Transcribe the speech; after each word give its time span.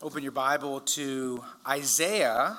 open 0.00 0.22
your 0.22 0.30
Bible 0.30 0.78
to 0.78 1.42
Isaiah, 1.66 2.56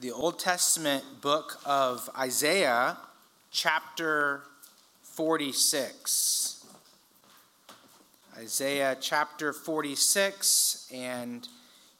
the 0.00 0.10
Old 0.10 0.40
Testament 0.40 1.04
book 1.20 1.60
of 1.64 2.10
Isaiah, 2.18 2.96
chapter 3.52 4.42
46. 5.02 6.66
Isaiah 8.36 8.96
chapter 9.00 9.52
46, 9.52 10.90
and 10.92 11.46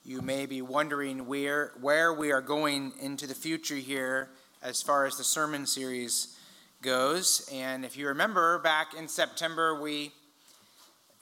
you 0.04 0.20
may 0.20 0.46
be 0.46 0.62
wondering 0.62 1.28
where, 1.28 1.70
where 1.80 2.12
we 2.12 2.32
are 2.32 2.40
going 2.40 2.92
into 3.00 3.28
the 3.28 3.36
future 3.36 3.76
here 3.76 4.30
as 4.64 4.82
far 4.82 5.06
as 5.06 5.16
the 5.16 5.22
sermon 5.22 5.64
series 5.64 6.36
goes. 6.80 7.48
And 7.52 7.84
if 7.84 7.96
you 7.96 8.08
remember, 8.08 8.58
back 8.58 8.94
in 8.94 9.06
September, 9.06 9.80
we 9.80 10.12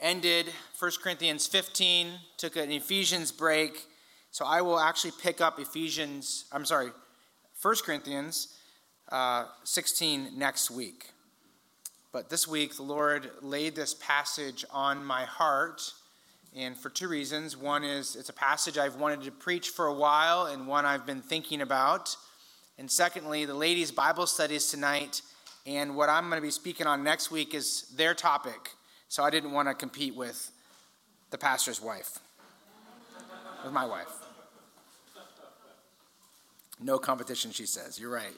ended 0.01 0.53
1 0.79 0.91
Corinthians 1.03 1.47
15, 1.47 2.09
took 2.37 2.57
an 2.57 2.73
Ephesians 2.73 3.33
break. 3.33 3.87
So 4.31 4.45
I 4.45 4.63
will 4.63 4.79
actually 4.79 5.13
pick 5.21 5.41
up 5.41 5.59
Ephesians, 5.59 6.47
I'm 6.53 6.65
sorry, 6.65 6.91
1 7.63 7.75
Corinthians 7.85 8.57
uh, 9.11 9.47
16 9.65 10.39
next 10.39 10.71
week. 10.71 11.11
But 12.13 12.29
this 12.29 12.49
week, 12.49 12.77
the 12.77 12.83
Lord 12.83 13.31
laid 13.41 13.77
this 13.77 13.95
passage 13.95 14.65
on 14.73 15.05
my 15.05 15.25
heart, 15.25 15.93
and 16.57 16.77
for 16.77 16.91
two 16.91 17.07
reasons. 17.07 17.57
One 17.57 17.85
is 17.85 18.17
it's 18.17 18.29
a 18.29 18.33
passage 18.33 18.79
I've 18.79 18.97
wanted 18.97 19.23
to 19.23 19.31
preach 19.31 19.69
for 19.69 19.87
a 19.87 19.95
while, 19.95 20.47
and 20.47 20.67
one 20.67 20.85
I've 20.85 21.07
been 21.07 21.23
thinking 21.23 21.61
about. 21.61 22.17
And 22.79 22.91
secondly, 22.91 23.45
the 23.45 23.55
ladies' 23.55 23.93
Bible 23.93 24.27
studies 24.27 24.71
tonight, 24.71 25.23
and 25.67 25.95
what 25.95 26.09
I'm 26.09 26.29
going 26.29 26.41
to 26.41 26.47
be 26.47 26.51
speaking 26.51 26.87
on 26.87 27.05
next 27.05 27.31
week 27.31 27.55
is 27.55 27.83
their 27.95 28.15
topic. 28.15 28.71
So 29.11 29.25
I 29.25 29.31
didn't 29.31 29.51
want 29.51 29.67
to 29.67 29.75
compete 29.75 30.15
with 30.15 30.53
the 31.31 31.37
pastor's 31.37 31.83
wife, 31.83 32.21
with 33.65 33.73
my 33.73 33.85
wife. 33.85 34.07
No 36.81 36.97
competition, 36.97 37.51
she 37.51 37.67
says. 37.67 37.99
You're 37.99 38.13
right. 38.13 38.37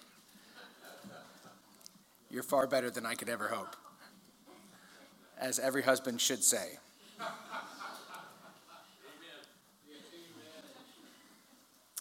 You're 2.30 2.42
far 2.42 2.66
better 2.66 2.90
than 2.90 3.04
I 3.04 3.14
could 3.14 3.28
ever 3.28 3.48
hope, 3.48 3.76
as 5.38 5.58
every 5.58 5.82
husband 5.82 6.22
should 6.22 6.42
say. 6.42 6.78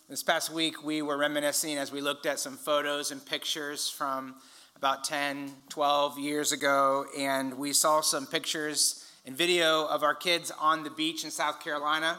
This 0.08 0.24
past 0.24 0.50
week, 0.50 0.82
we 0.82 1.02
were 1.02 1.18
reminiscing 1.18 1.78
as 1.78 1.92
we 1.92 2.00
looked 2.00 2.26
at 2.26 2.40
some 2.40 2.56
photos 2.56 3.12
and 3.12 3.26
pictures 3.26 3.90
from 3.90 4.36
about 4.82 5.04
10, 5.04 5.52
12 5.70 6.18
years 6.18 6.52
ago, 6.52 7.06
and 7.16 7.54
we 7.54 7.72
saw 7.72 8.02
some 8.02 8.26
pictures 8.26 9.06
and 9.28 9.38
video 9.38 9.86
of 9.86 10.02
our 10.02 10.16
kids 10.16 10.52
on 10.60 10.84
the 10.84 10.90
beach 10.90 11.24
in 11.24 11.30
South 11.30 11.60
Carolina. 11.64 12.18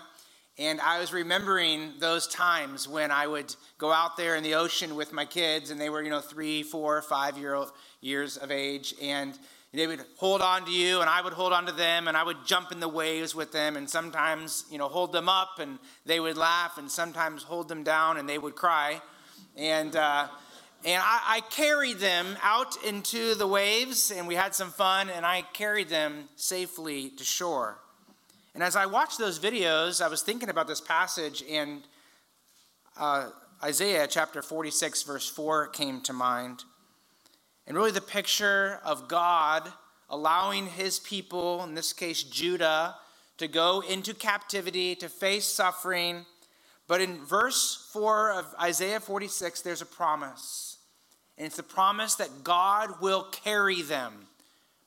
And 0.57 0.81
I 0.81 1.01
was 1.01 1.13
remembering 1.13 1.95
those 1.99 2.29
times 2.29 2.87
when 2.87 3.11
I 3.11 3.27
would 3.27 3.53
go 3.79 3.91
out 3.91 4.17
there 4.17 4.37
in 4.37 4.45
the 4.45 4.55
ocean 4.55 4.95
with 4.95 5.13
my 5.13 5.25
kids, 5.25 5.73
and 5.73 5.81
they 5.81 5.91
were, 5.91 6.05
you 6.05 6.11
know, 6.11 6.21
three, 6.21 6.63
four, 6.63 7.03
five 7.03 7.37
year 7.37 7.55
old, 7.55 7.73
years 8.01 8.37
of 8.37 8.53
age, 8.53 8.95
and 9.03 9.37
they 9.73 9.89
would 9.89 10.05
hold 10.17 10.41
on 10.41 10.65
to 10.67 10.71
you, 10.71 11.01
and 11.01 11.11
I 11.11 11.21
would 11.21 11.33
hold 11.33 11.53
on 11.53 11.67
to 11.67 11.73
them, 11.73 12.07
and 12.07 12.17
I 12.17 12.23
would 12.23 12.47
jump 12.47 12.71
in 12.71 12.79
the 12.79 12.89
waves 12.89 13.35
with 13.35 13.51
them, 13.51 13.77
and 13.77 13.91
sometimes, 13.91 14.67
you 14.71 14.79
know, 14.79 14.87
hold 14.87 15.11
them 15.11 15.29
up, 15.29 15.59
and 15.59 15.81
they 16.07 16.21
would 16.21 16.37
laugh, 16.37 16.79
and 16.79 16.89
sometimes 16.89 17.43
hold 17.43 17.67
them 17.67 17.83
down, 17.83 18.19
and 18.19 18.29
they 18.29 18.39
would 18.39 18.55
cry. 18.55 19.03
And 19.57 19.97
uh, 19.97 20.29
and 20.85 21.03
I, 21.05 21.37
I, 21.37 21.41
carried 21.51 21.99
them 21.99 22.37
out 22.43 22.83
into 22.85 23.35
the 23.35 23.47
waves, 23.47 24.11
and 24.11 24.27
we 24.27 24.35
had 24.35 24.55
some 24.55 24.71
fun, 24.71 25.11
and 25.11 25.25
I 25.25 25.43
carried 25.53 25.89
them 25.89 26.29
safely 26.37 27.11
to 27.11 27.25
shore. 27.25 27.79
And 28.55 28.63
as 28.63 28.75
I 28.75 28.87
watched 28.87 29.19
those 29.19 29.39
videos, 29.39 30.03
I 30.05 30.09
was 30.09 30.23
thinking 30.23 30.49
about 30.49 30.67
this 30.67 30.81
passage, 30.81 31.45
and 31.49 31.83
uh, 32.97 33.31
Isaiah 33.63 34.07
chapter 34.09 34.43
46, 34.43 35.05
verse 35.05 35.29
4 35.29 35.69
came 35.69 36.01
to 36.03 36.13
mind. 36.13 36.65
And 37.67 37.77
really, 37.77 37.93
the 37.93 38.01
picture 38.01 38.81
of 38.85 39.09
God 39.09 39.73
allowing 40.11 40.67
his 40.67 40.99
people, 40.99 41.65
in 41.65 41.75
this 41.75 41.93
case 41.93 42.23
Judah, 42.23 42.97
to 43.39 43.49
go 43.49 43.83
into 43.89 44.15
captivity, 44.15 44.95
to 44.97 45.09
face 45.09 45.47
suffering. 45.47 46.27
But 46.87 47.01
in 47.01 47.25
verse 47.25 47.89
4 47.93 48.33
of 48.33 48.55
Isaiah 48.61 49.01
46, 49.01 49.63
there's 49.63 49.81
a 49.81 49.87
promise 49.87 50.72
and 51.37 51.47
it's 51.47 51.57
the 51.57 51.63
promise 51.63 52.15
that 52.17 52.45
God 52.45 53.01
will 53.01 53.25
carry 53.25 53.83
them. 53.83 54.27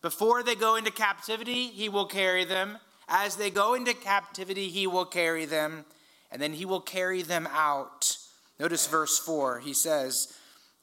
Before 0.01 0.43
they 0.43 0.55
go 0.55 0.75
into 0.75 0.91
captivity, 0.91 1.67
He 1.67 1.89
will 1.89 2.05
carry 2.05 2.45
them. 2.45 2.77
As 3.07 3.35
they 3.35 3.49
go 3.49 3.73
into 3.73 3.93
captivity, 3.93 4.69
He 4.69 4.87
will 4.87 5.05
carry 5.05 5.45
them. 5.45 5.85
And 6.31 6.41
then 6.41 6.53
He 6.53 6.65
will 6.65 6.81
carry 6.81 7.23
them 7.23 7.47
out. 7.51 8.17
Notice 8.59 8.87
verse 8.87 9.17
4. 9.17 9.59
He 9.59 9.73
says, 9.73 10.33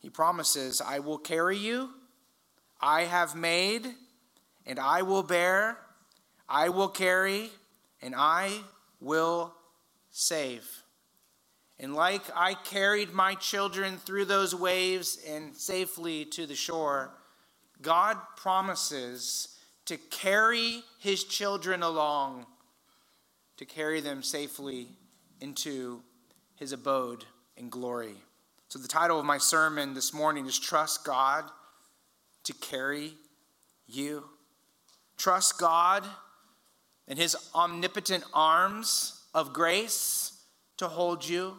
He 0.00 0.10
promises, 0.10 0.80
I 0.80 0.98
will 0.98 1.18
carry 1.18 1.56
you. 1.56 1.90
I 2.80 3.02
have 3.02 3.36
made, 3.36 3.86
and 4.66 4.80
I 4.80 5.02
will 5.02 5.22
bear. 5.22 5.78
I 6.48 6.68
will 6.68 6.88
carry, 6.88 7.50
and 8.02 8.14
I 8.16 8.58
will 9.00 9.54
save. 10.10 10.81
And 11.82 11.96
like 11.96 12.22
I 12.36 12.54
carried 12.54 13.12
my 13.12 13.34
children 13.34 13.96
through 13.96 14.26
those 14.26 14.54
waves 14.54 15.18
and 15.28 15.52
safely 15.56 16.24
to 16.26 16.46
the 16.46 16.54
shore, 16.54 17.10
God 17.82 18.16
promises 18.36 19.58
to 19.86 19.96
carry 19.96 20.84
his 21.00 21.24
children 21.24 21.82
along, 21.82 22.46
to 23.56 23.64
carry 23.64 24.00
them 24.00 24.22
safely 24.22 24.90
into 25.40 26.02
his 26.54 26.70
abode 26.70 27.24
in 27.56 27.68
glory. 27.68 28.14
So, 28.68 28.78
the 28.78 28.86
title 28.86 29.18
of 29.18 29.26
my 29.26 29.38
sermon 29.38 29.92
this 29.92 30.14
morning 30.14 30.46
is 30.46 30.60
Trust 30.60 31.04
God 31.04 31.44
to 32.44 32.54
Carry 32.54 33.14
You. 33.88 34.22
Trust 35.16 35.58
God 35.58 36.04
and 37.08 37.18
his 37.18 37.36
omnipotent 37.56 38.22
arms 38.32 39.20
of 39.34 39.52
grace 39.52 40.44
to 40.76 40.86
hold 40.86 41.28
you 41.28 41.56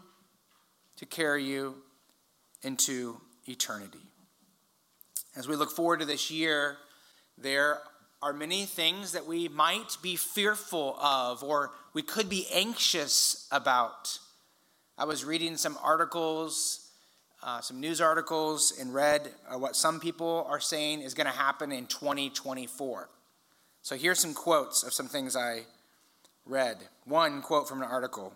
to 0.98 1.06
carry 1.06 1.44
you 1.44 1.76
into 2.62 3.20
eternity. 3.46 4.00
As 5.36 5.48
we 5.48 5.56
look 5.56 5.72
forward 5.72 6.00
to 6.00 6.06
this 6.06 6.30
year, 6.30 6.78
there 7.38 7.80
are 8.22 8.34
many 8.34 8.66
things 8.66 9.12
that 9.12 9.26
we 9.26 9.48
might 9.50 9.98
be 10.02 10.16
fearful 10.16 10.96
of 11.02 11.44
or 11.44 11.72
we 11.94 12.02
could 12.02 12.30
be 12.30 12.48
anxious 12.54 13.48
about. 13.52 14.18
I 14.98 15.06
was 15.06 15.26
reading 15.26 15.58
some 15.58 15.78
articles, 15.84 16.92
uh, 17.42 17.60
some 17.62 17.80
news 17.80 18.00
articles, 18.00 18.74
and 18.80 18.94
read 18.94 19.30
uh, 19.50 19.58
what 19.58 19.76
some 19.76 20.00
people 20.00 20.46
are 20.48 20.60
saying 20.60 21.02
is 21.02 21.14
going 21.14 21.28
to 21.28 21.34
happen 21.34 21.72
in 21.72 21.88
2024. 21.88 23.10
So 23.82 23.98
here's 23.98 24.20
some 24.20 24.34
quotes 24.34 24.84
of 24.84 24.94
some 24.94 25.08
things 25.08 25.36
I 25.36 25.64
read. 26.46 26.78
One 27.06 27.42
quote 27.42 27.68
from 27.68 27.82
an 27.82 27.90
article 27.90 28.34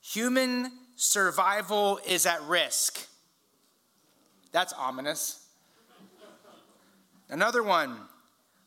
Human 0.00 0.72
survival 1.00 1.98
is 2.06 2.26
at 2.26 2.42
risk. 2.42 3.06
That's 4.52 4.74
ominous. 4.74 5.46
Another 7.30 7.62
one, 7.62 7.96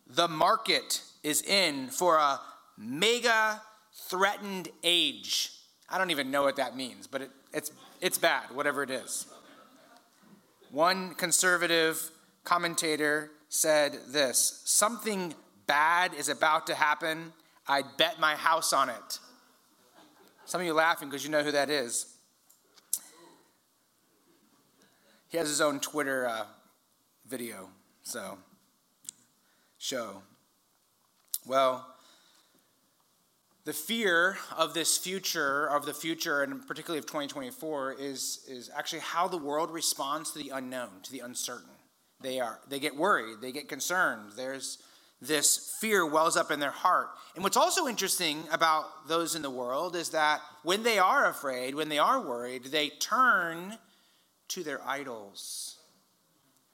the 0.08 0.28
market 0.28 1.04
is 1.22 1.44
in 1.44 1.90
for 1.90 2.18
a 2.18 2.40
mega 2.76 3.62
threatened 3.94 4.70
age. 4.84 5.52
I 5.88 6.00
don't 6.00 6.10
even 6.10 6.32
know 6.32 6.42
what 6.42 6.56
that 6.56 6.76
means, 6.76 7.06
but 7.06 7.22
it, 7.22 7.30
it's, 7.54 7.72
it's 8.02 8.18
bad, 8.18 8.50
whatever 8.52 8.82
it 8.82 8.90
is. 8.90 9.28
One 10.72 11.14
conservative 11.14 12.10
commentator 12.44 13.30
said 13.50 14.00
this 14.08 14.64
something 14.66 15.36
bad 15.68 16.16
is 16.16 16.30
about 16.30 16.66
to 16.68 16.74
happen. 16.74 17.32
I'd 17.68 17.96
bet 17.98 18.20
my 18.20 18.36
house 18.36 18.74
on 18.74 18.90
it. 18.90 19.20
Some 20.46 20.62
of 20.62 20.68
you 20.68 20.74
laughing 20.74 21.10
because 21.10 21.24
you 21.24 21.30
know 21.30 21.44
who 21.44 21.52
that 21.52 21.70
is. 21.70 22.13
He 25.34 25.40
has 25.40 25.48
his 25.48 25.62
own 25.62 25.80
Twitter 25.80 26.28
uh, 26.28 26.46
video, 27.28 27.70
so 28.04 28.38
show. 29.80 30.22
Well, 31.44 31.88
the 33.66 33.74
fear 33.74 34.38
of 34.56 34.76
this 34.76 34.96
future, 34.96 35.66
of 35.66 35.88
the 35.88 35.94
future, 35.96 36.44
and 36.44 36.68
particularly 36.68 37.00
of 37.00 37.08
2024, 37.08 37.94
is, 37.94 38.46
is 38.48 38.70
actually 38.78 39.00
how 39.00 39.28
the 39.28 39.40
world 39.40 39.72
responds 39.72 40.30
to 40.34 40.38
the 40.38 40.50
unknown, 40.50 41.02
to 41.02 41.12
the 41.12 41.22
uncertain. 41.22 41.72
They 42.22 42.40
are 42.40 42.60
they 42.70 42.80
get 42.80 42.96
worried, 42.96 43.38
they 43.42 43.52
get 43.52 43.68
concerned. 43.68 44.34
There's 44.36 44.78
this 45.20 45.76
fear 45.82 46.06
wells 46.06 46.38
up 46.38 46.52
in 46.52 46.60
their 46.60 46.70
heart. 46.70 47.08
And 47.34 47.44
what's 47.44 47.58
also 47.58 47.88
interesting 47.88 48.44
about 48.52 49.08
those 49.08 49.34
in 49.34 49.42
the 49.42 49.50
world 49.50 49.96
is 49.96 50.10
that 50.10 50.42
when 50.62 50.84
they 50.84 51.00
are 51.00 51.28
afraid, 51.28 51.74
when 51.74 51.90
they 51.90 51.98
are 51.98 52.22
worried, 52.22 52.66
they 52.66 52.90
turn 52.90 53.80
to 54.54 54.64
their 54.64 54.86
idols. 54.86 55.78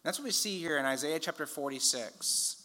That's 0.04 0.20
what 0.20 0.26
we 0.26 0.32
see 0.32 0.60
here 0.60 0.78
in 0.78 0.86
Isaiah 0.86 1.20
chapter 1.20 1.46
46. 1.46 2.56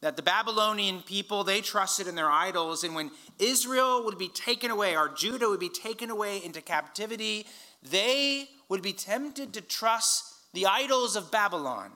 that 0.00 0.16
the 0.16 0.22
Babylonian 0.22 1.00
people, 1.02 1.44
they 1.44 1.60
trusted 1.60 2.08
in 2.08 2.16
their 2.16 2.30
idols. 2.30 2.82
And 2.82 2.92
when 2.92 3.12
Israel 3.38 4.04
would 4.04 4.18
be 4.18 4.26
taken 4.26 4.72
away, 4.72 4.96
or 4.96 5.08
Judah 5.08 5.48
would 5.48 5.60
be 5.60 5.68
taken 5.68 6.10
away 6.10 6.42
into 6.44 6.60
captivity, 6.60 7.46
they 7.88 8.48
would 8.68 8.82
be 8.82 8.92
tempted 8.92 9.52
to 9.52 9.60
trust 9.60 10.24
the 10.54 10.66
idols 10.66 11.14
of 11.14 11.30
Babylon. 11.30 11.92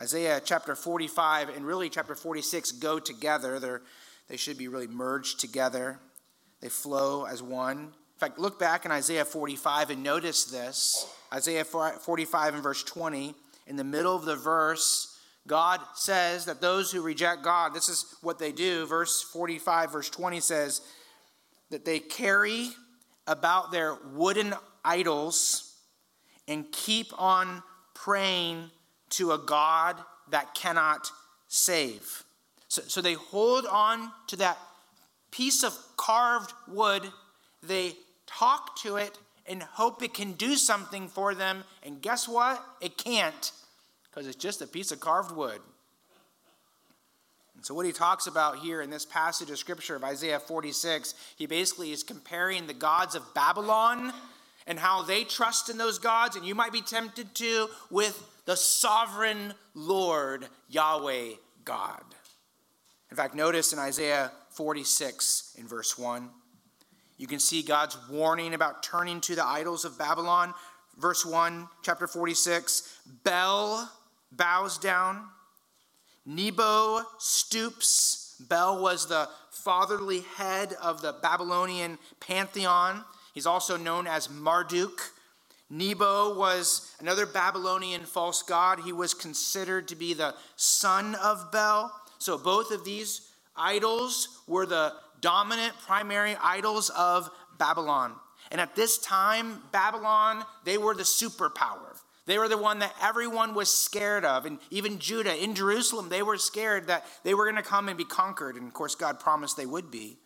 Isaiah 0.00 0.40
chapter 0.44 0.76
45 0.76 1.48
and 1.48 1.66
really 1.66 1.90
chapter 1.90 2.14
46 2.14 2.70
go 2.72 3.00
together. 3.00 3.58
They're, 3.58 3.82
they 4.28 4.36
should 4.36 4.56
be 4.56 4.68
really 4.68 4.86
merged 4.86 5.40
together, 5.40 5.98
they 6.60 6.68
flow 6.68 7.24
as 7.24 7.42
one. 7.42 7.94
Fact, 8.20 8.38
look 8.38 8.58
back 8.58 8.84
in 8.84 8.90
Isaiah 8.90 9.24
45 9.24 9.88
and 9.88 10.02
notice 10.02 10.44
this. 10.44 11.10
Isaiah 11.32 11.64
45 11.64 12.52
and 12.52 12.62
verse 12.62 12.82
20, 12.82 13.34
in 13.66 13.76
the 13.76 13.84
middle 13.84 14.14
of 14.14 14.26
the 14.26 14.36
verse, 14.36 15.18
God 15.46 15.80
says 15.94 16.44
that 16.44 16.60
those 16.60 16.92
who 16.92 17.00
reject 17.00 17.42
God, 17.42 17.72
this 17.72 17.88
is 17.88 18.14
what 18.20 18.38
they 18.38 18.52
do. 18.52 18.84
Verse 18.84 19.22
45, 19.22 19.92
verse 19.92 20.10
20 20.10 20.38
says 20.40 20.82
that 21.70 21.86
they 21.86 21.98
carry 21.98 22.68
about 23.26 23.72
their 23.72 23.96
wooden 24.12 24.52
idols 24.84 25.74
and 26.46 26.70
keep 26.72 27.06
on 27.18 27.62
praying 27.94 28.70
to 29.10 29.32
a 29.32 29.38
God 29.38 29.96
that 30.28 30.52
cannot 30.54 31.10
save. 31.48 32.24
So, 32.68 32.82
so 32.82 33.00
they 33.00 33.14
hold 33.14 33.64
on 33.64 34.12
to 34.26 34.36
that 34.36 34.58
piece 35.30 35.62
of 35.62 35.74
carved 35.96 36.52
wood, 36.68 37.10
they 37.62 37.94
talk 38.38 38.76
to 38.82 38.96
it 38.96 39.18
and 39.46 39.62
hope 39.62 40.02
it 40.02 40.14
can 40.14 40.32
do 40.32 40.56
something 40.56 41.08
for 41.08 41.34
them. 41.34 41.64
And 41.82 42.00
guess 42.00 42.28
what? 42.28 42.64
It 42.80 42.96
can't 42.96 43.52
because 44.10 44.26
it's 44.26 44.36
just 44.36 44.62
a 44.62 44.66
piece 44.66 44.92
of 44.92 45.00
carved 45.00 45.32
wood. 45.32 45.60
And 47.56 47.64
so, 47.66 47.74
what 47.74 47.84
he 47.84 47.92
talks 47.92 48.26
about 48.26 48.58
here 48.58 48.80
in 48.80 48.88
this 48.88 49.04
passage 49.04 49.50
of 49.50 49.58
scripture 49.58 49.94
of 49.94 50.02
Isaiah 50.02 50.40
46, 50.40 51.14
he 51.36 51.46
basically 51.46 51.92
is 51.92 52.02
comparing 52.02 52.66
the 52.66 52.72
gods 52.72 53.14
of 53.14 53.34
Babylon 53.34 54.12
and 54.66 54.78
how 54.78 55.02
they 55.02 55.24
trust 55.24 55.68
in 55.68 55.76
those 55.76 55.98
gods, 55.98 56.36
and 56.36 56.46
you 56.46 56.54
might 56.54 56.72
be 56.72 56.80
tempted 56.80 57.34
to, 57.34 57.68
with 57.90 58.22
the 58.46 58.56
sovereign 58.56 59.52
Lord, 59.74 60.46
Yahweh 60.68 61.32
God. 61.64 62.02
In 63.10 63.16
fact, 63.16 63.34
notice 63.34 63.72
in 63.72 63.78
Isaiah 63.78 64.32
46 64.50 65.56
in 65.58 65.66
verse 65.66 65.98
1, 65.98 66.30
you 67.20 67.26
can 67.26 67.38
see 67.38 67.62
God's 67.62 67.98
warning 68.08 68.54
about 68.54 68.82
turning 68.82 69.20
to 69.20 69.34
the 69.34 69.44
idols 69.44 69.84
of 69.84 69.98
Babylon. 69.98 70.54
Verse 70.96 71.26
1, 71.26 71.68
chapter 71.82 72.06
46 72.06 72.98
Bel 73.24 73.92
bows 74.32 74.78
down. 74.78 75.26
Nebo 76.24 77.02
stoops. 77.18 78.36
Bel 78.48 78.80
was 78.80 79.06
the 79.06 79.28
fatherly 79.50 80.20
head 80.38 80.74
of 80.80 81.02
the 81.02 81.12
Babylonian 81.12 81.98
pantheon. 82.20 83.04
He's 83.34 83.44
also 83.44 83.76
known 83.76 84.06
as 84.06 84.30
Marduk. 84.30 85.12
Nebo 85.68 86.38
was 86.38 86.90
another 87.00 87.26
Babylonian 87.26 88.06
false 88.06 88.42
god. 88.42 88.80
He 88.80 88.94
was 88.94 89.12
considered 89.12 89.88
to 89.88 89.94
be 89.94 90.14
the 90.14 90.34
son 90.56 91.16
of 91.16 91.52
Bel. 91.52 91.94
So 92.16 92.38
both 92.38 92.70
of 92.70 92.86
these 92.86 93.28
idols 93.54 94.40
were 94.46 94.64
the 94.64 94.94
dominant 95.20 95.74
primary 95.86 96.36
idols 96.42 96.90
of 96.90 97.30
Babylon. 97.58 98.14
And 98.50 98.60
at 98.60 98.74
this 98.74 98.98
time, 98.98 99.62
Babylon, 99.72 100.44
they 100.64 100.78
were 100.78 100.94
the 100.94 101.02
superpower. 101.02 101.96
They 102.26 102.38
were 102.38 102.48
the 102.48 102.58
one 102.58 102.80
that 102.80 102.94
everyone 103.02 103.54
was 103.54 103.70
scared 103.70 104.24
of. 104.24 104.46
And 104.46 104.58
even 104.70 104.98
Judah 104.98 105.36
in 105.36 105.54
Jerusalem, 105.54 106.08
they 106.08 106.22
were 106.22 106.38
scared 106.38 106.86
that 106.86 107.04
they 107.24 107.34
were 107.34 107.44
going 107.44 107.62
to 107.62 107.68
come 107.68 107.88
and 107.88 107.98
be 107.98 108.04
conquered. 108.04 108.56
And 108.56 108.66
of 108.66 108.72
course, 108.72 108.94
God 108.94 109.20
promised 109.20 109.56
they 109.56 109.66
would 109.66 109.90
be. 109.90 110.16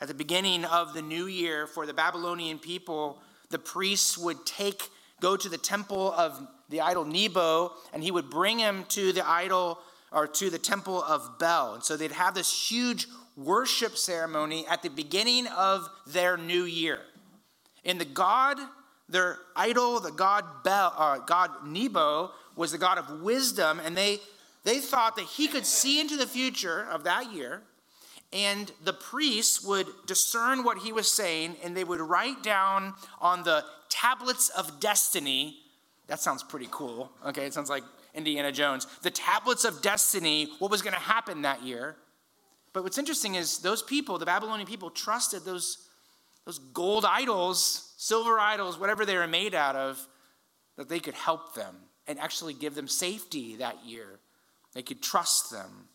At 0.00 0.08
the 0.08 0.14
beginning 0.14 0.64
of 0.64 0.92
the 0.92 1.02
new 1.02 1.26
year 1.26 1.66
for 1.66 1.86
the 1.86 1.94
Babylonian 1.94 2.58
people, 2.58 3.18
the 3.50 3.58
priests 3.58 4.18
would 4.18 4.44
take, 4.44 4.88
go 5.20 5.36
to 5.36 5.48
the 5.48 5.58
temple 5.58 6.12
of 6.12 6.46
the 6.68 6.80
idol 6.80 7.04
Nebo, 7.04 7.72
and 7.92 8.02
he 8.02 8.10
would 8.10 8.28
bring 8.28 8.58
him 8.58 8.84
to 8.90 9.12
the 9.12 9.26
idol 9.26 9.78
or 10.12 10.26
to 10.26 10.50
the 10.50 10.58
temple 10.58 11.02
of 11.02 11.38
Bel. 11.38 11.74
And 11.74 11.82
so 11.82 11.96
they'd 11.96 12.12
have 12.12 12.34
this 12.34 12.70
huge 12.70 13.06
worship 13.36 13.96
ceremony 13.96 14.66
at 14.68 14.82
the 14.82 14.90
beginning 14.90 15.46
of 15.48 15.88
their 16.06 16.36
new 16.36 16.64
year. 16.64 17.00
And 17.84 18.00
the 18.00 18.04
God 18.04 18.58
their 19.08 19.38
idol, 19.54 20.00
the 20.00 20.10
god 20.10 20.44
Bel, 20.64 20.92
uh, 20.96 21.18
God 21.18 21.50
Nebo, 21.66 22.32
was 22.56 22.72
the 22.72 22.78
god 22.78 22.98
of 22.98 23.22
wisdom, 23.22 23.80
and 23.84 23.96
they 23.96 24.20
they 24.64 24.80
thought 24.80 25.14
that 25.16 25.26
he 25.26 25.46
could 25.46 25.64
see 25.64 26.00
into 26.00 26.16
the 26.16 26.26
future 26.26 26.88
of 26.90 27.04
that 27.04 27.32
year, 27.32 27.62
and 28.32 28.72
the 28.82 28.92
priests 28.92 29.62
would 29.62 29.86
discern 30.06 30.64
what 30.64 30.78
he 30.78 30.92
was 30.92 31.10
saying, 31.10 31.56
and 31.62 31.76
they 31.76 31.84
would 31.84 32.00
write 32.00 32.42
down 32.42 32.94
on 33.20 33.44
the 33.44 33.64
tablets 33.88 34.48
of 34.48 34.80
destiny. 34.80 35.58
That 36.08 36.20
sounds 36.20 36.42
pretty 36.42 36.68
cool. 36.70 37.12
Okay, 37.24 37.46
it 37.46 37.54
sounds 37.54 37.70
like 37.70 37.84
Indiana 38.12 38.50
Jones. 38.50 38.88
The 39.02 39.10
tablets 39.10 39.64
of 39.64 39.82
destiny, 39.82 40.48
what 40.58 40.70
was 40.70 40.82
going 40.82 40.94
to 40.94 41.00
happen 41.00 41.42
that 41.42 41.62
year. 41.62 41.96
But 42.76 42.84
what's 42.84 42.98
interesting 42.98 43.36
is 43.36 43.60
those 43.60 43.82
people, 43.82 44.18
the 44.18 44.26
Babylonian 44.26 44.66
people, 44.66 44.90
trusted 44.90 45.46
those, 45.46 45.88
those 46.44 46.58
gold 46.58 47.06
idols 47.06 47.94
silver 47.96 48.38
idols, 48.38 48.78
whatever 48.78 49.06
they 49.06 49.16
were 49.16 49.26
made 49.26 49.54
out 49.54 49.76
of, 49.76 50.06
that 50.76 50.90
they 50.90 51.00
could 51.00 51.14
help 51.14 51.54
them 51.54 51.74
and 52.06 52.18
actually 52.18 52.52
give 52.52 52.74
them 52.74 52.86
safety 52.86 53.56
that 53.56 53.86
year. 53.86 54.20
They 54.74 54.82
could 54.82 55.02
trust 55.02 55.50
them. 55.50 55.88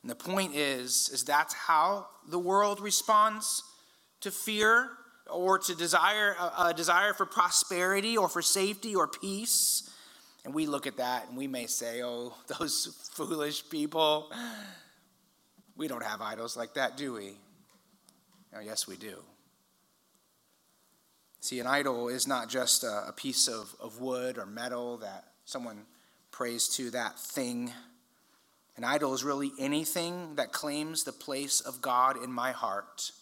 And 0.00 0.10
the 0.10 0.14
point 0.14 0.54
is, 0.54 1.10
is 1.12 1.24
that's 1.24 1.52
how 1.52 2.06
the 2.26 2.38
world 2.38 2.80
responds 2.80 3.62
to 4.22 4.30
fear 4.30 4.88
or 5.30 5.58
to 5.58 5.74
desire 5.74 6.34
a, 6.40 6.68
a 6.68 6.74
desire 6.74 7.12
for 7.12 7.26
prosperity 7.26 8.16
or 8.16 8.30
for 8.30 8.40
safety 8.40 8.94
or 8.94 9.06
peace. 9.06 9.90
And 10.46 10.54
we 10.54 10.64
look 10.64 10.86
at 10.86 10.96
that 10.96 11.28
and 11.28 11.36
we 11.36 11.46
may 11.46 11.66
say, 11.66 12.02
oh, 12.02 12.32
those 12.58 13.10
foolish 13.12 13.68
people. 13.68 14.32
We 15.76 15.88
don't 15.88 16.02
have 16.02 16.20
idols 16.20 16.56
like 16.56 16.74
that, 16.74 16.96
do 16.96 17.14
we? 17.14 17.36
Oh, 18.54 18.60
yes, 18.60 18.86
we 18.86 18.96
do. 18.96 19.16
See, 21.40 21.60
an 21.60 21.66
idol 21.66 22.08
is 22.08 22.26
not 22.26 22.48
just 22.48 22.84
a, 22.84 23.08
a 23.08 23.12
piece 23.12 23.48
of, 23.48 23.74
of 23.80 24.00
wood 24.00 24.38
or 24.38 24.46
metal 24.46 24.98
that 24.98 25.24
someone 25.44 25.84
prays 26.30 26.68
to 26.76 26.90
that 26.90 27.18
thing. 27.18 27.72
An 28.76 28.84
idol 28.84 29.12
is 29.14 29.24
really 29.24 29.52
anything 29.58 30.36
that 30.36 30.52
claims 30.52 31.04
the 31.04 31.12
place 31.12 31.60
of 31.60 31.82
God 31.82 32.22
in 32.22 32.32
my 32.32 32.52
heart 32.52 33.12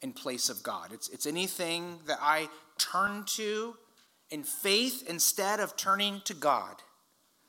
in 0.00 0.12
place 0.12 0.48
of 0.48 0.62
God. 0.62 0.92
It's, 0.92 1.08
it's 1.08 1.26
anything 1.26 1.98
that 2.06 2.18
I 2.20 2.48
turn 2.78 3.24
to 3.36 3.76
in 4.30 4.44
faith 4.44 5.04
instead 5.08 5.60
of 5.60 5.76
turning 5.76 6.20
to 6.24 6.34
God. 6.34 6.76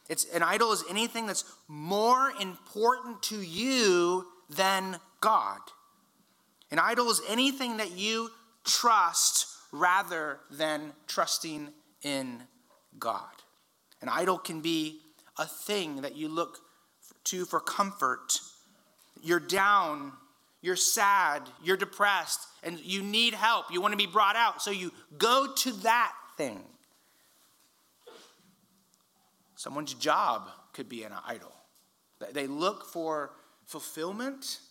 It's, 0.09 0.25
an 0.25 0.41
idol 0.41 0.71
is 0.71 0.83
anything 0.89 1.27
that's 1.27 1.45
more 1.67 2.31
important 2.41 3.21
to 3.23 3.39
you 3.39 4.25
than 4.49 4.99
God. 5.21 5.59
An 6.71 6.79
idol 6.79 7.09
is 7.09 7.21
anything 7.29 7.77
that 7.77 7.91
you 7.91 8.31
trust 8.65 9.47
rather 9.71 10.39
than 10.49 10.93
trusting 11.07 11.69
in 12.01 12.41
God. 12.97 13.29
An 14.01 14.09
idol 14.09 14.37
can 14.37 14.61
be 14.61 14.99
a 15.37 15.45
thing 15.45 16.01
that 16.01 16.15
you 16.15 16.27
look 16.27 16.57
to 17.25 17.45
for 17.45 17.59
comfort. 17.59 18.39
You're 19.21 19.39
down, 19.39 20.13
you're 20.61 20.75
sad, 20.75 21.43
you're 21.63 21.77
depressed, 21.77 22.39
and 22.63 22.79
you 22.79 23.03
need 23.03 23.33
help. 23.33 23.71
You 23.71 23.81
want 23.81 23.93
to 23.93 23.97
be 23.97 24.07
brought 24.07 24.35
out, 24.35 24.61
so 24.61 24.71
you 24.71 24.91
go 25.17 25.53
to 25.57 25.71
that 25.83 26.13
thing. 26.37 26.61
Someone's 29.59 29.93
job 29.93 30.47
could 30.71 30.87
be 30.87 31.03
an 31.03 31.11
idol. 31.27 31.51
They 32.31 32.47
look 32.47 32.85
for 32.85 33.31
fulfillment, 33.65 34.61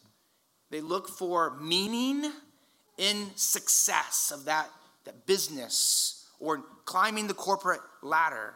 they 0.71 0.81
look 0.81 1.11
for 1.11 1.59
meaning 1.61 2.33
in 2.97 3.27
success 3.37 4.33
of 4.35 4.47
that, 4.47 4.71
that 5.05 5.27
business 5.27 6.27
or 6.41 6.63
climbing 6.87 7.27
the 7.27 7.35
corporate 7.35 7.83
ladder. 8.03 8.55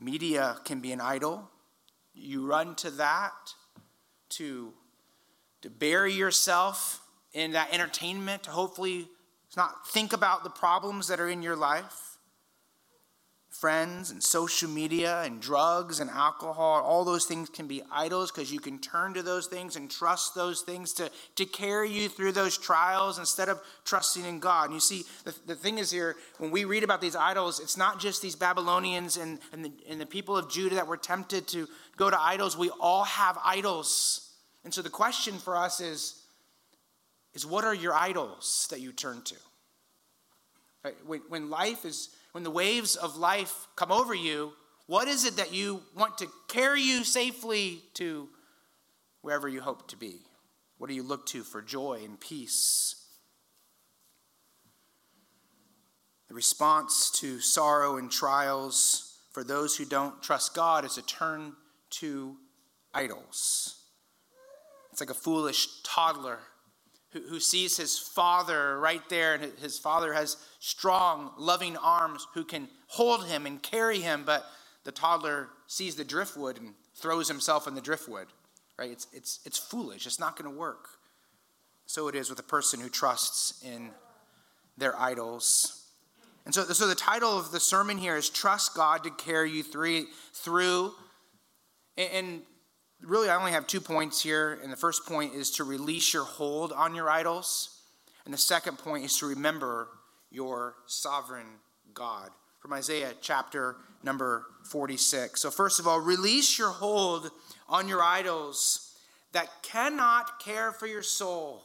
Media 0.00 0.56
can 0.64 0.80
be 0.80 0.92
an 0.92 1.02
idol. 1.02 1.50
You 2.14 2.46
run 2.46 2.76
to 2.76 2.90
that 2.92 3.34
to, 4.30 4.72
to 5.60 5.68
bury 5.68 6.14
yourself 6.14 7.02
in 7.34 7.52
that 7.52 7.68
entertainment, 7.70 8.44
to 8.44 8.50
hopefully 8.50 9.08
not 9.58 9.86
think 9.88 10.14
about 10.14 10.42
the 10.42 10.48
problems 10.48 11.08
that 11.08 11.20
are 11.20 11.28
in 11.28 11.42
your 11.42 11.56
life. 11.56 12.09
Friends 13.60 14.10
and 14.10 14.22
social 14.22 14.70
media 14.70 15.20
and 15.22 15.38
drugs 15.38 16.00
and 16.00 16.08
alcohol, 16.08 16.80
all 16.82 17.04
those 17.04 17.26
things 17.26 17.50
can 17.50 17.66
be 17.66 17.82
idols 17.92 18.30
because 18.30 18.50
you 18.50 18.58
can 18.58 18.78
turn 18.78 19.12
to 19.12 19.22
those 19.22 19.46
things 19.46 19.76
and 19.76 19.90
trust 19.90 20.34
those 20.34 20.62
things 20.62 20.94
to, 20.94 21.10
to 21.36 21.44
carry 21.44 21.90
you 21.90 22.08
through 22.08 22.32
those 22.32 22.56
trials 22.56 23.18
instead 23.18 23.50
of 23.50 23.60
trusting 23.84 24.24
in 24.24 24.40
God. 24.40 24.66
And 24.66 24.74
you 24.74 24.80
see, 24.80 25.04
the, 25.24 25.34
the 25.46 25.54
thing 25.54 25.76
is 25.76 25.90
here, 25.90 26.16
when 26.38 26.50
we 26.50 26.64
read 26.64 26.84
about 26.84 27.02
these 27.02 27.14
idols, 27.14 27.60
it's 27.60 27.76
not 27.76 28.00
just 28.00 28.22
these 28.22 28.34
Babylonians 28.34 29.18
and, 29.18 29.38
and, 29.52 29.62
the, 29.62 29.72
and 29.90 30.00
the 30.00 30.06
people 30.06 30.38
of 30.38 30.50
Judah 30.50 30.76
that 30.76 30.86
were 30.86 30.96
tempted 30.96 31.46
to 31.48 31.68
go 31.98 32.08
to 32.08 32.18
idols. 32.18 32.56
We 32.56 32.70
all 32.80 33.04
have 33.04 33.38
idols. 33.44 34.32
And 34.64 34.72
so 34.72 34.80
the 34.80 34.88
question 34.88 35.34
for 35.34 35.54
us 35.54 35.80
is, 35.80 36.22
is 37.34 37.44
what 37.44 37.64
are 37.64 37.74
your 37.74 37.92
idols 37.92 38.68
that 38.70 38.80
you 38.80 38.92
turn 38.92 39.20
to? 39.22 39.34
When 41.28 41.50
life 41.50 41.84
is 41.84 42.08
when 42.32 42.44
the 42.44 42.50
waves 42.50 42.96
of 42.96 43.16
life 43.16 43.66
come 43.76 43.90
over 43.90 44.14
you, 44.14 44.52
what 44.86 45.08
is 45.08 45.24
it 45.24 45.36
that 45.36 45.54
you 45.54 45.82
want 45.96 46.18
to 46.18 46.28
carry 46.48 46.82
you 46.82 47.04
safely 47.04 47.82
to 47.94 48.28
wherever 49.22 49.48
you 49.48 49.60
hope 49.60 49.88
to 49.88 49.96
be? 49.96 50.16
What 50.78 50.88
do 50.88 50.94
you 50.94 51.02
look 51.02 51.26
to 51.26 51.42
for 51.42 51.62
joy 51.62 52.00
and 52.04 52.18
peace? 52.18 52.96
The 56.28 56.34
response 56.34 57.10
to 57.20 57.40
sorrow 57.40 57.98
and 57.98 58.10
trials 58.10 59.18
for 59.32 59.44
those 59.44 59.76
who 59.76 59.84
don't 59.84 60.22
trust 60.22 60.54
God 60.54 60.84
is 60.84 60.94
to 60.94 61.02
turn 61.02 61.54
to 61.90 62.36
idols. 62.94 63.76
It's 64.92 65.00
like 65.00 65.10
a 65.10 65.14
foolish 65.14 65.68
toddler 65.82 66.38
who, 67.12 67.20
who 67.20 67.40
sees 67.40 67.76
his 67.76 67.98
father 67.98 68.78
right 68.78 69.06
there, 69.08 69.34
and 69.34 69.52
his 69.60 69.78
father 69.78 70.12
has 70.12 70.36
strong, 70.58 71.32
loving 71.38 71.76
arms 71.76 72.26
who 72.34 72.44
can 72.44 72.68
hold 72.86 73.26
him 73.26 73.46
and 73.46 73.62
carry 73.62 74.00
him, 74.00 74.24
but 74.24 74.44
the 74.84 74.92
toddler 74.92 75.48
sees 75.66 75.96
the 75.96 76.04
driftwood 76.04 76.58
and 76.58 76.74
throws 76.94 77.28
himself 77.28 77.66
in 77.66 77.74
the 77.74 77.80
driftwood. 77.80 78.28
Right? 78.78 78.90
It's, 78.90 79.06
it's, 79.12 79.40
it's 79.44 79.58
foolish. 79.58 80.06
It's 80.06 80.20
not 80.20 80.36
going 80.36 80.50
to 80.50 80.58
work. 80.58 80.88
So 81.86 82.08
it 82.08 82.14
is 82.14 82.30
with 82.30 82.38
a 82.38 82.44
person 82.44 82.80
who 82.80 82.88
trusts 82.88 83.62
in 83.64 83.90
their 84.78 84.98
idols. 84.98 85.84
And 86.46 86.54
so, 86.54 86.64
so 86.64 86.86
the 86.86 86.94
title 86.94 87.36
of 87.36 87.52
the 87.52 87.60
sermon 87.60 87.98
here 87.98 88.16
is 88.16 88.30
Trust 88.30 88.74
God 88.74 89.04
to 89.04 89.10
Carry 89.10 89.50
You 89.50 89.62
Through. 89.62 90.06
through. 90.32 90.92
And 91.98 92.42
really, 93.02 93.28
I 93.28 93.36
only 93.36 93.52
have 93.52 93.66
two 93.66 93.80
points 93.80 94.22
here. 94.22 94.58
And 94.62 94.72
the 94.72 94.76
first 94.76 95.06
point 95.06 95.34
is 95.34 95.50
to 95.52 95.64
release 95.64 96.12
your 96.12 96.24
hold 96.24 96.72
on 96.72 96.94
your 96.94 97.10
idols. 97.10 97.80
And 98.24 98.34
the 98.34 98.38
second 98.38 98.78
point 98.78 99.04
is 99.04 99.18
to 99.18 99.26
remember 99.26 99.88
your 100.30 100.74
sovereign 100.86 101.46
God. 101.94 102.30
From 102.60 102.72
Isaiah 102.74 103.14
chapter 103.20 103.76
number 104.02 104.44
46. 104.64 105.40
So, 105.40 105.50
first 105.50 105.80
of 105.80 105.88
all, 105.88 105.98
release 105.98 106.58
your 106.58 106.70
hold 106.70 107.30
on 107.68 107.88
your 107.88 108.02
idols 108.02 108.94
that 109.32 109.48
cannot 109.62 110.40
care 110.40 110.72
for 110.72 110.86
your 110.86 111.02
soul, 111.02 111.62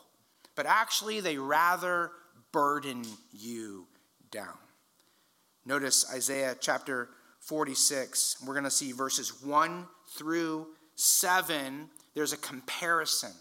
but 0.56 0.66
actually 0.66 1.20
they 1.20 1.38
rather 1.38 2.12
burden 2.52 3.04
you 3.34 3.88
down. 4.32 4.58
Notice 5.66 6.06
Isaiah 6.14 6.56
chapter 6.60 7.10
46. 7.42 8.38
We're 8.46 8.54
going 8.54 8.64
to 8.64 8.72
see 8.72 8.92
verses 8.92 9.44
1 9.44 9.88
through 10.16 10.68
7. 10.96 11.90
There's 12.14 12.34
a 12.34 12.38
comparison 12.38 13.32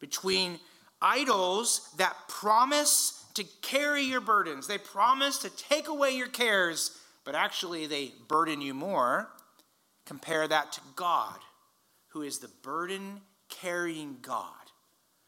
between 0.00 0.58
idols 1.00 1.90
that 1.98 2.16
promise 2.28 3.24
to 3.34 3.44
carry 3.62 4.02
your 4.02 4.20
burdens. 4.20 4.66
They 4.66 4.78
promise 4.78 5.38
to 5.38 5.50
take 5.50 5.88
away 5.88 6.12
your 6.12 6.28
cares, 6.28 6.96
but 7.24 7.34
actually 7.34 7.86
they 7.86 8.12
burden 8.28 8.60
you 8.60 8.74
more. 8.74 9.28
Compare 10.06 10.46
that 10.48 10.72
to 10.72 10.80
God, 10.96 11.38
who 12.08 12.22
is 12.22 12.38
the 12.38 12.50
burden 12.62 13.20
carrying 13.48 14.18
God, 14.22 14.46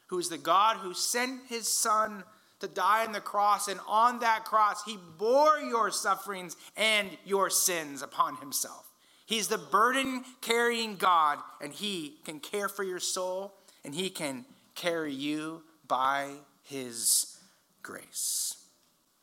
who 0.09 0.19
is 0.19 0.29
the 0.29 0.39
God 0.39 0.77
who 0.77 0.95
sent 0.95 1.47
his 1.49 1.67
Son 1.67 2.23
to 2.61 2.69
die 2.69 3.05
on 3.05 3.13
the 3.13 3.21
cross, 3.21 3.69
and 3.69 3.79
on 3.87 4.21
that 4.21 4.45
cross, 4.45 4.83
he 4.85 4.99
bore 5.19 5.59
your 5.59 5.91
sufferings 5.91 6.57
and 6.77 7.11
your 7.25 7.51
sins 7.51 8.03
upon 8.03 8.37
himself. 8.37 8.86
He's 9.27 9.49
the 9.49 9.59
burden 9.59 10.25
carrying 10.41 10.97
God, 10.97 11.39
and 11.61 11.73
he 11.73 12.17
can 12.25 12.41
care 12.41 12.69
for 12.69 12.85
your 12.85 13.01
soul, 13.01 13.55
and 13.85 13.95
he 13.95 14.09
can 14.09 14.45
carry 14.75 15.13
you 15.13 15.63
by 15.87 16.31
his 16.63 17.39
grace. 17.83 18.57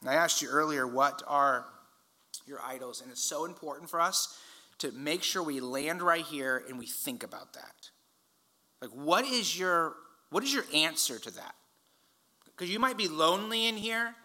And 0.02 0.10
I 0.10 0.16
asked 0.16 0.42
you 0.42 0.50
earlier, 0.50 0.86
what 0.86 1.24
are 1.26 1.66
your 2.46 2.60
idols? 2.62 3.02
And 3.02 3.10
it's 3.12 3.24
so 3.24 3.46
important 3.46 3.90
for 3.90 4.02
us 4.02 4.38
to 4.80 4.92
make 4.92 5.24
sure 5.24 5.42
we 5.42 5.62
land 5.62 6.02
right 6.02 6.26
here 6.26 6.64
and 6.68 6.78
we 6.78 6.86
think 6.86 7.24
about 7.24 7.54
that. 7.54 7.90
Like, 8.82 8.92
what 8.92 9.26
is 9.26 9.58
your 9.58 9.96
what 10.30 10.44
is 10.44 10.54
your 10.54 10.66
answer 10.74 11.20
to 11.20 11.32
that? 11.36 11.56
Because 12.46 12.70
you 12.70 12.80
might 12.80 12.98
be 12.98 13.08
lonely 13.08 13.68
in 13.68 13.78
here, 13.78 14.16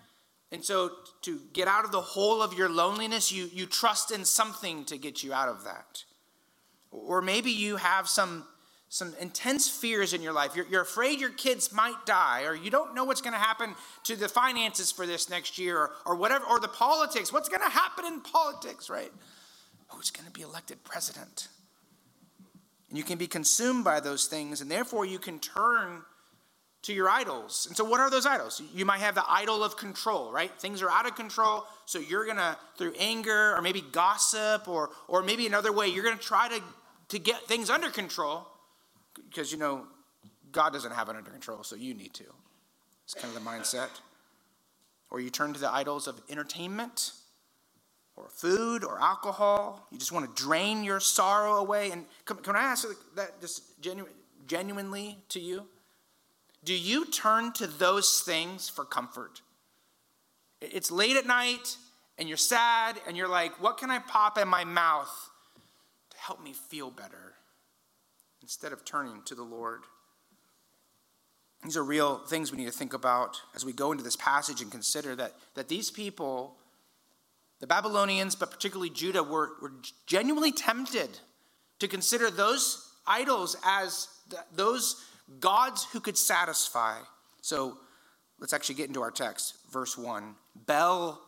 and 0.50 0.64
so 0.64 0.90
to 1.22 1.40
get 1.52 1.68
out 1.68 1.84
of 1.84 1.92
the 1.92 2.00
hole 2.00 2.42
of 2.42 2.54
your 2.54 2.68
loneliness, 2.68 3.30
you, 3.30 3.50
you 3.52 3.66
trust 3.66 4.10
in 4.10 4.24
something 4.24 4.84
to 4.86 4.96
get 4.96 5.22
you 5.22 5.32
out 5.32 5.48
of 5.48 5.64
that. 5.64 6.04
Or 6.90 7.20
maybe 7.20 7.50
you 7.50 7.76
have 7.76 8.08
some 8.08 8.44
some 8.90 9.14
intense 9.20 9.68
fears 9.68 10.14
in 10.14 10.22
your 10.22 10.32
life. 10.32 10.56
You're, 10.56 10.66
you're 10.70 10.82
afraid 10.82 11.20
your 11.20 11.30
kids 11.30 11.72
might 11.72 12.06
die, 12.06 12.44
or 12.44 12.54
you 12.54 12.70
don't 12.70 12.94
know 12.94 13.04
what's 13.04 13.20
going 13.20 13.34
to 13.34 13.38
happen 13.38 13.74
to 14.04 14.16
the 14.16 14.28
finances 14.28 14.90
for 14.90 15.06
this 15.06 15.28
next 15.28 15.58
year, 15.58 15.76
or, 15.76 15.90
or 16.06 16.14
whatever, 16.16 16.46
or 16.46 16.58
the 16.58 16.68
politics. 16.68 17.30
What's 17.30 17.50
going 17.50 17.60
to 17.60 17.68
happen 17.68 18.06
in 18.06 18.22
politics, 18.22 18.88
right? 18.88 19.12
Oh, 19.90 19.96
Who's 19.96 20.10
going 20.10 20.24
to 20.24 20.32
be 20.32 20.40
elected 20.40 20.82
president? 20.84 21.48
And 22.88 22.96
you 22.96 23.04
can 23.04 23.18
be 23.18 23.26
consumed 23.26 23.84
by 23.84 24.00
those 24.00 24.26
things, 24.26 24.62
and 24.62 24.70
therefore 24.70 25.04
you 25.04 25.18
can 25.18 25.38
turn 25.38 26.02
to 26.82 26.92
your 26.92 27.08
idols. 27.08 27.66
And 27.66 27.76
so, 27.76 27.84
what 27.84 28.00
are 28.00 28.10
those 28.10 28.26
idols? 28.26 28.62
You 28.74 28.84
might 28.84 29.00
have 29.00 29.14
the 29.14 29.24
idol 29.28 29.64
of 29.64 29.76
control, 29.76 30.32
right? 30.32 30.50
Things 30.60 30.82
are 30.82 30.90
out 30.90 31.06
of 31.06 31.16
control, 31.16 31.64
so 31.86 31.98
you're 31.98 32.24
to, 32.26 32.56
through 32.76 32.94
anger 32.98 33.54
or 33.56 33.62
maybe 33.62 33.82
gossip 33.92 34.68
or, 34.68 34.90
or 35.08 35.22
maybe 35.22 35.46
another 35.46 35.72
way, 35.72 35.88
you're 35.88 36.04
to 36.16 36.22
try 36.22 36.48
to, 36.48 36.62
to 37.08 37.18
get 37.18 37.42
things 37.42 37.70
under 37.70 37.90
control 37.90 38.46
because 39.28 39.50
you 39.50 39.58
know 39.58 39.86
God 40.52 40.72
doesn't 40.72 40.92
have 40.92 41.08
it 41.08 41.16
under 41.16 41.30
control, 41.30 41.62
so 41.62 41.76
you 41.76 41.94
need 41.94 42.14
to. 42.14 42.24
It's 43.04 43.14
kind 43.14 43.34
of 43.34 43.42
the 43.42 43.48
mindset. 43.48 43.88
Or 45.10 45.20
you 45.20 45.30
turn 45.30 45.54
to 45.54 45.60
the 45.60 45.72
idols 45.72 46.06
of 46.06 46.20
entertainment 46.28 47.12
or 48.16 48.28
food 48.28 48.84
or 48.84 49.00
alcohol. 49.00 49.86
You 49.90 49.98
just 49.98 50.12
want 50.12 50.34
to 50.34 50.42
drain 50.42 50.84
your 50.84 51.00
sorrow 51.00 51.54
away. 51.54 51.90
And 51.90 52.04
can, 52.26 52.36
can 52.38 52.56
I 52.56 52.62
ask 52.62 52.86
that 53.14 53.40
just 53.40 53.80
genu- 53.80 54.08
genuinely 54.46 55.18
to 55.30 55.40
you? 55.40 55.66
Do 56.68 56.74
you 56.74 57.06
turn 57.06 57.52
to 57.54 57.66
those 57.66 58.20
things 58.20 58.68
for 58.68 58.84
comfort? 58.84 59.40
It's 60.60 60.90
late 60.90 61.16
at 61.16 61.26
night 61.26 61.78
and 62.18 62.28
you're 62.28 62.36
sad 62.36 63.00
and 63.06 63.16
you're 63.16 63.26
like, 63.28 63.62
what 63.62 63.78
can 63.78 63.90
I 63.90 64.00
pop 64.00 64.36
in 64.36 64.48
my 64.48 64.64
mouth 64.64 65.30
to 66.10 66.16
help 66.18 66.42
me 66.42 66.52
feel 66.52 66.90
better? 66.90 67.28
instead 68.48 68.72
of 68.72 68.82
turning 68.82 69.20
to 69.26 69.34
the 69.34 69.42
Lord. 69.42 69.82
These 71.62 71.76
are 71.76 71.84
real 71.84 72.16
things 72.16 72.50
we 72.50 72.56
need 72.56 72.64
to 72.64 72.70
think 72.70 72.94
about 72.94 73.36
as 73.54 73.62
we 73.62 73.74
go 73.74 73.92
into 73.92 74.02
this 74.02 74.16
passage 74.16 74.62
and 74.62 74.72
consider 74.72 75.14
that, 75.16 75.34
that 75.54 75.68
these 75.68 75.90
people, 75.90 76.56
the 77.60 77.66
Babylonians, 77.66 78.34
but 78.34 78.50
particularly 78.50 78.88
Judah, 78.88 79.22
were, 79.22 79.50
were 79.60 79.72
genuinely 80.06 80.50
tempted 80.50 81.18
to 81.78 81.88
consider 81.88 82.30
those 82.30 82.90
idols 83.06 83.54
as 83.66 84.08
those 84.54 85.04
gods 85.40 85.86
who 85.92 86.00
could 86.00 86.18
satisfy. 86.18 86.98
So 87.40 87.78
let's 88.38 88.52
actually 88.52 88.76
get 88.76 88.88
into 88.88 89.02
our 89.02 89.10
text. 89.10 89.54
Verse 89.70 89.96
1 89.96 90.34
Bel 90.66 91.20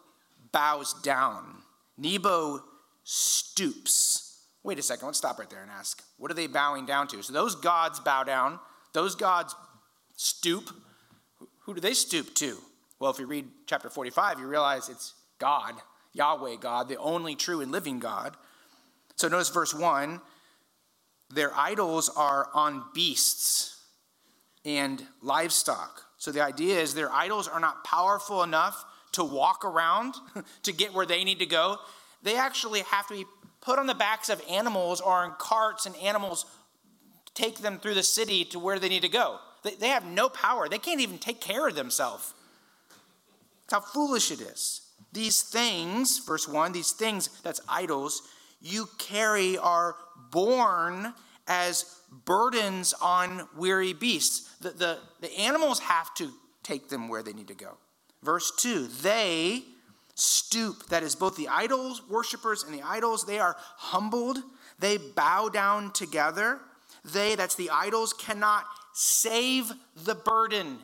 bows 0.53 0.95
down, 1.03 1.63
Nebo 1.97 2.61
stoops. 3.05 4.27
Wait 4.63 4.79
a 4.79 4.83
second, 4.83 5.07
let's 5.07 5.19
stop 5.19 5.39
right 5.39 5.49
there 5.49 5.63
and 5.63 5.71
ask 5.71 6.03
what 6.19 6.31
are 6.31 6.35
they 6.35 6.47
bowing 6.47 6.87
down 6.87 7.09
to? 7.09 7.23
So 7.23 7.33
those 7.33 7.55
gods 7.55 8.01
bow 8.01 8.25
down, 8.25 8.59
those 8.93 9.15
gods 9.15 9.55
stoop. 10.17 10.71
Who 11.61 11.75
do 11.75 11.81
they 11.81 11.95
stoop 11.95 12.35
to? 12.37 12.59
Well, 12.99 13.11
if 13.11 13.19
you 13.19 13.27
read 13.27 13.47
chapter 13.67 13.89
45, 13.89 14.41
you 14.41 14.47
realize 14.47 14.89
it's 14.89 15.15
God, 15.39 15.75
Yahweh 16.13 16.57
God, 16.61 16.89
the 16.89 16.97
only 16.97 17.35
true 17.35 17.61
and 17.61 17.73
living 17.73 17.99
God. 17.99 18.37
So 19.17 19.29
notice 19.29 19.51
verse 19.51 19.75
1 19.75 20.21
their 21.33 21.55
idols 21.57 22.09
are 22.09 22.49
on 22.55 22.83
beasts 22.93 23.80
and 24.65 25.03
livestock. 25.23 26.03
So 26.19 26.33
the 26.33 26.43
idea 26.43 26.79
is 26.81 26.95
their 26.95 27.13
idols 27.13 27.49
are 27.49 27.61
not 27.61 27.85
powerful 27.85 28.43
enough 28.43 28.85
to 29.13 29.25
walk 29.25 29.65
around 29.65 30.15
to 30.63 30.73
get 30.73 30.93
where 30.93 31.07
they 31.07 31.25
need 31.25 31.39
to 31.39 31.47
go. 31.47 31.79
They 32.23 32.37
actually 32.37 32.81
have 32.81 33.07
to 33.09 33.15
be 33.15 33.25
put 33.61 33.79
on 33.79 33.87
the 33.87 33.95
backs 33.95 34.29
of 34.29 34.43
animals 34.49 35.01
or 35.01 35.25
in 35.25 35.33
carts, 35.39 35.87
and 35.87 35.97
animals 35.97 36.47
take 37.35 37.59
them 37.59 37.79
through 37.79 37.95
the 37.95 38.03
city 38.03 38.45
to 38.47 38.59
where 38.59 38.79
they 38.79 38.89
need 38.89 39.03
to 39.03 39.09
go. 39.09 39.39
They, 39.63 39.75
they 39.75 39.89
have 39.89 40.05
no 40.05 40.29
power, 40.29 40.69
they 40.69 40.79
can't 40.79 41.01
even 41.01 41.19
take 41.19 41.41
care 41.41 41.69
of 41.69 41.75
themselves. 41.75 42.35
That's 43.69 43.85
how 43.85 43.93
foolish 43.93 44.31
it 44.31 44.41
is. 44.41 44.83
These 45.13 45.43
things, 45.43 46.19
verse 46.19 46.47
1, 46.47 46.73
these 46.73 46.93
things, 46.93 47.29
that's 47.43 47.61
idols, 47.69 48.23
you 48.61 48.89
carry 48.99 49.59
are 49.59 49.97
borne 50.31 51.15
as 51.51 51.85
burdens 52.25 52.95
on 53.03 53.49
weary 53.57 53.93
beasts. 53.93 54.55
The, 54.61 54.71
the, 54.71 54.99
the 55.21 55.37
animals 55.37 55.81
have 55.81 56.15
to 56.15 56.31
take 56.63 56.89
them 56.89 57.09
where 57.09 57.25
they 57.25 57.33
need 57.33 57.49
to 57.49 57.55
go. 57.55 57.77
Verse 58.23 58.53
2 58.57 58.87
they 58.87 59.65
stoop, 60.15 60.87
that 60.87 61.03
is, 61.03 61.15
both 61.15 61.37
the 61.37 61.49
idols, 61.49 62.03
worshippers, 62.09 62.63
and 62.63 62.75
the 62.75 62.83
idols, 62.83 63.25
they 63.25 63.39
are 63.39 63.57
humbled, 63.77 64.39
they 64.79 64.99
bow 64.99 65.49
down 65.49 65.93
together. 65.93 66.61
They, 67.05 67.35
that's 67.35 67.55
the 67.55 67.71
idols, 67.71 68.13
cannot 68.13 68.67
save 68.93 69.73
the 70.05 70.15
burden, 70.15 70.79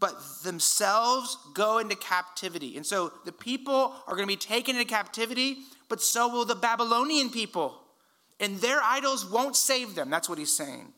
but 0.00 0.20
themselves 0.42 1.38
go 1.54 1.78
into 1.78 1.94
captivity. 1.94 2.76
And 2.76 2.84
so 2.84 3.12
the 3.24 3.30
people 3.30 3.94
are 4.08 4.16
going 4.16 4.26
to 4.26 4.32
be 4.32 4.36
taken 4.36 4.74
into 4.74 4.88
captivity, 4.88 5.58
but 5.88 6.02
so 6.02 6.28
will 6.28 6.44
the 6.44 6.56
Babylonian 6.56 7.30
people. 7.30 7.81
And 8.42 8.58
their 8.58 8.82
idols 8.82 9.24
won't 9.24 9.56
save 9.56 9.94
them. 9.94 10.10
That's 10.10 10.28
what 10.28 10.36
he's 10.36 10.54
saying. 10.54 10.92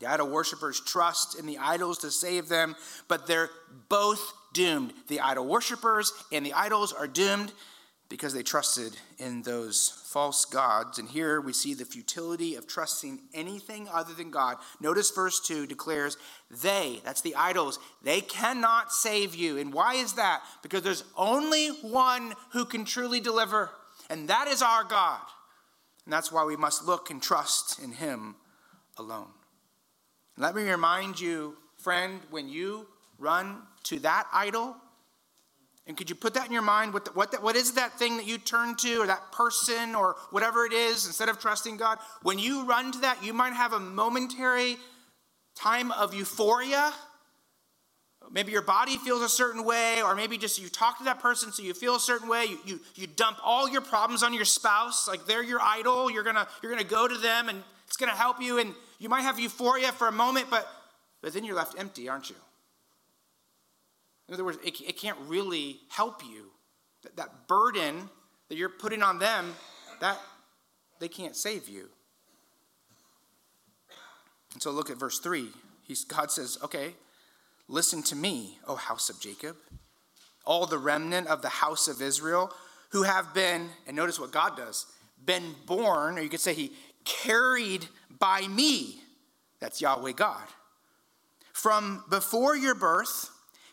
The 0.00 0.08
idol 0.08 0.28
worshippers 0.28 0.80
trust 0.80 1.38
in 1.38 1.46
the 1.46 1.56
idols 1.56 1.98
to 1.98 2.10
save 2.10 2.48
them, 2.48 2.74
but 3.08 3.26
they're 3.26 3.48
both 3.88 4.32
doomed. 4.52 4.92
The 5.08 5.20
idol 5.20 5.46
worshippers 5.46 6.12
and 6.32 6.44
the 6.44 6.52
idols 6.52 6.92
are 6.92 7.06
doomed 7.06 7.52
because 8.08 8.34
they 8.34 8.42
trusted 8.42 8.96
in 9.18 9.42
those 9.42 10.02
false 10.06 10.44
gods. 10.44 10.98
And 10.98 11.08
here 11.08 11.40
we 11.40 11.52
see 11.52 11.74
the 11.74 11.84
futility 11.84 12.56
of 12.56 12.66
trusting 12.66 13.20
anything 13.32 13.88
other 13.92 14.12
than 14.12 14.30
God. 14.30 14.56
Notice 14.80 15.10
verse 15.10 15.40
2 15.40 15.66
declares, 15.66 16.16
They, 16.50 17.00
that's 17.04 17.22
the 17.22 17.36
idols, 17.36 17.78
they 18.02 18.20
cannot 18.20 18.92
save 18.92 19.34
you. 19.34 19.58
And 19.58 19.72
why 19.72 19.94
is 19.94 20.14
that? 20.14 20.42
Because 20.62 20.82
there's 20.82 21.04
only 21.16 21.68
one 21.68 22.34
who 22.50 22.64
can 22.64 22.84
truly 22.84 23.20
deliver, 23.20 23.70
and 24.10 24.28
that 24.28 24.48
is 24.48 24.60
our 24.60 24.84
God. 24.84 25.20
And 26.06 26.12
that's 26.12 26.32
why 26.32 26.44
we 26.44 26.56
must 26.56 26.86
look 26.86 27.10
and 27.10 27.20
trust 27.20 27.82
in 27.82 27.92
Him 27.92 28.36
alone. 28.96 29.28
Let 30.38 30.54
me 30.54 30.62
remind 30.68 31.20
you, 31.20 31.56
friend, 31.76 32.20
when 32.30 32.48
you 32.48 32.86
run 33.18 33.62
to 33.84 33.98
that 34.00 34.26
idol, 34.32 34.76
and 35.86 35.96
could 35.96 36.08
you 36.08 36.16
put 36.16 36.34
that 36.34 36.46
in 36.46 36.52
your 36.52 36.62
mind? 36.62 36.92
What, 36.94 37.04
the, 37.04 37.10
what, 37.12 37.30
the, 37.32 37.38
what 37.38 37.54
is 37.56 37.74
that 37.74 37.98
thing 37.98 38.16
that 38.16 38.26
you 38.26 38.38
turn 38.38 38.76
to, 38.76 39.02
or 39.02 39.06
that 39.06 39.32
person, 39.32 39.94
or 39.94 40.16
whatever 40.30 40.64
it 40.64 40.72
is, 40.72 41.06
instead 41.06 41.28
of 41.28 41.38
trusting 41.38 41.76
God? 41.76 41.98
When 42.22 42.38
you 42.38 42.64
run 42.64 42.92
to 42.92 42.98
that, 43.00 43.24
you 43.24 43.32
might 43.32 43.52
have 43.52 43.72
a 43.72 43.80
momentary 43.80 44.76
time 45.54 45.90
of 45.92 46.14
euphoria. 46.14 46.92
Maybe 48.32 48.52
your 48.52 48.62
body 48.62 48.96
feels 48.96 49.22
a 49.22 49.28
certain 49.28 49.64
way, 49.64 50.02
or 50.02 50.14
maybe 50.14 50.38
just 50.38 50.60
you 50.60 50.68
talk 50.68 50.98
to 50.98 51.04
that 51.04 51.20
person 51.20 51.52
so 51.52 51.62
you 51.62 51.74
feel 51.74 51.96
a 51.96 52.00
certain 52.00 52.28
way. 52.28 52.46
You, 52.46 52.58
you, 52.64 52.80
you 52.94 53.06
dump 53.06 53.38
all 53.42 53.68
your 53.68 53.80
problems 53.80 54.22
on 54.22 54.34
your 54.34 54.44
spouse, 54.44 55.06
like 55.06 55.26
they're 55.26 55.42
your 55.42 55.60
idol. 55.60 56.10
You're 56.10 56.24
gonna, 56.24 56.46
you're 56.62 56.72
gonna 56.72 56.84
go 56.84 57.06
to 57.06 57.16
them 57.16 57.48
and 57.48 57.62
it's 57.86 57.96
gonna 57.96 58.12
help 58.12 58.42
you, 58.42 58.58
and 58.58 58.74
you 58.98 59.08
might 59.08 59.22
have 59.22 59.38
euphoria 59.38 59.92
for 59.92 60.08
a 60.08 60.12
moment, 60.12 60.46
but, 60.50 60.68
but 61.22 61.32
then 61.32 61.44
you're 61.44 61.56
left 61.56 61.78
empty, 61.78 62.08
aren't 62.08 62.30
you? 62.30 62.36
In 64.28 64.34
other 64.34 64.44
words, 64.44 64.58
it, 64.64 64.80
it 64.80 64.98
can't 64.98 65.18
really 65.26 65.78
help 65.88 66.22
you. 66.24 66.50
That, 67.02 67.16
that 67.16 67.48
burden 67.48 68.08
that 68.48 68.56
you're 68.56 68.68
putting 68.68 69.02
on 69.02 69.18
them, 69.18 69.54
that 70.00 70.18
they 70.98 71.08
can't 71.08 71.36
save 71.36 71.68
you. 71.68 71.88
And 74.52 74.62
so 74.62 74.70
look 74.70 74.90
at 74.90 74.96
verse 74.96 75.18
3. 75.18 75.50
He's, 75.82 76.04
God 76.04 76.30
says, 76.30 76.58
Okay, 76.64 76.94
listen 77.68 78.02
to 78.04 78.16
me, 78.16 78.58
O 78.66 78.76
house 78.76 79.08
of 79.10 79.20
Jacob, 79.20 79.56
all 80.44 80.66
the 80.66 80.78
remnant 80.78 81.26
of 81.26 81.42
the 81.42 81.48
house 81.48 81.88
of 81.88 82.00
Israel 82.00 82.52
who 82.90 83.02
have 83.02 83.34
been, 83.34 83.68
and 83.86 83.96
notice 83.96 84.18
what 84.18 84.30
God 84.30 84.56
does, 84.56 84.86
been 85.24 85.54
born, 85.66 86.18
or 86.18 86.22
you 86.22 86.28
could 86.28 86.40
say 86.40 86.54
he 86.54 86.72
carried 87.04 87.86
by 88.18 88.46
me. 88.48 89.00
That's 89.60 89.80
Yahweh 89.80 90.12
God. 90.12 90.44
From 91.52 92.04
before 92.10 92.56
your 92.56 92.74
birth, 92.74 93.30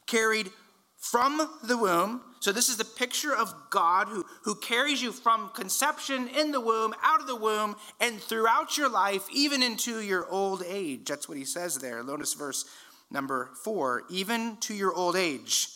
carried 0.08 0.50
from 0.98 1.50
the 1.64 1.78
womb. 1.78 2.22
So, 2.40 2.52
this 2.52 2.70
is 2.70 2.78
the 2.78 2.86
picture 2.86 3.36
of 3.36 3.54
God 3.70 4.08
who, 4.08 4.26
who 4.44 4.56
carries 4.56 5.02
you 5.02 5.12
from 5.12 5.50
conception 5.50 6.28
in 6.30 6.52
the 6.52 6.62
womb, 6.62 6.94
out 7.02 7.22
of 7.22 7.28
the 7.28 7.36
womb, 7.36 7.76
and 8.00 8.20
throughout 8.20 8.78
your 8.78 8.90
life, 8.90 9.26
even 9.32 9.62
into 9.64 10.02
your 10.02 10.28
old 10.30 10.64
age. 10.66 11.06
That's 11.06 11.30
what 11.30 11.38
he 11.38 11.46
says 11.46 11.78
there. 11.78 12.04
Notice 12.04 12.34
verse 12.34 12.66
number 13.14 13.52
four 13.64 14.04
even 14.10 14.58
to 14.58 14.74
your 14.74 14.94
old 14.94 15.16
age. 15.16 15.70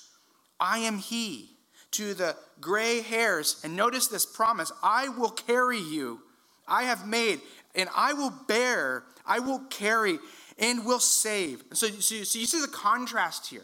I 0.60 0.80
am 0.80 0.98
he. 0.98 1.52
To 1.92 2.14
the 2.14 2.36
gray 2.60 3.02
hairs. 3.02 3.62
And 3.64 3.76
notice 3.76 4.08
this 4.08 4.26
promise 4.26 4.72
I 4.84 5.10
will 5.10 5.30
carry 5.30 5.80
you. 5.80 6.20
I 6.68 6.84
have 6.84 7.08
made, 7.08 7.40
and 7.76 7.88
I 7.96 8.12
will 8.14 8.34
bear, 8.48 9.04
I 9.26 9.40
will 9.40 9.60
carry, 9.70 10.20
and 10.60 10.86
will 10.86 11.00
save. 11.00 11.64
So, 11.74 11.88
so, 11.88 12.24
so 12.24 12.40
you 12.40 12.46
see 12.46 12.60
the 12.60 12.68
contrast 12.68 13.48
here. 13.48 13.64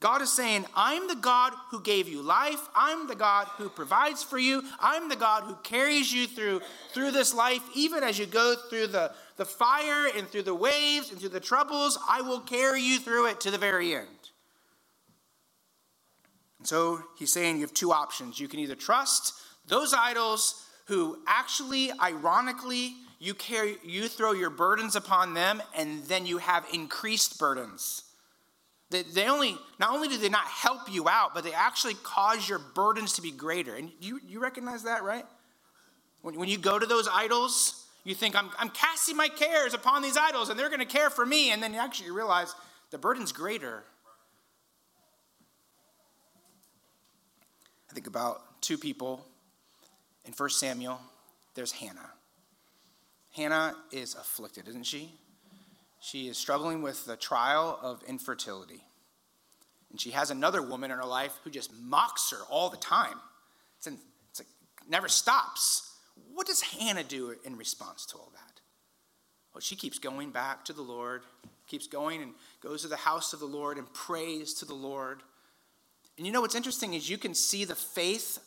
God 0.00 0.20
is 0.20 0.32
saying, 0.32 0.64
I'm 0.74 1.06
the 1.06 1.14
God 1.14 1.52
who 1.70 1.80
gave 1.80 2.08
you 2.08 2.22
life. 2.22 2.60
I'm 2.74 3.06
the 3.06 3.14
God 3.14 3.46
who 3.56 3.68
provides 3.68 4.22
for 4.22 4.38
you. 4.38 4.64
I'm 4.80 5.08
the 5.08 5.16
God 5.16 5.44
who 5.44 5.54
carries 5.62 6.12
you 6.12 6.26
through, 6.26 6.60
through 6.92 7.12
this 7.12 7.32
life, 7.32 7.62
even 7.76 8.02
as 8.02 8.18
you 8.18 8.26
go 8.26 8.56
through 8.68 8.88
the, 8.88 9.12
the 9.36 9.44
fire 9.44 10.08
and 10.16 10.28
through 10.28 10.42
the 10.42 10.54
waves 10.54 11.10
and 11.10 11.18
through 11.18 11.30
the 11.30 11.40
troubles. 11.40 11.98
I 12.08 12.20
will 12.20 12.40
carry 12.40 12.82
you 12.82 12.98
through 12.98 13.26
it 13.26 13.40
to 13.40 13.50
the 13.50 13.58
very 13.58 13.94
end. 13.94 14.06
And 16.58 16.66
so 16.66 17.00
he's 17.18 17.32
saying 17.32 17.56
you 17.56 17.62
have 17.62 17.74
two 17.74 17.92
options. 17.92 18.38
You 18.38 18.48
can 18.48 18.60
either 18.60 18.76
trust 18.76 19.34
those 19.66 19.94
idols 19.94 20.66
who 20.86 21.18
actually, 21.26 21.90
ironically, 22.00 22.94
you 23.18 23.34
carry 23.34 23.76
you 23.84 24.08
throw 24.08 24.32
your 24.32 24.50
burdens 24.50 24.96
upon 24.96 25.34
them 25.34 25.62
and 25.76 26.04
then 26.04 26.26
you 26.26 26.38
have 26.38 26.66
increased 26.72 27.38
burdens 27.38 28.02
they, 28.92 29.02
they 29.02 29.26
only, 29.26 29.56
not 29.80 29.90
only 29.90 30.06
do 30.06 30.16
they 30.16 30.28
not 30.28 30.44
help 30.44 30.92
you 30.92 31.08
out, 31.08 31.34
but 31.34 31.42
they 31.42 31.52
actually 31.52 31.94
cause 31.94 32.48
your 32.48 32.60
burdens 32.60 33.14
to 33.14 33.22
be 33.22 33.32
greater. 33.32 33.74
And 33.74 33.90
you, 34.00 34.20
you 34.24 34.38
recognize 34.38 34.84
that, 34.84 35.02
right? 35.02 35.24
When, 36.20 36.38
when 36.38 36.48
you 36.48 36.58
go 36.58 36.78
to 36.78 36.86
those 36.86 37.08
idols, 37.12 37.81
you 38.04 38.14
think, 38.14 38.36
I'm, 38.36 38.50
I'm 38.58 38.70
casting 38.70 39.16
my 39.16 39.28
cares 39.28 39.74
upon 39.74 40.02
these 40.02 40.16
idols 40.16 40.48
and 40.48 40.58
they're 40.58 40.68
going 40.68 40.80
to 40.80 40.86
care 40.86 41.10
for 41.10 41.24
me. 41.24 41.52
And 41.52 41.62
then 41.62 41.72
you 41.72 41.80
actually 41.80 42.10
realize 42.10 42.54
the 42.90 42.98
burden's 42.98 43.32
greater. 43.32 43.84
I 47.90 47.94
think 47.94 48.06
about 48.06 48.60
two 48.60 48.76
people 48.76 49.24
in 50.24 50.32
1 50.32 50.50
Samuel. 50.50 51.00
There's 51.54 51.72
Hannah. 51.72 52.10
Hannah 53.34 53.76
is 53.92 54.14
afflicted, 54.14 54.68
isn't 54.68 54.86
she? 54.86 55.12
She 56.00 56.28
is 56.28 56.36
struggling 56.36 56.82
with 56.82 57.06
the 57.06 57.16
trial 57.16 57.78
of 57.80 58.02
infertility. 58.08 58.82
And 59.90 60.00
she 60.00 60.10
has 60.10 60.30
another 60.30 60.62
woman 60.62 60.90
in 60.90 60.96
her 60.98 61.04
life 61.04 61.38
who 61.44 61.50
just 61.50 61.70
mocks 61.80 62.30
her 62.30 62.42
all 62.50 62.70
the 62.70 62.78
time. 62.78 63.20
It's, 63.78 63.86
in, 63.86 63.98
it's 64.30 64.40
like, 64.40 64.48
never 64.88 65.08
stops. 65.08 65.91
What 66.32 66.46
does 66.46 66.62
Hannah 66.62 67.04
do 67.04 67.34
in 67.44 67.56
response 67.56 68.06
to 68.06 68.16
all 68.16 68.30
that? 68.34 68.60
Well, 69.54 69.60
she 69.60 69.76
keeps 69.76 69.98
going 69.98 70.30
back 70.30 70.64
to 70.66 70.72
the 70.72 70.82
Lord, 70.82 71.22
keeps 71.66 71.86
going 71.86 72.22
and 72.22 72.32
goes 72.60 72.82
to 72.82 72.88
the 72.88 72.96
house 72.96 73.32
of 73.32 73.40
the 73.40 73.46
Lord 73.46 73.78
and 73.78 73.92
prays 73.92 74.54
to 74.54 74.64
the 74.64 74.74
Lord. 74.74 75.22
And 76.16 76.26
you 76.26 76.32
know 76.32 76.40
what's 76.40 76.54
interesting 76.54 76.94
is 76.94 77.08
you 77.08 77.18
can 77.18 77.34
see 77.34 77.64
the 77.64 77.74
faith 77.74 78.38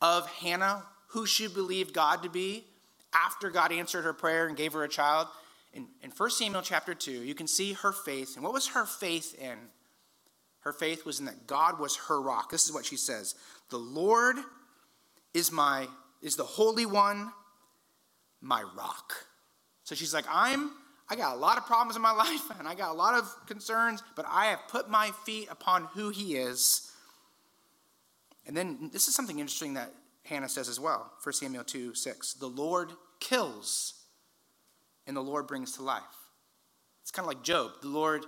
of 0.00 0.28
Hannah, 0.28 0.82
who 1.08 1.26
she 1.26 1.46
believed 1.46 1.94
God 1.94 2.22
to 2.22 2.28
be, 2.28 2.64
after 3.12 3.48
God 3.48 3.70
answered 3.70 4.02
her 4.02 4.12
prayer 4.12 4.48
and 4.48 4.56
gave 4.56 4.72
her 4.72 4.82
a 4.82 4.88
child 4.88 5.28
in, 5.74 5.88
in 6.02 6.10
1 6.10 6.30
Samuel 6.30 6.62
chapter 6.62 6.94
2, 6.94 7.10
you 7.10 7.34
can 7.34 7.48
see 7.48 7.72
her 7.74 7.92
faith. 7.92 8.36
And 8.36 8.44
what 8.44 8.52
was 8.52 8.68
her 8.68 8.86
faith 8.86 9.34
in? 9.38 9.58
Her 10.60 10.72
faith 10.72 11.04
was 11.04 11.18
in 11.18 11.26
that 11.26 11.46
God 11.46 11.78
was 11.78 11.96
her 12.08 12.22
rock. 12.22 12.50
This 12.50 12.64
is 12.64 12.72
what 12.72 12.86
she 12.86 12.96
says 12.96 13.34
The 13.70 13.78
Lord 13.78 14.36
is 15.34 15.52
my 15.52 15.88
is 16.24 16.34
the 16.34 16.42
Holy 16.44 16.86
One, 16.86 17.30
my 18.40 18.64
rock. 18.76 19.14
So 19.84 19.94
she's 19.94 20.12
like, 20.12 20.24
I'm 20.28 20.72
I 21.08 21.16
got 21.16 21.36
a 21.36 21.38
lot 21.38 21.58
of 21.58 21.66
problems 21.66 21.96
in 21.96 22.02
my 22.02 22.10
life 22.24 22.50
and 22.58 22.66
I 22.66 22.74
got 22.74 22.90
a 22.90 22.94
lot 22.94 23.14
of 23.14 23.32
concerns, 23.46 24.02
but 24.16 24.26
I 24.28 24.46
have 24.46 24.60
put 24.68 24.88
my 24.88 25.10
feet 25.24 25.48
upon 25.50 25.84
who 25.94 26.10
he 26.10 26.36
is. 26.36 26.90
And 28.46 28.56
then 28.56 28.90
this 28.92 29.08
is 29.08 29.14
something 29.14 29.38
interesting 29.38 29.74
that 29.74 29.92
Hannah 30.24 30.48
says 30.48 30.68
as 30.68 30.80
well. 30.80 31.12
1 31.22 31.32
Samuel 31.34 31.64
2 31.64 31.94
6. 31.94 32.34
The 32.34 32.46
Lord 32.46 32.92
kills 33.20 33.94
and 35.06 35.16
the 35.16 35.22
Lord 35.22 35.46
brings 35.46 35.72
to 35.72 35.82
life. 35.82 36.02
It's 37.02 37.10
kind 37.10 37.24
of 37.24 37.28
like 37.28 37.44
Job. 37.44 37.72
The 37.82 37.88
Lord 37.88 38.24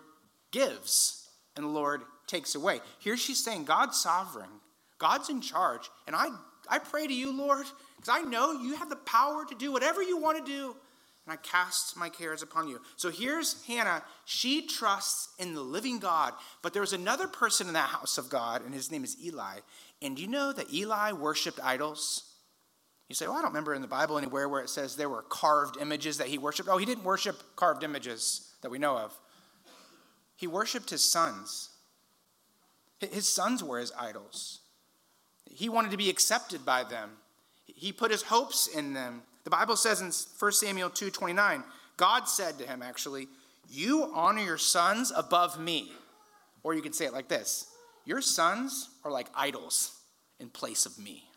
gives 0.51 1.29
and 1.57 1.65
the 1.65 1.71
Lord 1.71 2.03
takes 2.27 2.55
away. 2.55 2.81
Here 2.99 3.17
she's 3.17 3.43
saying, 3.43 3.65
God's 3.65 3.99
sovereign, 3.99 4.51
God's 4.99 5.31
in 5.31 5.41
charge. 5.41 5.89
And 6.07 6.15
I, 6.15 6.29
I 6.69 6.79
pray 6.79 7.07
to 7.07 7.15
you, 7.15 7.33
Lord, 7.33 7.67
because 8.07 8.25
I 8.25 8.29
know 8.29 8.53
you 8.53 8.77
have 8.77 8.89
the 8.89 8.97
power 8.97 9.45
to 9.45 9.55
do 9.55 9.73
whatever 9.73 10.03
you 10.03 10.17
want 10.17 10.39
to 10.39 10.53
do. 10.53 10.77
and 11.25 11.33
I 11.33 11.37
cast 11.37 11.97
my 11.97 12.09
cares 12.09 12.43
upon 12.43 12.69
you. 12.69 12.81
So 12.97 13.11
here's 13.11 13.65
Hannah. 13.65 14.03
She 14.25 14.67
trusts 14.67 15.31
in 15.39 15.55
the 15.55 15.61
living 15.61 15.99
God. 15.99 16.33
But 16.63 16.73
there 16.73 16.83
was 16.83 16.93
another 16.93 17.27
person 17.27 17.67
in 17.67 17.73
that 17.75 17.89
house 17.89 18.17
of 18.17 18.31
God, 18.31 18.65
and 18.65 18.73
his 18.73 18.93
name 18.93 19.03
is 19.03 19.17
Eli. 19.25 19.59
And 20.01 20.19
you 20.19 20.29
know 20.29 20.53
that 20.53 20.73
Eli 20.73 21.13
worshiped 21.13 21.59
idols? 21.63 22.33
You 23.09 23.15
say, 23.15 23.27
well, 23.27 23.37
I 23.37 23.43
don't 23.43 23.51
remember 23.51 23.75
in 23.75 23.83
the 23.83 23.89
Bible 23.89 24.19
anywhere 24.19 24.49
where 24.49 24.63
it 24.63 24.71
says 24.71 24.95
there 24.95 25.09
were 25.09 25.23
carved 25.23 25.77
images 25.81 26.19
that 26.19 26.29
he 26.29 26.39
worshiped. 26.39 26.69
Oh, 26.71 26.79
he 26.79 26.87
didn't 26.87 27.05
worship 27.05 27.43
carved 27.57 27.83
images 27.83 28.53
that 28.63 28.71
we 28.71 28.79
know 28.79 28.97
of. 28.97 29.19
He 30.37 30.47
worshiped 30.47 30.91
his 30.91 31.03
sons. 31.03 31.71
His 33.01 33.29
sons 33.29 33.65
were 33.65 33.81
his 33.81 33.93
idols. 33.99 34.61
He 35.51 35.69
wanted 35.69 35.91
to 35.91 35.97
be 35.97 36.11
accepted 36.11 36.65
by 36.65 36.85
them. 36.85 37.11
He 37.77 37.93
put 37.93 38.11
his 38.11 38.23
hopes 38.23 38.67
in 38.67 38.95
them. 38.95 39.23
The 39.45 39.51
Bible 39.51 39.77
says 39.77 40.01
in 40.01 40.11
1 40.11 40.61
Samuel 40.61 40.91
2:29, 40.91 41.63
God 41.97 42.25
said 42.25 42.59
to 42.59 42.67
him 42.67 42.83
actually, 42.83 43.29
"You 43.69 44.13
honor 44.13 44.43
your 44.43 44.59
sons 44.59 45.13
above 45.13 45.61
me." 45.61 45.95
Or 46.63 46.75
you 46.75 46.83
could 46.83 46.97
say 46.97 47.05
it 47.05 47.13
like 47.13 47.29
this, 47.29 47.67
"Your 48.05 48.21
sons 48.21 48.89
are 49.05 49.11
like 49.13 49.31
idols 49.35 49.93
in 50.41 50.51
place 50.51 50.85
of 50.87 50.99
me." 50.99 51.31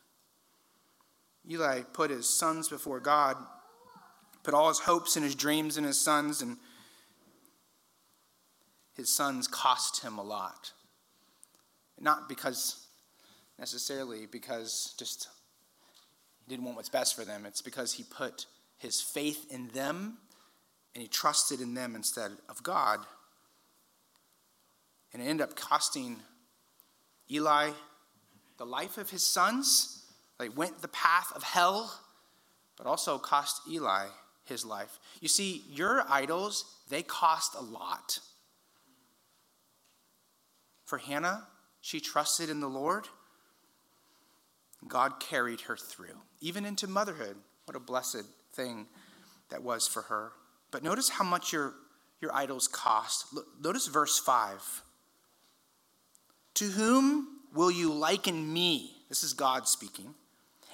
Eli 1.47 1.83
put 1.83 2.09
his 2.09 2.27
sons 2.27 2.69
before 2.69 2.99
God, 2.99 3.37
put 4.43 4.53
all 4.53 4.69
his 4.69 4.79
hopes 4.79 5.15
and 5.15 5.25
his 5.25 5.35
dreams 5.35 5.77
in 5.77 5.83
his 5.83 5.99
sons 5.99 6.41
and 6.41 6.59
his 8.93 9.13
sons 9.13 9.47
cost 9.47 9.99
him 9.99 10.17
a 10.17 10.23
lot. 10.23 10.73
Not 11.97 12.29
because 12.29 12.87
necessarily 13.57 14.25
because 14.25 14.93
just 14.97 15.27
didn't 16.49 16.65
want 16.65 16.75
what's 16.75 16.89
best 16.89 17.15
for 17.15 17.23
them. 17.23 17.45
It's 17.45 17.61
because 17.61 17.93
he 17.93 18.03
put 18.03 18.47
his 18.77 18.99
faith 18.99 19.45
in 19.49 19.69
them 19.69 20.17
and 20.93 21.01
he 21.01 21.07
trusted 21.07 21.61
in 21.61 21.75
them 21.75 21.95
instead 21.95 22.31
of 22.49 22.63
God. 22.63 22.99
And 25.13 25.21
it 25.21 25.25
ended 25.25 25.47
up 25.47 25.55
costing 25.55 26.17
Eli 27.31 27.71
the 28.57 28.65
life 28.65 28.97
of 28.97 29.09
his 29.09 29.25
sons. 29.25 30.03
They 30.39 30.49
went 30.49 30.81
the 30.81 30.87
path 30.87 31.31
of 31.35 31.43
hell, 31.43 31.99
but 32.77 32.87
also 32.87 33.17
cost 33.17 33.61
Eli 33.69 34.07
his 34.45 34.65
life. 34.65 34.99
You 35.21 35.27
see, 35.27 35.63
your 35.69 36.03
idols, 36.09 36.65
they 36.89 37.03
cost 37.03 37.55
a 37.55 37.61
lot. 37.61 38.19
For 40.85 40.97
Hannah, 40.97 41.47
she 41.81 41.99
trusted 41.99 42.49
in 42.49 42.59
the 42.59 42.67
Lord. 42.67 43.07
God 44.87 45.19
carried 45.19 45.61
her 45.61 45.75
through, 45.75 46.17
even 46.41 46.65
into 46.65 46.87
motherhood. 46.87 47.35
What 47.65 47.75
a 47.75 47.79
blessed 47.79 48.23
thing 48.53 48.87
that 49.49 49.63
was 49.63 49.87
for 49.87 50.03
her. 50.03 50.31
But 50.71 50.83
notice 50.83 51.09
how 51.09 51.23
much 51.23 51.51
your, 51.51 51.73
your 52.21 52.33
idols 52.33 52.67
cost. 52.67 53.33
Look, 53.33 53.47
notice 53.61 53.87
verse 53.87 54.19
5. 54.19 54.83
To 56.55 56.65
whom 56.65 57.27
will 57.53 57.71
you 57.71 57.91
liken 57.91 58.51
me? 58.51 58.95
This 59.09 59.23
is 59.23 59.33
God 59.33 59.67
speaking. 59.67 60.13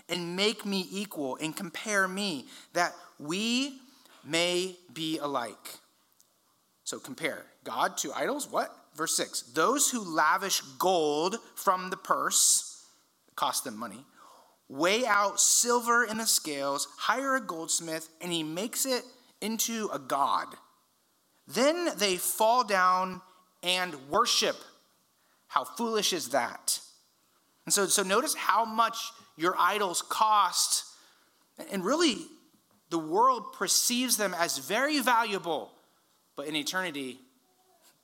And 0.07 0.35
make 0.35 0.65
me 0.65 0.87
equal 0.91 1.37
and 1.37 1.55
compare 1.55 2.07
me, 2.07 2.45
that 2.73 2.93
we 3.17 3.79
may 4.23 4.75
be 4.93 5.17
alike. 5.17 5.79
So 6.83 6.99
compare 6.99 7.43
God 7.63 7.97
to 7.97 8.13
idols. 8.13 8.49
What? 8.49 8.75
Verse 8.95 9.17
6 9.17 9.41
Those 9.53 9.89
who 9.89 10.01
lavish 10.01 10.61
gold 10.79 11.37
from 11.55 11.89
the 11.89 11.97
purse, 11.97 12.74
cost 13.35 13.63
them 13.63 13.77
money, 13.77 14.05
weigh 14.69 15.05
out 15.05 15.39
silver 15.39 16.03
in 16.03 16.17
the 16.17 16.25
scales, 16.25 16.87
hire 16.97 17.35
a 17.35 17.41
goldsmith, 17.41 18.09
and 18.21 18.31
he 18.31 18.43
makes 18.43 18.85
it 18.85 19.03
into 19.41 19.89
a 19.93 19.99
god. 19.99 20.47
Then 21.47 21.89
they 21.97 22.17
fall 22.17 22.63
down 22.63 23.21
and 23.61 24.09
worship. 24.09 24.55
How 25.47 25.63
foolish 25.63 26.13
is 26.13 26.29
that? 26.29 26.79
And 27.65 27.73
so, 27.73 27.87
so 27.87 28.03
notice 28.03 28.35
how 28.35 28.65
much 28.65 29.11
your 29.37 29.55
idols 29.57 30.01
cost. 30.01 30.85
And 31.71 31.83
really, 31.83 32.17
the 32.89 32.99
world 32.99 33.53
perceives 33.53 34.17
them 34.17 34.33
as 34.33 34.57
very 34.57 34.99
valuable, 34.99 35.71
but 36.35 36.47
in 36.47 36.55
eternity, 36.55 37.19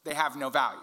they 0.04 0.13
have 0.13 0.36
no 0.36 0.50
value, 0.50 0.80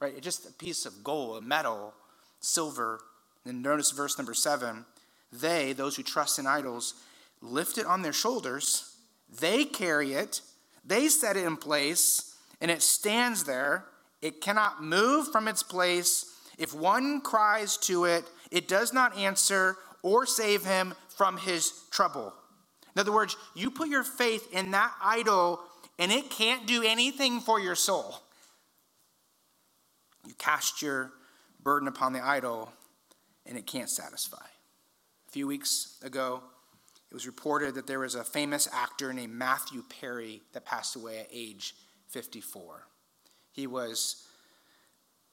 right? 0.00 0.14
It's 0.16 0.24
just 0.24 0.48
a 0.48 0.52
piece 0.52 0.86
of 0.86 1.04
gold, 1.04 1.38
a 1.38 1.46
metal, 1.46 1.94
silver. 2.40 3.00
Then 3.46 3.62
notice 3.62 3.92
verse 3.92 4.18
number 4.18 4.34
seven. 4.34 4.84
They, 5.32 5.72
those 5.72 5.96
who 5.96 6.02
trust 6.02 6.38
in 6.38 6.46
idols, 6.46 6.94
lift 7.40 7.78
it 7.78 7.86
on 7.86 8.02
their 8.02 8.12
shoulders. 8.12 8.96
They 9.40 9.64
carry 9.64 10.14
it. 10.14 10.40
They 10.84 11.08
set 11.08 11.36
it 11.36 11.44
in 11.44 11.56
place, 11.56 12.36
and 12.60 12.70
it 12.70 12.82
stands 12.82 13.44
there. 13.44 13.84
It 14.20 14.40
cannot 14.40 14.82
move 14.82 15.28
from 15.28 15.46
its 15.46 15.62
place. 15.62 16.32
If 16.58 16.74
one 16.74 17.20
cries 17.20 17.76
to 17.78 18.04
it, 18.04 18.24
it 18.50 18.66
does 18.66 18.92
not 18.92 19.16
answer 19.16 19.76
or 20.02 20.26
save 20.26 20.64
him 20.64 20.94
from 21.16 21.38
his 21.38 21.72
trouble. 21.90 22.32
In 22.94 23.00
other 23.00 23.12
words, 23.12 23.36
you 23.54 23.70
put 23.70 23.88
your 23.88 24.04
faith 24.04 24.48
in 24.52 24.72
that 24.72 24.92
idol, 25.02 25.60
and 25.98 26.10
it 26.10 26.30
can't 26.30 26.66
do 26.66 26.82
anything 26.82 27.40
for 27.40 27.60
your 27.60 27.74
soul. 27.74 28.22
You 30.26 30.34
cast 30.34 30.82
your 30.82 31.12
burden 31.62 31.88
upon 31.88 32.12
the 32.12 32.24
idol, 32.24 32.72
and 33.46 33.56
it 33.56 33.66
can't 33.66 33.90
satisfy. 33.90 34.44
A 35.28 35.30
few 35.30 35.46
weeks 35.46 35.98
ago, 36.02 36.42
it 37.10 37.14
was 37.14 37.26
reported 37.26 37.74
that 37.74 37.86
there 37.86 38.00
was 38.00 38.14
a 38.14 38.24
famous 38.24 38.68
actor 38.72 39.12
named 39.12 39.32
Matthew 39.32 39.82
Perry 40.00 40.42
that 40.52 40.64
passed 40.64 40.96
away 40.96 41.18
at 41.20 41.28
age 41.32 41.74
54. 42.08 42.86
He 43.52 43.66
was 43.66 44.26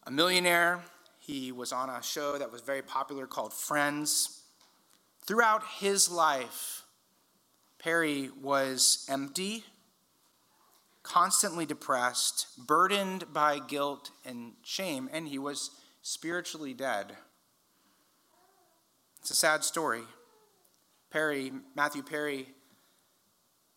a 0.06 0.12
millionaire. 0.12 0.82
He 1.20 1.52
was 1.52 1.72
on 1.72 1.90
a 1.90 2.02
show 2.04 2.38
that 2.38 2.52
was 2.52 2.62
very 2.62 2.82
popular 2.82 3.28
called 3.28 3.54
Friends. 3.54 4.42
Throughout 5.26 5.64
his 5.80 6.12
life, 6.12 6.84
Perry 7.80 8.30
was 8.42 9.06
empty 9.10 9.64
constantly 11.04 11.66
depressed, 11.66 12.48
burdened 12.58 13.32
by 13.32 13.60
guilt 13.60 14.12
and 14.26 14.54
shame, 14.64 15.10
and 15.12 15.28
he 15.28 15.38
was 15.38 15.72
spiritually 16.02 16.74
dead. 16.74 17.14
It's 19.24 19.32
a 19.32 19.36
sad 19.36 19.64
story. 19.64 20.02
Perry, 21.10 21.54
Matthew 21.78 22.04
Perry, 22.04 22.50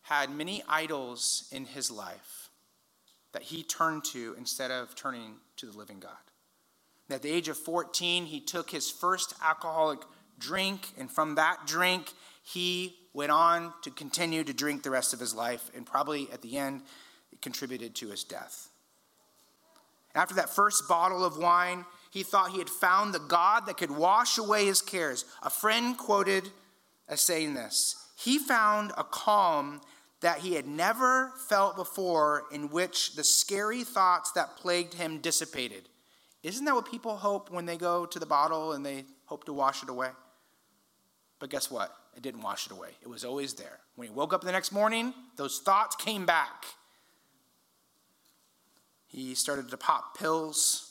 had 0.01 0.29
many 0.29 0.61
idols 0.67 1.47
in 1.53 1.63
his 1.63 1.89
life 1.89 2.49
that 3.31 3.43
he 3.43 3.63
turned 3.63 4.03
to 4.03 4.35
instead 4.37 4.71
of 4.71 4.93
turning 4.93 5.35
to 5.55 5.67
the 5.67 5.77
living 5.77 6.01
God. 6.01 6.17
At 7.09 7.21
the 7.21 7.31
age 7.31 7.47
of 7.47 7.57
14, 7.57 8.25
he 8.25 8.41
took 8.41 8.71
his 8.71 8.91
first 8.91 9.35
alcoholic 9.41 9.99
drink, 10.37 10.89
and 10.97 11.09
from 11.09 11.35
that 11.35 11.59
drink, 11.65 12.11
he 12.43 12.97
went 13.13 13.31
on 13.31 13.71
to 13.83 13.89
continue 13.89 14.43
to 14.43 14.51
drink 14.51 14.83
the 14.83 14.91
rest 14.91 15.13
of 15.13 15.21
his 15.21 15.33
life, 15.33 15.71
and 15.73 15.85
probably 15.85 16.29
at 16.33 16.41
the 16.41 16.57
end, 16.57 16.81
it 17.31 17.41
contributed 17.41 17.95
to 17.95 18.09
his 18.09 18.25
death. 18.25 18.67
After 20.13 20.35
that 20.35 20.49
first 20.49 20.89
bottle 20.89 21.23
of 21.23 21.37
wine, 21.37 21.85
he 22.09 22.23
thought 22.23 22.51
he 22.51 22.59
had 22.59 22.69
found 22.69 23.13
the 23.13 23.19
God 23.19 23.65
that 23.65 23.77
could 23.77 23.91
wash 23.91 24.37
away 24.37 24.65
his 24.65 24.81
cares. 24.81 25.25
A 25.43 25.49
friend 25.49 25.97
quoted 25.97 26.49
as 27.07 27.21
saying 27.21 27.53
this 27.53 27.95
He 28.17 28.39
found 28.39 28.91
a 28.97 29.03
calm 29.03 29.81
that 30.21 30.39
he 30.39 30.55
had 30.55 30.65
never 30.65 31.31
felt 31.47 31.75
before, 31.75 32.45
in 32.51 32.69
which 32.69 33.15
the 33.15 33.23
scary 33.23 33.83
thoughts 33.83 34.31
that 34.31 34.57
plagued 34.57 34.95
him 34.95 35.19
dissipated. 35.19 35.89
Isn't 36.43 36.65
that 36.65 36.73
what 36.73 36.89
people 36.89 37.17
hope 37.17 37.51
when 37.51 37.65
they 37.65 37.77
go 37.77 38.05
to 38.05 38.19
the 38.19 38.25
bottle 38.25 38.73
and 38.73 38.85
they 38.85 39.05
hope 39.25 39.43
to 39.45 39.53
wash 39.53 39.83
it 39.83 39.89
away? 39.89 40.09
But 41.39 41.49
guess 41.49 41.69
what? 41.69 41.93
It 42.15 42.23
didn't 42.23 42.41
wash 42.41 42.65
it 42.65 42.71
away. 42.71 42.89
It 43.01 43.07
was 43.07 43.23
always 43.23 43.53
there. 43.53 43.79
When 43.95 44.07
he 44.07 44.13
woke 44.13 44.33
up 44.33 44.41
the 44.41 44.51
next 44.51 44.71
morning, 44.71 45.13
those 45.35 45.59
thoughts 45.59 45.95
came 45.95 46.25
back. 46.25 46.65
He 49.07 49.35
started 49.35 49.69
to 49.69 49.77
pop 49.77 50.17
pills. 50.17 50.86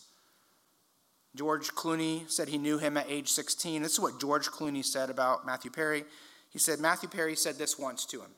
George 1.37 1.69
Clooney 1.75 2.29
said 2.31 2.49
he 2.49 2.59
knew 2.59 2.79
him 2.79 2.97
at 2.97 3.07
age 3.09 3.29
16. 3.29 3.83
This 3.83 3.93
is 3.93 4.01
what 4.01 4.19
George 4.19 4.49
Clooney 4.49 4.85
said 4.85 5.11
about 5.11 5.47
Matthew 5.47 5.71
Perry. 5.71 6.05
He 6.51 6.59
said, 6.59 6.81
Matthew 6.81 7.09
Perry 7.09 7.37
said 7.37 7.57
this 7.57 7.79
once 7.79 8.05
to 8.07 8.21
him 8.21 8.31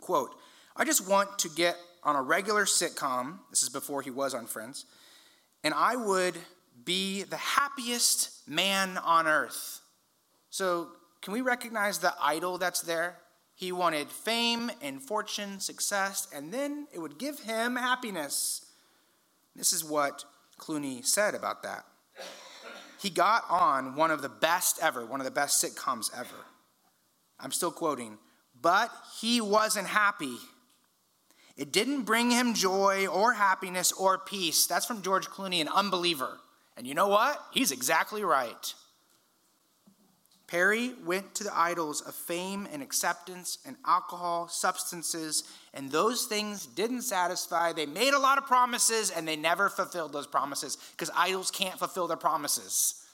quote, 0.00 0.34
I 0.76 0.84
just 0.84 1.06
want 1.08 1.38
to 1.40 1.48
get 1.48 1.76
on 2.02 2.16
a 2.16 2.22
regular 2.22 2.64
sitcom. 2.64 3.38
This 3.50 3.62
is 3.62 3.68
before 3.68 4.02
he 4.02 4.10
was 4.10 4.34
on 4.34 4.46
Friends. 4.46 4.86
And 5.62 5.74
I 5.74 5.94
would 5.94 6.36
be 6.84 7.22
the 7.22 7.36
happiest 7.36 8.48
man 8.48 8.96
on 8.98 9.26
earth. 9.26 9.80
So, 10.48 10.88
can 11.20 11.34
we 11.34 11.42
recognize 11.42 11.98
the 11.98 12.14
idol 12.20 12.56
that's 12.56 12.80
there? 12.80 13.18
He 13.54 13.72
wanted 13.72 14.08
fame 14.08 14.70
and 14.80 15.02
fortune, 15.02 15.60
success, 15.60 16.26
and 16.34 16.50
then 16.52 16.86
it 16.94 16.98
would 16.98 17.18
give 17.18 17.40
him 17.40 17.76
happiness. 17.76 18.64
This 19.54 19.74
is 19.74 19.84
what 19.84 20.24
Clooney 20.58 21.04
said 21.04 21.34
about 21.34 21.62
that. 21.62 21.84
He 23.00 23.08
got 23.10 23.44
on 23.48 23.94
one 23.94 24.10
of 24.10 24.20
the 24.20 24.28
best 24.28 24.78
ever, 24.82 25.04
one 25.06 25.20
of 25.20 25.24
the 25.24 25.30
best 25.30 25.62
sitcoms 25.62 26.10
ever. 26.16 26.44
I'm 27.38 27.52
still 27.52 27.70
quoting, 27.70 28.18
but 28.60 28.92
he 29.20 29.40
wasn't 29.40 29.86
happy. 29.86 30.36
It 31.56 31.72
didn't 31.72 32.02
bring 32.02 32.30
him 32.30 32.54
joy 32.54 33.06
or 33.06 33.32
happiness 33.32 33.92
or 33.92 34.18
peace. 34.18 34.66
That's 34.66 34.84
from 34.84 35.02
George 35.02 35.28
Clooney, 35.28 35.60
an 35.60 35.68
unbeliever. 35.68 36.38
And 36.76 36.86
you 36.86 36.94
know 36.94 37.08
what? 37.08 37.42
He's 37.52 37.72
exactly 37.72 38.22
right. 38.22 38.74
Perry 40.50 40.94
went 41.04 41.32
to 41.36 41.44
the 41.44 41.56
idols 41.56 42.00
of 42.00 42.12
fame 42.12 42.66
and 42.72 42.82
acceptance 42.82 43.58
and 43.64 43.76
alcohol, 43.86 44.48
substances, 44.48 45.44
and 45.72 45.92
those 45.92 46.24
things 46.24 46.66
didn't 46.66 47.02
satisfy. 47.02 47.72
They 47.72 47.86
made 47.86 48.14
a 48.14 48.18
lot 48.18 48.36
of 48.36 48.46
promises 48.46 49.10
and 49.10 49.28
they 49.28 49.36
never 49.36 49.68
fulfilled 49.68 50.12
those 50.12 50.26
promises 50.26 50.76
because 50.90 51.08
idols 51.14 51.52
can't 51.52 51.78
fulfill 51.78 52.08
their 52.08 52.16
promises. 52.16 53.06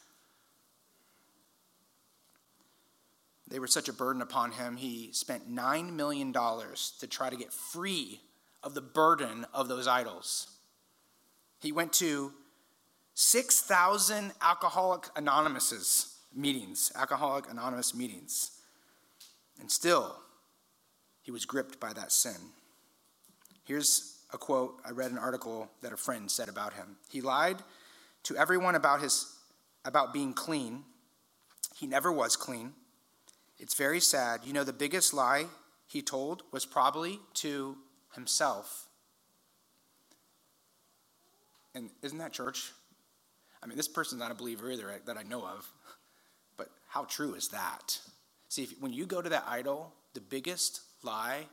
They 3.48 3.58
were 3.58 3.66
such 3.66 3.90
a 3.90 3.92
burden 3.92 4.22
upon 4.22 4.52
him, 4.52 4.78
he 4.78 5.12
spent 5.12 5.54
$9 5.54 5.92
million 5.92 6.32
to 6.32 7.06
try 7.06 7.28
to 7.28 7.36
get 7.36 7.52
free 7.52 8.22
of 8.62 8.72
the 8.72 8.80
burden 8.80 9.44
of 9.52 9.68
those 9.68 9.86
idols. 9.86 10.48
He 11.60 11.70
went 11.70 11.92
to 11.94 12.32
6,000 13.12 14.32
Alcoholic 14.40 15.04
Anonymouses 15.14 16.15
meetings, 16.36 16.92
Alcoholic 16.94 17.50
Anonymous 17.50 17.94
meetings. 17.94 18.50
And 19.60 19.70
still, 19.70 20.16
he 21.22 21.30
was 21.30 21.44
gripped 21.44 21.80
by 21.80 21.92
that 21.94 22.12
sin. 22.12 22.36
Here's 23.64 24.18
a 24.32 24.38
quote 24.38 24.80
I 24.84 24.90
read 24.90 25.10
an 25.10 25.18
article 25.18 25.70
that 25.82 25.92
a 25.92 25.96
friend 25.96 26.30
said 26.30 26.48
about 26.48 26.74
him. 26.74 26.96
He 27.08 27.20
lied 27.20 27.56
to 28.24 28.36
everyone 28.36 28.74
about 28.74 29.00
his 29.00 29.32
about 29.84 30.12
being 30.12 30.32
clean. 30.32 30.84
He 31.76 31.86
never 31.86 32.12
was 32.12 32.36
clean. 32.36 32.72
It's 33.58 33.74
very 33.74 34.00
sad. 34.00 34.40
You 34.44 34.52
know 34.52 34.64
the 34.64 34.72
biggest 34.72 35.14
lie 35.14 35.46
he 35.86 36.02
told 36.02 36.42
was 36.52 36.66
probably 36.66 37.20
to 37.34 37.76
himself. 38.14 38.86
And 41.74 41.90
isn't 42.02 42.18
that 42.18 42.32
church? 42.32 42.72
I 43.62 43.66
mean, 43.66 43.76
this 43.76 43.88
person's 43.88 44.20
not 44.20 44.30
a 44.30 44.34
believer 44.34 44.70
either 44.70 45.00
that 45.06 45.16
I 45.16 45.22
know 45.22 45.44
of. 45.46 45.70
How 46.96 47.04
true 47.04 47.34
is 47.34 47.48
that? 47.48 47.98
See, 48.48 48.62
if, 48.62 48.72
when 48.80 48.90
you 48.90 49.04
go 49.04 49.20
to 49.20 49.28
that 49.28 49.44
idol, 49.46 49.92
the 50.14 50.20
biggest 50.22 50.80
lie 51.02 51.44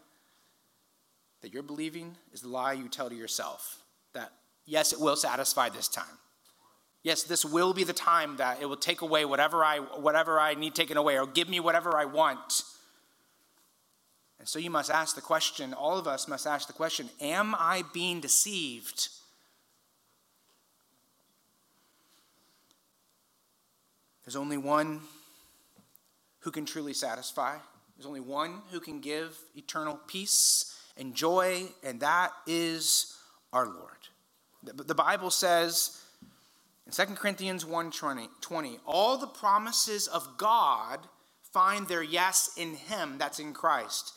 that 1.41 1.53
you're 1.53 1.61
believing 1.61 2.15
is 2.31 2.39
the 2.39 2.47
lie 2.47 2.71
you 2.71 2.87
tell 2.87 3.09
to 3.09 3.15
yourself 3.15 3.83
that, 4.13 4.31
yes, 4.65 4.93
it 4.93 5.01
will 5.01 5.17
satisfy 5.17 5.67
this 5.67 5.89
time. 5.89 6.17
Yes, 7.03 7.23
this 7.23 7.43
will 7.43 7.73
be 7.73 7.83
the 7.83 7.91
time 7.91 8.37
that 8.37 8.61
it 8.61 8.67
will 8.67 8.77
take 8.77 9.01
away 9.01 9.25
whatever 9.25 9.65
I, 9.65 9.79
whatever 9.79 10.39
I 10.39 10.53
need 10.53 10.75
taken 10.75 10.95
away 10.95 11.19
or 11.19 11.27
give 11.27 11.49
me 11.49 11.59
whatever 11.59 11.97
I 11.97 12.05
want. 12.05 12.61
And 14.39 14.47
so 14.47 14.59
you 14.59 14.69
must 14.69 14.89
ask 14.89 15.13
the 15.13 15.21
question, 15.21 15.73
all 15.73 15.99
of 15.99 16.07
us 16.07 16.25
must 16.25 16.47
ask 16.47 16.67
the 16.67 16.73
question 16.73 17.09
Am 17.19 17.53
I 17.53 17.83
being 17.93 18.21
deceived? 18.21 19.09
There's 24.23 24.37
only 24.37 24.55
one 24.55 25.01
who 26.43 26.51
can 26.51 26.65
truly 26.65 26.93
satisfy. 26.93 27.55
There's 27.95 28.05
only 28.05 28.19
one 28.19 28.61
who 28.71 28.79
can 28.79 28.99
give 28.99 29.37
eternal 29.55 29.99
peace 30.07 30.77
and 30.97 31.15
joy, 31.15 31.63
and 31.83 31.99
that 32.01 32.31
is 32.45 33.17
our 33.51 33.65
Lord. 33.65 33.89
The 34.63 34.95
Bible 34.95 35.29
says 35.29 36.01
in 36.85 36.91
2 36.91 37.15
Corinthians 37.15 37.65
1 37.65 37.91
20, 37.91 38.29
20 38.41 38.79
all 38.85 39.17
the 39.17 39.27
promises 39.27 40.07
of 40.07 40.37
God 40.37 40.99
find 41.51 41.87
their 41.87 42.03
yes 42.03 42.51
in 42.57 42.75
Him, 42.75 43.17
that's 43.17 43.39
in 43.39 43.53
Christ. 43.53 44.13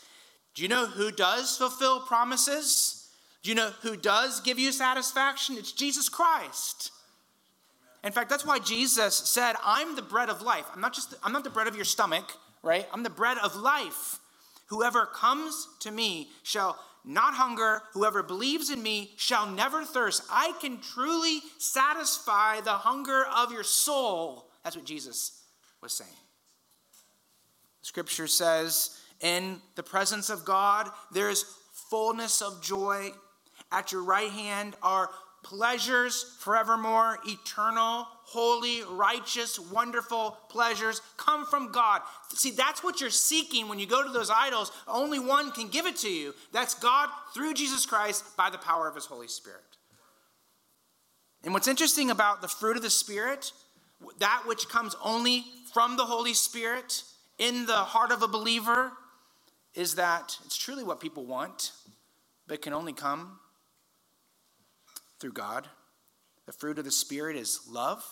Do 0.55 0.62
you 0.62 0.69
know 0.69 0.87
who 0.87 1.11
does 1.11 1.57
fulfill 1.57 2.01
promises? 2.01 3.09
Do 3.43 3.51
you 3.51 3.55
know 3.55 3.71
who 3.83 3.97
does 3.97 4.41
give 4.41 4.59
you 4.59 4.73
satisfaction? 4.73 5.57
It's 5.59 5.73
Jesus 5.73 6.09
Christ. 6.09 6.91
In 8.07 8.12
fact, 8.12 8.31
that's 8.31 8.47
why 8.47 8.61
Jesus 8.61 9.16
said, 9.16 9.57
I'm 9.64 9.97
the 9.97 10.03
bread 10.03 10.31
of 10.31 10.40
life. 10.40 10.64
I'm 10.73 10.81
not 10.81 10.95
just, 10.95 11.14
I'm 11.25 11.33
not 11.33 11.42
the 11.42 11.51
bread 11.51 11.66
of 11.66 11.75
your 11.75 11.85
stomach, 11.85 12.25
right? 12.62 12.87
I'm 12.92 13.03
the 13.03 13.11
bread 13.11 13.37
of 13.38 13.57
life. 13.57 14.21
Whoever 14.66 15.07
comes 15.07 15.66
to 15.81 15.90
me 15.90 16.29
shall 16.45 16.79
not 17.05 17.35
hunger. 17.35 17.83
Whoever 17.95 18.23
believes 18.23 18.71
in 18.71 18.81
me 18.81 19.11
shall 19.16 19.49
never 19.49 19.85
thirst. 19.85 20.23
I 20.31 20.53
can 20.61 20.81
truly 20.81 21.40
satisfy 21.59 22.61
the 22.61 22.73
hunger 22.73 23.25
of 23.35 23.51
your 23.51 23.64
soul. 23.64 24.51
That's 24.62 24.77
what 24.77 24.85
Jesus 24.85 25.42
was 25.83 25.92
saying. 25.92 26.11
Scripture 27.83 28.29
says, 28.29 29.01
in 29.21 29.61
the 29.75 29.83
presence 29.83 30.31
of 30.31 30.45
God, 30.45 30.90
there 31.12 31.29
is 31.29 31.45
fullness 31.90 32.40
of 32.40 32.62
joy. 32.62 33.11
At 33.73 33.90
your 33.90 34.05
right 34.05 34.31
hand 34.31 34.77
are 34.81 35.11
pleasures 35.49 36.37
forevermore, 36.41 37.19
eternal, 37.25 38.09
holy, 38.25 38.83
righteous, 38.91 39.61
wonderful 39.61 40.37
pleasures 40.49 41.01
come 41.17 41.47
from 41.47 41.71
God. 41.71 42.03
See, 42.31 42.51
that's 42.51 42.83
what 42.83 43.01
you're 43.01 43.11
seeking 43.11 43.69
when 43.69 43.79
you 43.79 43.87
go 43.87 44.03
to 44.03 44.13
those 44.13 44.29
idols. 44.29 44.73
Only 44.89 45.21
one 45.21 45.53
can 45.53 45.69
give 45.69 45.87
it 45.87 45.97
to 45.99 46.11
you. 46.11 46.35
That's 46.53 46.75
God 46.75 47.11
through 47.33 47.55
Jesus 47.55 47.87
Christ 47.87 48.37
by 48.37 48.51
the 48.51 48.59
power 48.59 48.89
of 48.89 48.97
his 48.97 49.07
Holy 49.07 49.29
Spirit. 49.29 49.61
And 51.45 51.55
what's 51.55 51.69
interesting 51.69 52.11
about 52.11 52.43
the 52.43 52.49
fruit 52.49 52.77
of 52.77 52.83
the 52.83 52.91
Spirit, 52.91 53.53
that 54.19 54.43
which 54.47 54.69
comes 54.69 54.97
only 55.01 55.45
from 55.73 55.97
the 55.97 56.07
Holy 56.07 56.35
Spirit 56.35 57.05
in 57.39 57.67
the 57.67 57.77
heart 57.77 58.11
of 58.11 58.23
a 58.23 58.29
believer, 58.29 58.91
is 59.75 59.95
that 59.95 60.37
it's 60.45 60.57
truly 60.57 60.83
what 60.83 60.99
people 60.99 61.25
want, 61.25 61.71
but 62.49 62.63
can 62.63 62.73
only 62.73 62.93
come 62.93 63.39
through 65.27 65.33
God. 65.33 65.67
The 66.47 66.53
fruit 66.53 66.79
of 66.79 66.85
the 66.85 66.93
Spirit 66.93 67.35
is 67.35 67.62
love 67.69 68.05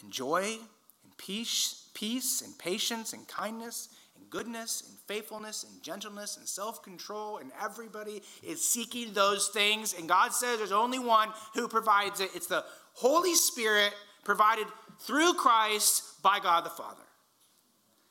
and 0.00 0.12
joy 0.12 0.56
and 1.02 1.18
peace, 1.18 1.88
peace 1.94 2.42
and 2.42 2.56
patience 2.56 3.12
and 3.12 3.26
kindness 3.26 3.88
and 4.16 4.30
goodness 4.30 4.84
and 4.88 4.96
faithfulness 5.08 5.64
and 5.64 5.82
gentleness 5.82 6.36
and 6.36 6.46
self-control 6.46 7.38
and 7.38 7.50
everybody 7.60 8.22
is 8.44 8.64
seeking 8.64 9.12
those 9.14 9.48
things 9.48 9.92
and 9.98 10.08
God 10.08 10.32
says 10.32 10.58
there's 10.58 10.70
only 10.70 11.00
one 11.00 11.30
who 11.54 11.66
provides 11.66 12.20
it. 12.20 12.30
It's 12.36 12.46
the 12.46 12.64
Holy 12.92 13.34
Spirit 13.34 13.92
provided 14.22 14.68
through 15.00 15.34
Christ 15.34 16.22
by 16.22 16.38
God 16.38 16.64
the 16.64 16.70
Father. 16.70 17.02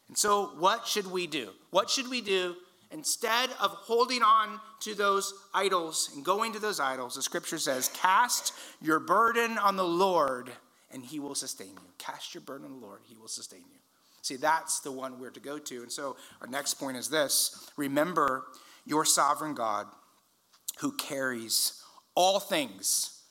And 0.09 0.17
so 0.17 0.47
what 0.59 0.85
should 0.85 1.09
we 1.09 1.27
do? 1.27 1.51
What 1.69 1.89
should 1.89 2.09
we 2.09 2.19
do 2.19 2.57
Instead 2.91 3.51
of 3.61 3.71
holding 3.71 4.23
on 4.23 4.59
to 4.79 4.95
those 4.95 5.33
idols 5.53 6.09
and 6.15 6.25
going 6.25 6.53
to 6.53 6.59
those 6.59 6.79
idols, 6.79 7.15
the 7.15 7.21
scripture 7.21 7.59
says, 7.59 7.89
Cast 7.89 8.53
your 8.81 8.99
burden 8.99 9.59
on 9.59 9.75
the 9.75 9.85
Lord, 9.85 10.51
and 10.91 11.05
he 11.05 11.19
will 11.19 11.35
sustain 11.35 11.69
you. 11.69 11.93
Cast 11.99 12.33
your 12.33 12.41
burden 12.41 12.65
on 12.65 12.79
the 12.79 12.85
Lord, 12.85 13.01
he 13.05 13.15
will 13.15 13.27
sustain 13.27 13.63
you. 13.71 13.79
See, 14.21 14.37
that's 14.37 14.79
the 14.79 14.91
one 14.91 15.19
we're 15.19 15.29
to 15.29 15.39
go 15.39 15.59
to. 15.59 15.81
And 15.81 15.91
so 15.91 16.17
our 16.41 16.47
next 16.47 16.75
point 16.75 16.97
is 16.97 17.09
this 17.09 17.71
remember 17.77 18.45
your 18.85 19.05
sovereign 19.05 19.53
God 19.53 19.85
who 20.79 20.91
carries 20.93 21.83
all 22.15 22.39
things 22.39 23.21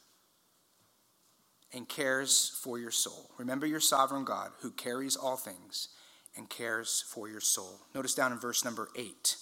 and 1.72 1.88
cares 1.88 2.58
for 2.62 2.78
your 2.78 2.90
soul. 2.90 3.30
Remember 3.38 3.66
your 3.66 3.80
sovereign 3.80 4.24
God 4.24 4.52
who 4.60 4.70
carries 4.70 5.16
all 5.16 5.36
things 5.36 5.88
and 6.36 6.48
cares 6.48 7.04
for 7.08 7.28
your 7.28 7.40
soul. 7.40 7.80
Notice 7.94 8.14
down 8.14 8.32
in 8.32 8.38
verse 8.38 8.64
number 8.64 8.88
8 8.96 9.36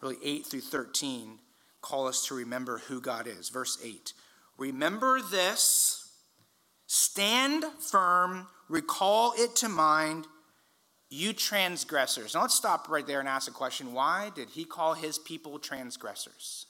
really 0.00 0.16
8 0.22 0.46
through 0.46 0.60
13, 0.60 1.38
call 1.80 2.06
us 2.06 2.26
to 2.26 2.34
remember 2.34 2.78
who 2.78 3.00
God 3.00 3.26
is. 3.26 3.48
Verse 3.48 3.78
8 3.82 4.12
Remember 4.56 5.20
this, 5.20 6.10
stand 6.86 7.64
firm, 7.78 8.48
recall 8.68 9.32
it 9.36 9.54
to 9.56 9.68
mind, 9.68 10.26
you 11.10 11.32
transgressors. 11.32 12.34
Now 12.34 12.42
let's 12.42 12.54
stop 12.54 12.88
right 12.88 13.06
there 13.06 13.20
and 13.20 13.28
ask 13.28 13.48
a 13.48 13.54
question 13.54 13.92
why 13.92 14.30
did 14.34 14.50
he 14.50 14.64
call 14.64 14.94
his 14.94 15.18
people 15.18 15.58
transgressors? 15.58 16.66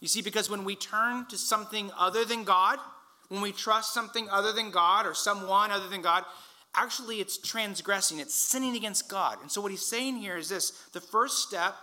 You 0.00 0.08
see, 0.08 0.22
because 0.22 0.48
when 0.48 0.64
we 0.64 0.76
turn 0.76 1.26
to 1.26 1.36
something 1.36 1.90
other 1.98 2.24
than 2.24 2.44
God, 2.44 2.78
when 3.28 3.40
we 3.40 3.52
trust 3.52 3.92
something 3.92 4.28
other 4.30 4.52
than 4.52 4.70
God 4.70 5.06
or 5.06 5.14
someone 5.14 5.70
other 5.70 5.88
than 5.88 6.02
God, 6.02 6.24
actually 6.74 7.20
it's 7.20 7.36
transgressing, 7.36 8.18
it's 8.18 8.34
sinning 8.34 8.76
against 8.76 9.08
God. 9.08 9.38
And 9.42 9.50
so 9.50 9.60
what 9.60 9.70
he's 9.70 9.86
saying 9.86 10.16
here 10.16 10.36
is 10.36 10.48
this 10.48 10.70
the 10.92 11.00
first 11.00 11.46
step 11.46 11.74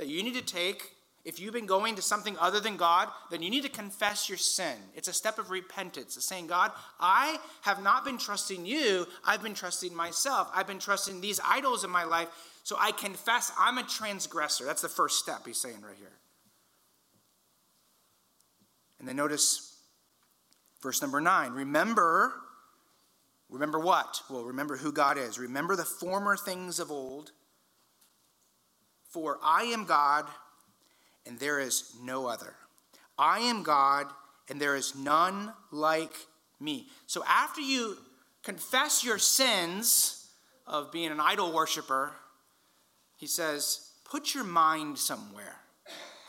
that 0.00 0.08
you 0.08 0.22
need 0.22 0.34
to 0.34 0.42
take 0.42 0.92
if 1.26 1.38
you've 1.38 1.52
been 1.52 1.66
going 1.66 1.96
to 1.96 2.02
something 2.02 2.34
other 2.38 2.60
than 2.60 2.78
God, 2.78 3.08
then 3.30 3.42
you 3.42 3.50
need 3.50 3.64
to 3.64 3.68
confess 3.68 4.30
your 4.30 4.38
sin. 4.38 4.74
It's 4.94 5.08
a 5.08 5.12
step 5.12 5.38
of 5.38 5.50
repentance. 5.50 6.16
It's 6.16 6.24
saying, 6.24 6.46
God, 6.46 6.72
I 6.98 7.38
have 7.60 7.82
not 7.82 8.06
been 8.06 8.16
trusting 8.16 8.64
you. 8.64 9.06
I've 9.26 9.42
been 9.42 9.52
trusting 9.52 9.94
myself. 9.94 10.48
I've 10.54 10.66
been 10.66 10.78
trusting 10.78 11.20
these 11.20 11.38
idols 11.46 11.84
in 11.84 11.90
my 11.90 12.04
life. 12.04 12.28
So 12.64 12.76
I 12.80 12.92
confess 12.92 13.52
I'm 13.58 13.76
a 13.76 13.82
transgressor. 13.82 14.64
That's 14.64 14.80
the 14.80 14.88
first 14.88 15.18
step 15.18 15.42
he's 15.44 15.58
saying 15.58 15.82
right 15.82 15.96
here. 15.98 16.08
And 18.98 19.06
then 19.06 19.16
notice 19.16 19.76
verse 20.82 21.02
number 21.02 21.20
nine. 21.20 21.52
Remember, 21.52 22.32
remember 23.50 23.78
what? 23.78 24.22
Well, 24.30 24.44
remember 24.44 24.78
who 24.78 24.90
God 24.90 25.18
is. 25.18 25.38
Remember 25.38 25.76
the 25.76 25.84
former 25.84 26.38
things 26.38 26.80
of 26.80 26.90
old 26.90 27.32
For 29.10 29.38
I 29.42 29.64
am 29.64 29.84
God, 29.84 30.26
and 31.26 31.38
there 31.38 31.60
is 31.60 31.94
no 32.02 32.26
other. 32.26 32.54
I 33.18 33.40
am 33.40 33.62
God, 33.62 34.06
and 34.48 34.60
there 34.60 34.76
is 34.76 34.94
none 34.94 35.52
like 35.70 36.14
me. 36.58 36.88
So 37.06 37.22
after 37.28 37.60
you 37.60 37.98
confess 38.42 39.04
your 39.04 39.18
sins 39.18 40.28
of 40.66 40.90
being 40.90 41.10
an 41.10 41.20
idol 41.20 41.52
worshiper, 41.52 42.12
he 43.16 43.26
says, 43.26 43.90
put 44.04 44.34
your 44.34 44.44
mind 44.44 44.98
somewhere. 44.98 45.56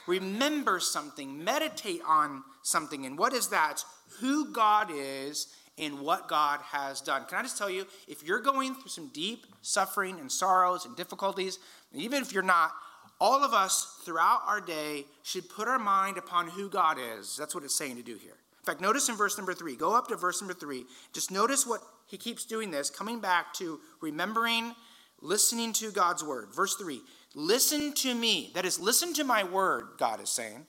Remember 0.08 0.80
something, 0.80 1.44
meditate 1.44 2.02
on 2.06 2.44
something. 2.64 3.06
And 3.06 3.18
what 3.18 3.34
is 3.34 3.48
that? 3.50 3.84
Who 4.20 4.52
God 4.52 4.90
is 4.92 5.48
and 5.78 6.02
what 6.02 6.28
God 6.28 6.60
has 6.64 7.00
done. 7.02 7.26
Can 7.26 7.38
I 7.38 7.44
just 7.44 7.58
tell 7.58 7.70
you, 7.70 7.86
if 8.08 8.24
you're 8.24 8.42
going 8.42 8.76
through 8.76 8.90
some 8.90 9.08
deep 9.14 9.46
suffering 9.62 10.20
and 10.20 10.32
sorrows 10.32 10.86
and 10.86 10.96
difficulties, 10.96 11.60
even 11.94 12.22
if 12.22 12.32
you're 12.32 12.44
not, 12.44 12.72
all 13.20 13.44
of 13.44 13.54
us 13.54 14.00
throughout 14.04 14.42
our 14.48 14.62
day 14.62 15.06
should 15.24 15.50
put 15.50 15.68
our 15.68 15.80
mind 15.80 16.18
upon 16.18 16.48
who 16.48 16.70
God 16.70 16.98
is. 17.20 17.36
That's 17.38 17.54
what 17.54 17.64
it's 17.64 17.76
saying 17.76 17.98
to 17.98 18.04
do 18.04 18.16
here. 18.16 18.32
In 18.32 18.66
fact, 18.66 18.82
notice 18.82 19.10
in 19.10 19.16
verse 19.16 19.38
number 19.38 19.54
three, 19.54 19.76
go 19.76 19.96
up 19.96 20.08
to 20.08 20.16
verse 20.16 20.42
number 20.42 20.54
three. 20.54 20.86
Just 21.14 21.32
notice 21.32 21.66
what 21.66 21.82
he 22.08 22.18
keeps 22.18 22.46
doing 22.46 22.72
this, 22.72 22.90
coming 22.90 23.20
back 23.20 23.54
to 23.56 23.80
remembering, 24.02 24.74
listening 25.22 25.74
to 25.74 25.92
God's 25.92 26.24
word. 26.24 26.50
Verse 26.54 26.76
three, 26.76 27.02
listen 27.36 27.94
to 27.94 28.14
me. 28.14 28.52
That 28.54 28.66
is, 28.66 28.80
listen 28.80 29.14
to 29.14 29.24
my 29.24 29.44
word, 29.44 29.90
God 29.98 30.22
is 30.22 30.30
saying. 30.30 30.66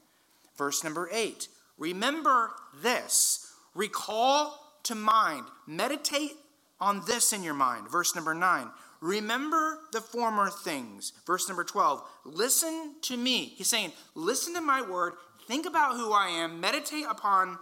Verse 0.56 0.84
number 0.84 1.08
eight, 1.12 1.48
remember 1.78 2.50
this. 2.82 3.52
Recall 3.74 4.58
to 4.84 4.94
mind. 4.94 5.44
Meditate 5.66 6.32
on 6.80 7.02
this 7.06 7.32
in 7.32 7.42
your 7.42 7.54
mind. 7.54 7.90
Verse 7.90 8.14
number 8.14 8.34
nine. 8.34 8.68
Remember 9.02 9.80
the 9.90 10.00
former 10.00 10.48
things. 10.48 11.12
Verse 11.26 11.48
number 11.48 11.64
12. 11.64 12.02
Listen 12.24 12.94
to 13.02 13.16
me. 13.16 13.52
He's 13.56 13.66
saying, 13.66 13.92
Listen 14.14 14.54
to 14.54 14.60
my 14.60 14.80
word. 14.80 15.14
Think 15.48 15.66
about 15.66 15.96
who 15.96 16.12
I 16.12 16.28
am. 16.28 16.60
Meditate 16.60 17.04
upon 17.10 17.58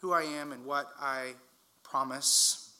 who 0.00 0.12
I 0.12 0.22
am 0.22 0.52
and 0.52 0.64
what 0.64 0.88
I 0.98 1.34
promise. 1.82 2.72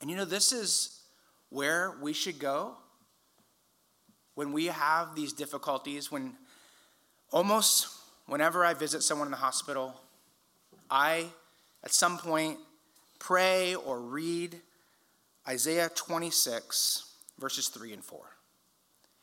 And 0.00 0.08
you 0.08 0.16
know, 0.16 0.24
this 0.24 0.52
is 0.52 1.02
where 1.50 1.92
we 2.00 2.14
should 2.14 2.38
go 2.38 2.76
when 4.34 4.54
we 4.54 4.66
have 4.66 5.14
these 5.14 5.34
difficulties, 5.34 6.10
when 6.10 6.32
almost 7.30 7.88
whenever 8.24 8.64
I 8.64 8.72
visit 8.72 9.02
someone 9.02 9.26
in 9.26 9.32
the 9.32 9.36
hospital, 9.36 10.00
I 10.90 11.26
at 11.84 11.92
some 11.92 12.16
point 12.16 12.58
pray 13.18 13.74
or 13.74 14.00
read 14.00 14.56
Isaiah 15.48 15.90
26, 15.94 17.12
verses 17.38 17.68
3 17.68 17.94
and 17.94 18.04
4. 18.04 18.20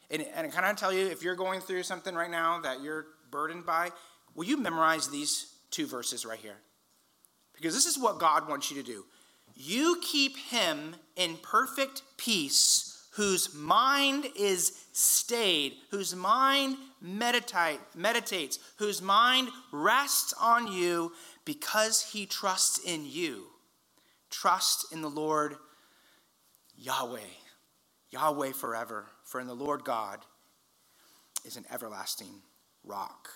And, 0.09 0.25
and 0.35 0.51
can 0.51 0.63
I 0.63 0.73
tell 0.73 0.93
you, 0.93 1.07
if 1.07 1.23
you're 1.23 1.35
going 1.35 1.61
through 1.61 1.83
something 1.83 2.15
right 2.15 2.31
now 2.31 2.59
that 2.61 2.81
you're 2.81 3.07
burdened 3.29 3.65
by, 3.65 3.91
will 4.35 4.45
you 4.45 4.57
memorize 4.57 5.09
these 5.09 5.53
two 5.69 5.85
verses 5.85 6.25
right 6.25 6.39
here? 6.39 6.57
Because 7.53 7.73
this 7.73 7.85
is 7.85 7.99
what 7.99 8.19
God 8.19 8.47
wants 8.47 8.71
you 8.71 8.77
to 8.81 8.83
do. 8.83 9.05
You 9.55 9.99
keep 10.01 10.37
him 10.37 10.95
in 11.15 11.37
perfect 11.37 12.03
peace 12.17 12.97
whose 13.17 13.53
mind 13.55 14.27
is 14.35 14.85
stayed, 14.93 15.73
whose 15.89 16.15
mind 16.15 16.77
meditate, 17.01 17.79
meditates, 17.95 18.59
whose 18.77 19.01
mind 19.01 19.49
rests 19.71 20.35
on 20.39 20.71
you 20.71 21.11
because 21.43 22.03
he 22.11 22.27
trusts 22.27 22.77
in 22.77 23.03
you. 23.05 23.45
Trust 24.29 24.93
in 24.93 25.01
the 25.01 25.09
Lord 25.09 25.55
Yahweh, 26.77 27.19
Yahweh 28.11 28.51
forever, 28.51 29.07
for 29.23 29.41
in 29.41 29.47
the 29.47 29.55
Lord 29.55 29.83
God 29.83 30.19
is 31.45 31.57
an 31.57 31.65
everlasting 31.71 32.41
rock. 32.83 33.29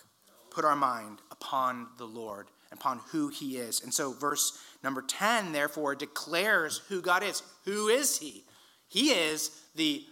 Put 0.49 0.65
our 0.65 0.75
mind 0.75 1.19
upon 1.31 1.87
the 1.97 2.05
Lord, 2.05 2.47
upon 2.71 2.99
who 3.11 3.29
he 3.29 3.57
is. 3.57 3.81
And 3.81 3.93
so, 3.93 4.11
verse 4.13 4.57
number 4.83 5.01
10, 5.01 5.51
therefore, 5.51 5.95
declares 5.95 6.81
who 6.89 7.01
God 7.01 7.23
is. 7.23 7.41
Who 7.65 7.87
is 7.87 8.19
he? 8.19 8.43
He 8.87 9.11
is 9.11 9.51
the 9.75 10.03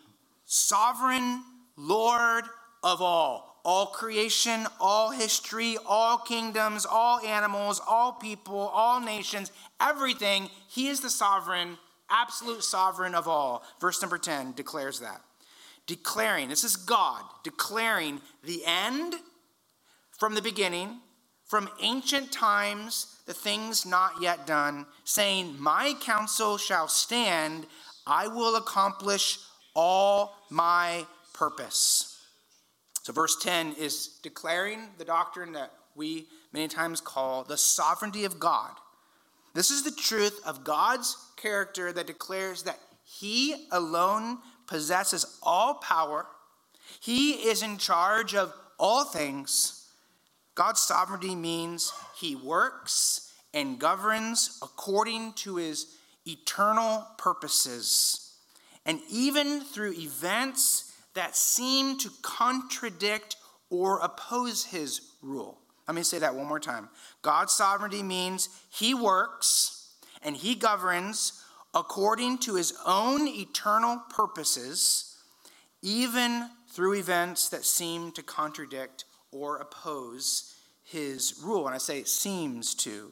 sovereign 0.45 1.43
Lord 1.75 2.45
of 2.83 3.01
all 3.01 3.49
all 3.65 3.87
creation, 3.87 4.65
all 4.79 5.11
history, 5.11 5.77
all 5.85 6.17
kingdoms, 6.17 6.85
all 6.89 7.19
animals, 7.19 7.81
all 7.85 8.13
people, 8.13 8.57
all 8.57 8.99
nations, 9.01 9.51
everything. 9.81 10.49
He 10.67 10.87
is 10.87 11.01
the 11.01 11.09
sovereign, 11.09 11.77
absolute 12.09 12.63
sovereign 12.63 13.15
of 13.15 13.27
all. 13.27 13.63
Verse 13.79 14.01
number 14.01 14.17
10 14.17 14.53
declares 14.53 14.99
that. 14.99 15.21
Declaring, 15.87 16.49
this 16.49 16.63
is 16.63 16.75
God 16.75 17.23
declaring 17.43 18.21
the 18.43 18.61
end 18.65 19.15
from 20.17 20.35
the 20.35 20.41
beginning, 20.41 20.99
from 21.45 21.69
ancient 21.81 22.31
times, 22.31 23.19
the 23.25 23.33
things 23.33 23.85
not 23.85 24.21
yet 24.21 24.45
done, 24.45 24.85
saying, 25.03 25.59
My 25.59 25.95
counsel 25.99 26.57
shall 26.57 26.87
stand, 26.87 27.65
I 28.05 28.27
will 28.27 28.55
accomplish 28.55 29.39
all 29.73 30.35
my 30.49 31.05
purpose. 31.33 32.17
So, 33.01 33.13
verse 33.13 33.37
10 33.41 33.73
is 33.79 34.19
declaring 34.21 34.89
the 34.97 35.05
doctrine 35.05 35.53
that 35.53 35.71
we 35.95 36.27
many 36.53 36.67
times 36.67 37.01
call 37.01 37.43
the 37.43 37.57
sovereignty 37.57 38.25
of 38.25 38.39
God. 38.39 38.71
This 39.53 39.71
is 39.71 39.83
the 39.83 39.91
truth 39.91 40.39
of 40.45 40.63
God's 40.63 41.17
character 41.37 41.91
that 41.91 42.07
declares 42.07 42.63
that 42.63 42.79
He 43.03 43.67
alone 43.71 44.39
possesses 44.67 45.39
all 45.41 45.75
power, 45.75 46.27
He 46.99 47.31
is 47.31 47.63
in 47.63 47.77
charge 47.77 48.35
of 48.35 48.53
all 48.77 49.03
things. 49.03 49.87
God's 50.55 50.81
sovereignty 50.81 51.35
means 51.35 51.91
He 52.17 52.35
works 52.35 53.33
and 53.53 53.79
governs 53.79 54.59
according 54.61 55.33
to 55.33 55.55
His 55.55 55.97
eternal 56.25 57.07
purposes. 57.17 58.35
And 58.85 58.99
even 59.09 59.61
through 59.61 59.93
events 59.93 60.89
that 61.13 61.35
seem 61.35 61.97
to 61.99 62.09
contradict 62.21 63.35
or 63.69 63.99
oppose 63.99 64.65
his 64.65 65.01
rule. 65.21 65.59
Let 65.89 65.95
me 65.95 66.03
say 66.03 66.19
that 66.19 66.35
one 66.35 66.45
more 66.45 66.59
time. 66.59 66.87
God's 67.23 67.51
sovereignty 67.51 68.03
means 68.03 68.49
he 68.69 68.93
works 68.93 69.89
and 70.21 70.37
he 70.37 70.53
governs 70.53 71.43
according 71.73 72.37
to 72.37 72.57
his 72.57 72.77
own 72.85 73.27
eternal 73.27 73.99
purposes, 74.11 75.17
even 75.81 76.47
through 76.69 76.93
events 76.93 77.49
that 77.49 77.65
seem 77.65 78.11
to 78.11 78.21
contradict 78.21 79.05
or 79.31 79.57
oppose 79.57 80.53
his 80.83 81.41
rule. 81.43 81.65
And 81.65 81.73
I 81.73 81.79
say 81.79 82.03
seems 82.03 82.75
to. 82.75 83.11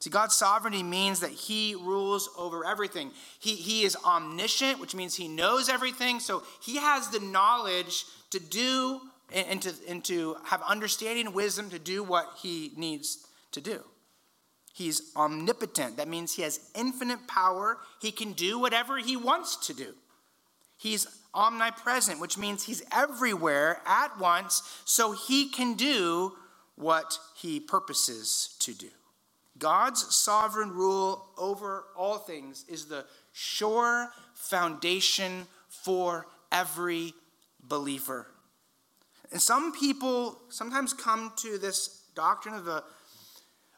See, 0.00 0.10
God's 0.10 0.34
sovereignty 0.34 0.82
means 0.82 1.20
that 1.20 1.30
He 1.30 1.76
rules 1.76 2.28
over 2.36 2.66
everything. 2.66 3.12
He, 3.38 3.54
he 3.54 3.84
is 3.84 3.96
omniscient, 4.04 4.80
which 4.80 4.96
means 4.96 5.14
He 5.14 5.28
knows 5.28 5.68
everything. 5.68 6.20
So 6.20 6.42
He 6.60 6.76
has 6.76 7.08
the 7.08 7.20
knowledge 7.20 8.04
to 8.30 8.40
do 8.40 9.00
and 9.34 9.62
to, 9.62 9.72
and 9.88 10.04
to 10.04 10.36
have 10.44 10.62
understanding 10.62 11.26
and 11.26 11.34
wisdom 11.34 11.70
to 11.70 11.78
do 11.78 12.02
what 12.02 12.38
He 12.40 12.72
needs 12.76 13.26
to 13.52 13.60
do. 13.60 13.82
He's 14.74 15.12
omnipotent. 15.16 15.96
That 15.96 16.08
means 16.08 16.34
He 16.34 16.42
has 16.42 16.70
infinite 16.74 17.26
power. 17.26 17.78
He 18.00 18.12
can 18.12 18.32
do 18.32 18.58
whatever 18.58 18.98
He 18.98 19.16
wants 19.16 19.56
to 19.66 19.74
do. 19.74 19.94
He's 20.78 21.06
omnipresent, 21.34 22.20
which 22.20 22.38
means 22.38 22.64
He's 22.64 22.82
everywhere 22.92 23.80
at 23.86 24.18
once, 24.18 24.62
so 24.84 25.12
He 25.12 25.48
can 25.48 25.74
do 25.74 26.32
what 26.76 27.18
He 27.36 27.60
purposes 27.60 28.56
to 28.60 28.74
do. 28.74 28.88
God's 29.58 30.14
sovereign 30.14 30.70
rule 30.70 31.28
over 31.38 31.84
all 31.96 32.18
things 32.18 32.64
is 32.68 32.86
the 32.86 33.04
sure 33.32 34.10
foundation 34.34 35.46
for 35.68 36.26
every 36.50 37.14
believer. 37.62 38.26
And 39.32 39.40
some 39.40 39.72
people 39.72 40.38
sometimes 40.50 40.92
come 40.92 41.32
to 41.38 41.58
this 41.58 42.04
doctrine 42.14 42.54
of 42.54 42.66
the, 42.66 42.84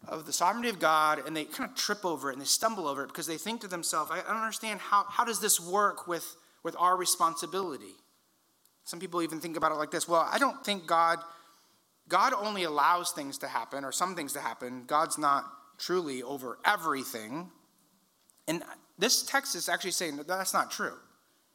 of 0.09 0.27
the 0.27 0.33
sovereignty 0.33 0.69
of 0.69 0.81
God 0.81 1.23
and 1.25 1.37
they 1.37 1.45
kind 1.45 1.71
of 1.71 1.77
trip 1.77 2.05
over 2.05 2.31
it 2.31 2.33
and 2.33 2.43
they 2.43 2.47
stumble 2.47 2.88
over 2.88 3.05
it 3.05 3.07
because 3.07 3.29
they 3.29 3.38
think 3.38 3.61
to 3.61 3.69
themselves, 3.69 4.11
I 4.11 4.17
don't 4.17 4.37
understand 4.37 4.81
how, 4.81 5.05
how 5.09 5.25
does 5.25 5.40
this 5.40 5.61
work 5.61 6.09
with, 6.09 6.37
with 6.64 6.75
our 6.79 6.97
responsibility? 6.97 7.95
Some 8.83 8.99
people 8.99 9.23
even 9.23 9.40
think 9.40 9.57
about 9.57 9.73
it 9.73 9.77
like 9.77 9.90
this 9.90 10.09
well, 10.09 10.29
I 10.31 10.38
don't 10.38 10.64
think 10.64 10.87
God. 10.87 11.19
God 12.07 12.35
only 12.35 12.64
allows 12.64 13.12
things 13.12 13.38
to 13.38 13.49
happen 13.49 13.83
or 13.83 13.90
some 13.90 14.14
things 14.14 14.35
to 14.35 14.40
happen. 14.40 14.85
God's 14.87 15.17
not 15.17 15.45
truly 15.79 16.23
over 16.23 16.59
everything. 16.62 17.50
And 18.46 18.63
this 18.98 19.23
text 19.23 19.55
is 19.55 19.71
actually 19.71 19.92
saying 19.92 20.19
that 20.19 20.29
that's 20.29 20.52
not 20.52 20.71
true. 20.71 20.96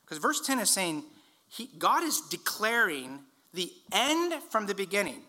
Because 0.04 0.18
verse 0.18 0.41
10 0.41 0.58
is 0.58 0.72
saying 0.72 1.04
he, 1.47 1.70
God 1.78 2.04
is 2.04 2.22
declaring 2.32 3.20
the 3.54 3.72
end 3.91 4.34
from 4.50 4.66
the 4.66 4.76
beginning. 4.76 5.22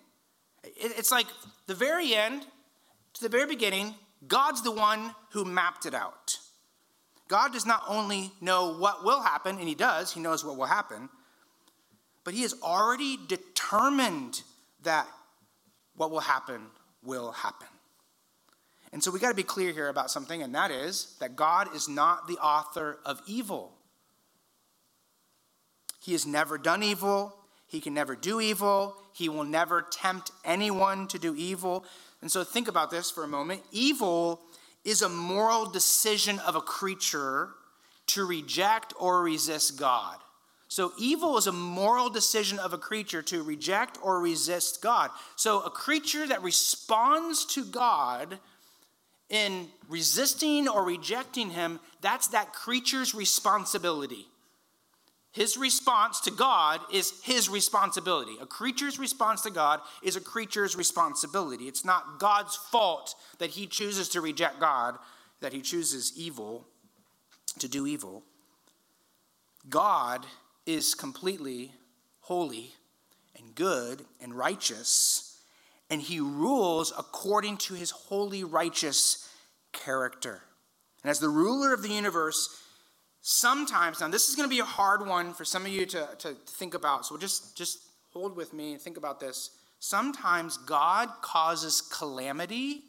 It's 0.77 1.11
like 1.11 1.27
the 1.66 1.75
very 1.75 2.14
end 2.14 2.47
to 3.14 3.23
the 3.23 3.29
very 3.29 3.47
beginning, 3.47 3.95
God's 4.27 4.62
the 4.62 4.71
one 4.71 5.14
who 5.33 5.45
mapped 5.45 5.87
it 5.87 5.95
out. 5.95 6.39
God 7.29 7.53
does 7.53 7.64
not 7.64 7.83
only 7.89 8.33
know 8.41 8.77
what 8.77 9.05
will 9.05 9.23
happen, 9.23 9.59
and 9.59 9.68
He 9.68 9.75
does, 9.75 10.12
He 10.12 10.21
knows 10.21 10.45
what 10.45 10.57
will 10.57 10.66
happen, 10.66 11.09
but 12.25 12.35
he 12.35 12.43
has 12.43 12.55
already 12.62 13.18
determined 13.29 14.43
that 14.83 15.07
what 15.97 16.11
will 16.11 16.21
happen 16.21 16.62
will 17.03 17.33
happen. 17.33 17.68
And 18.93 19.03
so 19.03 19.11
we 19.11 19.21
got 19.21 19.31
to 19.31 19.35
be 19.35 19.43
clear 19.43 19.73
here 19.73 19.89
about 19.89 20.11
something, 20.11 20.43
and 20.43 20.55
that 20.55 20.71
is 20.71 21.16
that 21.21 21.37
God 21.37 21.75
is 21.75 21.89
not 21.89 22.27
the 22.27 22.39
author 22.39 22.99
of 23.05 23.21
evil. 23.27 23.73
He 26.01 26.12
has 26.12 26.27
never 26.27 26.59
done 26.59 26.83
evil. 26.83 27.37
He 27.71 27.81
can 27.81 27.95
never 27.95 28.16
do 28.16 28.41
evil. 28.41 28.97
He 29.12 29.29
will 29.29 29.45
never 29.45 29.87
tempt 29.93 30.33
anyone 30.45 31.07
to 31.09 31.18
do 31.18 31.35
evil. 31.37 31.85
And 32.21 32.31
so 32.31 32.43
think 32.43 32.68
about 32.68 32.91
this 32.91 33.11
for 33.11 33.23
a 33.23 33.29
moment. 33.29 33.62
Evil 33.71 34.41
is 34.85 35.03
a 35.03 35.09
moral 35.09 35.66
decision 35.66 36.41
of 36.41 36.57
a 36.57 36.61
creature 36.61 37.51
to 38.09 38.27
reject 38.27 38.93
or 38.99 39.23
resist 39.23 39.79
God. 39.79 40.18
So, 40.66 40.93
evil 40.99 41.37
is 41.37 41.49
a 41.49 41.53
moral 41.53 42.11
decision 42.11 42.61
of 42.61 42.73
a 42.73 42.79
creature 42.79 43.23
to 43.23 43.43
reject 43.43 43.99
or 44.03 44.21
resist 44.21 44.81
God. 44.81 45.11
So, 45.35 45.62
a 45.62 45.71
creature 45.71 46.29
that 46.29 46.45
responds 46.45 47.45
to 47.47 47.64
God 47.64 48.39
in 49.29 49.66
resisting 49.89 50.68
or 50.68 50.85
rejecting 50.85 51.51
Him, 51.51 51.81
that's 52.01 52.29
that 52.29 52.53
creature's 52.53 53.16
responsibility. 53.16 54.29
His 55.33 55.57
response 55.57 56.20
to 56.20 56.31
God 56.33 56.81
is 56.93 57.12
his 57.22 57.49
responsibility. 57.49 58.37
A 58.41 58.47
creature's 58.47 58.99
response 58.99 59.43
to 59.43 59.51
God 59.51 59.81
is 60.03 60.16
a 60.16 60.20
creature's 60.20 60.76
responsibility. 60.76 61.68
It's 61.68 61.85
not 61.85 62.18
God's 62.18 62.57
fault 62.57 63.14
that 63.39 63.51
he 63.51 63.66
chooses 63.66 64.09
to 64.11 64.20
reject 64.20 64.59
God, 64.59 64.99
that 65.41 65.53
he 65.53 65.61
chooses 65.61 66.12
evil 66.16 66.66
to 67.61 67.68
do 67.68 67.87
evil. 67.87 68.24
God 69.68 70.26
is 70.66 70.95
completely 70.95 71.72
holy 72.22 72.72
and 73.39 73.55
good 73.55 74.05
and 74.20 74.35
righteous, 74.35 75.41
and 75.89 76.03
he 76.03 76.18
rules 76.18 76.93
according 76.99 77.57
to 77.59 77.74
his 77.74 77.91
holy, 77.91 78.43
righteous 78.43 79.28
character. 79.72 80.43
And 81.03 81.11
as 81.11 81.20
the 81.20 81.28
ruler 81.28 81.72
of 81.72 81.83
the 81.83 81.89
universe, 81.89 82.61
sometimes, 83.21 84.01
now 84.01 84.09
this 84.09 84.29
is 84.29 84.35
going 84.35 84.49
to 84.49 84.55
be 84.55 84.61
a 84.61 84.64
hard 84.64 85.07
one 85.07 85.35
for 85.35 85.45
some 85.45 85.64
of 85.64 85.73
you 85.73 85.87
to, 85.87 86.09
to 86.18 86.35
think 86.47 86.75
about, 86.75 87.07
so 87.07 87.16
just, 87.16 87.57
just 87.57 87.81
hold 88.12 88.37
with 88.37 88.53
me 88.53 88.73
and 88.73 88.81
think 88.81 88.97
about 88.97 89.21
this. 89.21 89.51
Sometimes 89.79 90.57
God 90.59 91.09
causes 91.23 91.81
calamity 91.81 92.83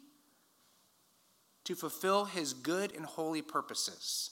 to 1.64 1.74
fulfill 1.74 2.24
his 2.24 2.52
good 2.52 2.94
and 2.94 3.06
holy 3.06 3.40
purposes. 3.40 4.30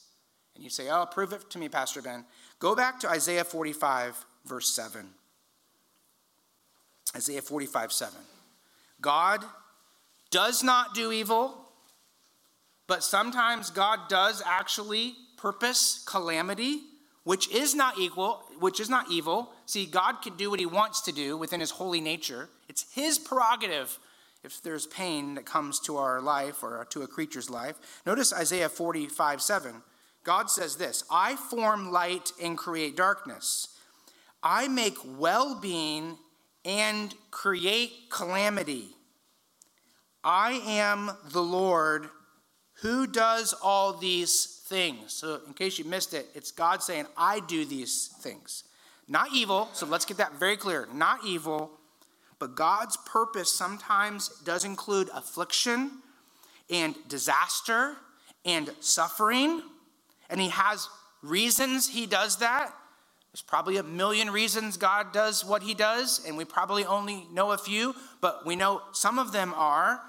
And 0.55 0.65
you 0.65 0.71
say, 0.71 0.89
Oh, 0.91 1.07
prove 1.07 1.33
it 1.33 1.49
to 1.51 1.59
me, 1.59 1.69
Pastor 1.69 2.03
Ben. 2.03 2.25
Go 2.59 2.75
back 2.75 3.01
to 3.01 3.09
Isaiah 3.09 3.45
45, 3.45 4.25
verse 4.45 4.69
7. 4.69 5.07
Isaiah 7.17 7.43
45, 7.43 7.93
7. 7.93 8.21
God 9.01 9.45
does 10.31 10.63
not 10.63 10.95
do 10.95 11.11
evil, 11.13 11.57
but 12.87 13.03
sometimes 13.03 13.71
God 13.71 14.01
does 14.09 14.43
actually 14.45 15.15
purpose 15.41 16.03
calamity, 16.07 16.81
which 17.25 17.51
is 17.51 17.75
not 17.75 17.99
equal, 17.99 18.43
which 18.59 18.81
is 18.81 18.89
not 18.89 19.11
evil. 19.11 19.53
See, 19.67 19.87
God 19.87 20.23
can 20.23 20.37
do 20.37 20.51
what 20.51 20.61
he 20.61 20.67
wants 20.67 21.01
to 21.03 21.13
do 21.13 21.37
within 21.37 21.61
his 21.61 21.71
holy 21.71 22.01
nature. 22.01 22.49
It's 22.69 22.87
his 22.93 23.19
prerogative 23.19 23.99
if 24.43 24.63
there's 24.63 24.87
pain 24.87 25.35
that 25.35 25.45
comes 25.45 25.81
to 25.81 25.97
our 25.99 26.21
life 26.21 26.63
or 26.63 26.87
to 26.91 27.03
a 27.03 27.07
creature's 27.07 27.51
life. 27.51 27.77
Notice 28.07 28.33
Isaiah 28.33 28.69
45, 28.69 29.43
7. 29.43 29.83
God 30.25 30.51
says 30.51 30.77
this 30.77 31.05
I 31.11 31.37
form 31.37 31.93
light 31.93 32.33
and 32.43 32.57
create 32.57 32.97
darkness. 32.97 33.69
I 34.43 34.69
make 34.69 34.97
well 35.19 35.59
being 35.61 36.17
and 36.65 37.15
create 37.31 38.11
calamity. 38.11 38.89
I 40.23 40.61
am 40.67 41.11
the 41.33 41.43
Lord 41.43 42.09
who 42.83 43.07
does 43.07 43.55
all 43.63 43.95
these 43.95 44.60
things. 44.71 45.13
So, 45.13 45.41
in 45.47 45.53
case 45.53 45.79
you 45.79 45.85
missed 45.85 46.15
it, 46.15 46.29
it's 46.35 46.51
God 46.51 46.83
saying, 46.83 47.07
I 47.17 47.41
do 47.41 47.67
these 47.67 48.09
things. 48.21 48.65
Not 49.07 49.29
evil, 49.35 49.69
so 49.75 49.85
let's 49.85 50.07
get 50.07 50.17
that 50.17 50.39
very 50.39 50.57
clear. 50.57 50.89
Not 50.95 51.27
evil, 51.27 51.71
but 52.39 52.55
God's 52.55 52.97
purpose 53.05 53.53
sometimes 53.53 54.29
does 54.45 54.65
include 54.65 55.11
affliction 55.13 55.91
and 56.71 56.95
disaster 57.09 57.97
and 58.47 58.71
suffering 58.81 59.63
and 60.31 60.41
he 60.41 60.49
has 60.49 60.89
reasons 61.23 61.89
he 61.89 62.07
does 62.07 62.37
that. 62.37 62.73
There's 63.33 63.43
probably 63.43 63.77
a 63.77 63.83
million 63.83 64.31
reasons 64.31 64.77
God 64.77 65.13
does 65.13 65.45
what 65.45 65.63
he 65.63 65.75
does, 65.75 66.25
and 66.27 66.37
we 66.37 66.45
probably 66.45 66.85
only 66.85 67.27
know 67.33 67.53
a 67.53 67.59
few, 67.59 67.95
but 68.21 68.47
we 68.47 68.57
know 68.57 68.83
some 68.93 69.19
of 69.19 69.33
them 69.33 69.53
are. 69.57 70.01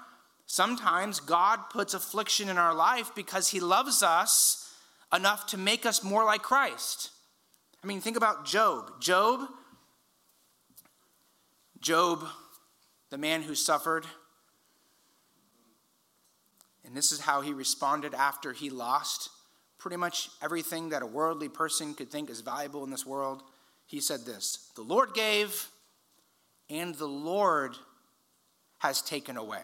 Sometimes 0.52 1.18
God 1.18 1.70
puts 1.70 1.94
affliction 1.94 2.50
in 2.50 2.58
our 2.58 2.74
life 2.74 3.14
because 3.14 3.48
he 3.48 3.58
loves 3.58 4.02
us 4.02 4.70
enough 5.10 5.46
to 5.46 5.56
make 5.56 5.86
us 5.86 6.04
more 6.04 6.26
like 6.26 6.42
Christ. 6.42 7.08
I 7.82 7.86
mean, 7.86 8.02
think 8.02 8.18
about 8.18 8.44
Job. 8.44 9.00
Job, 9.00 9.48
Job, 11.80 12.26
the 13.08 13.16
man 13.16 13.40
who 13.40 13.54
suffered, 13.54 14.04
and 16.84 16.94
this 16.94 17.12
is 17.12 17.20
how 17.20 17.40
he 17.40 17.54
responded 17.54 18.12
after 18.12 18.52
he 18.52 18.68
lost 18.68 19.30
pretty 19.78 19.96
much 19.96 20.28
everything 20.42 20.90
that 20.90 21.00
a 21.00 21.06
worldly 21.06 21.48
person 21.48 21.94
could 21.94 22.10
think 22.10 22.28
is 22.28 22.42
valuable 22.42 22.84
in 22.84 22.90
this 22.90 23.06
world, 23.06 23.42
he 23.86 24.02
said 24.02 24.26
this 24.26 24.70
The 24.76 24.82
Lord 24.82 25.14
gave, 25.14 25.68
and 26.68 26.94
the 26.96 27.08
Lord 27.08 27.74
has 28.80 29.00
taken 29.00 29.38
away. 29.38 29.62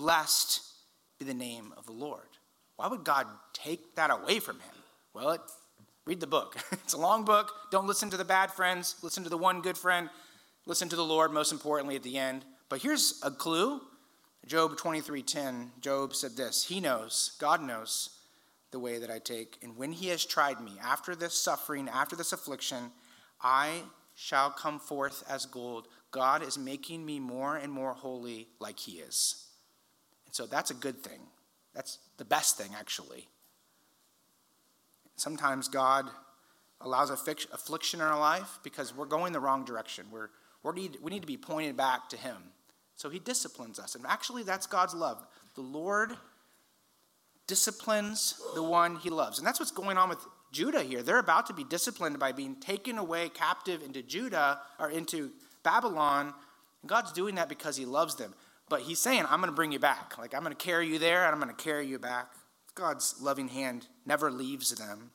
Blessed 0.00 0.62
be 1.18 1.26
the 1.26 1.34
name 1.34 1.74
of 1.76 1.84
the 1.84 1.92
Lord. 1.92 2.38
Why 2.76 2.88
would 2.88 3.04
God 3.04 3.26
take 3.52 3.96
that 3.96 4.10
away 4.10 4.40
from 4.40 4.56
him? 4.56 4.74
Well, 5.12 5.32
it, 5.32 5.42
read 6.06 6.20
the 6.20 6.26
book. 6.26 6.56
it's 6.72 6.94
a 6.94 6.98
long 6.98 7.26
book. 7.26 7.52
Don't 7.70 7.86
listen 7.86 8.08
to 8.08 8.16
the 8.16 8.24
bad 8.24 8.50
friends. 8.50 8.96
Listen 9.02 9.24
to 9.24 9.28
the 9.28 9.36
one 9.36 9.60
good 9.60 9.76
friend. 9.76 10.08
Listen 10.64 10.88
to 10.88 10.96
the 10.96 11.04
Lord, 11.04 11.34
most 11.34 11.52
importantly, 11.52 11.96
at 11.96 12.02
the 12.02 12.16
end. 12.16 12.46
But 12.70 12.80
here's 12.80 13.20
a 13.22 13.30
clue. 13.30 13.82
Job 14.46 14.78
23:10, 14.78 15.72
Job 15.82 16.14
said 16.14 16.34
this. 16.34 16.64
He 16.64 16.80
knows, 16.80 17.36
God 17.38 17.60
knows, 17.60 18.08
the 18.70 18.78
way 18.78 18.98
that 19.00 19.10
I 19.10 19.18
take. 19.18 19.58
And 19.62 19.76
when 19.76 19.92
he 19.92 20.08
has 20.08 20.24
tried 20.24 20.62
me, 20.62 20.78
after 20.82 21.14
this 21.14 21.34
suffering, 21.34 21.90
after 21.90 22.16
this 22.16 22.32
affliction, 22.32 22.90
I 23.42 23.82
shall 24.14 24.48
come 24.48 24.78
forth 24.78 25.22
as 25.28 25.44
gold. 25.44 25.88
God 26.10 26.42
is 26.42 26.56
making 26.56 27.04
me 27.04 27.20
more 27.20 27.56
and 27.56 27.70
more 27.70 27.92
holy 27.92 28.48
like 28.60 28.78
he 28.78 28.92
is. 28.92 29.48
And 30.30 30.34
so 30.36 30.46
that's 30.46 30.70
a 30.70 30.74
good 30.74 31.02
thing. 31.02 31.18
That's 31.74 31.98
the 32.16 32.24
best 32.24 32.56
thing, 32.56 32.70
actually. 32.78 33.26
Sometimes 35.16 35.66
God 35.66 36.06
allows 36.80 37.10
affliction 37.10 38.00
in 38.00 38.06
our 38.06 38.18
life 38.18 38.60
because 38.62 38.94
we're 38.94 39.06
going 39.06 39.32
the 39.32 39.40
wrong 39.40 39.64
direction. 39.64 40.06
We're, 40.12 40.28
we 40.62 40.82
need, 40.82 40.98
we 41.02 41.10
need 41.10 41.22
to 41.22 41.26
be 41.26 41.36
pointed 41.36 41.76
back 41.76 42.08
to 42.10 42.16
him. 42.16 42.36
So 42.94 43.10
he 43.10 43.18
disciplines 43.18 43.80
us. 43.80 43.96
And 43.96 44.06
actually, 44.06 44.44
that's 44.44 44.68
God's 44.68 44.94
love. 44.94 45.20
The 45.56 45.62
Lord 45.62 46.12
disciplines 47.48 48.40
the 48.54 48.62
one 48.62 48.94
he 48.94 49.10
loves. 49.10 49.38
And 49.38 49.46
that's 49.46 49.58
what's 49.58 49.72
going 49.72 49.98
on 49.98 50.08
with 50.08 50.24
Judah 50.52 50.84
here. 50.84 51.02
They're 51.02 51.18
about 51.18 51.46
to 51.46 51.54
be 51.54 51.64
disciplined 51.64 52.20
by 52.20 52.30
being 52.30 52.54
taken 52.54 52.98
away 52.98 53.30
captive 53.30 53.82
into 53.82 54.00
Judah 54.00 54.60
or 54.78 54.90
into 54.90 55.32
Babylon. 55.64 56.32
And 56.82 56.88
God's 56.88 57.10
doing 57.10 57.34
that 57.34 57.48
because 57.48 57.76
he 57.76 57.84
loves 57.84 58.14
them. 58.14 58.32
But 58.70 58.82
he's 58.82 59.00
saying, 59.00 59.24
I'm 59.28 59.40
going 59.40 59.50
to 59.50 59.56
bring 59.56 59.72
you 59.72 59.80
back. 59.80 60.16
Like, 60.16 60.32
I'm 60.32 60.42
going 60.42 60.56
to 60.56 60.64
carry 60.64 60.88
you 60.88 60.98
there 60.98 61.26
and 61.26 61.34
I'm 61.34 61.40
going 61.40 61.54
to 61.54 61.62
carry 61.62 61.86
you 61.86 61.98
back. 61.98 62.28
God's 62.74 63.16
loving 63.20 63.48
hand 63.48 63.88
never 64.06 64.30
leaves 64.30 64.70
them. 64.70 65.10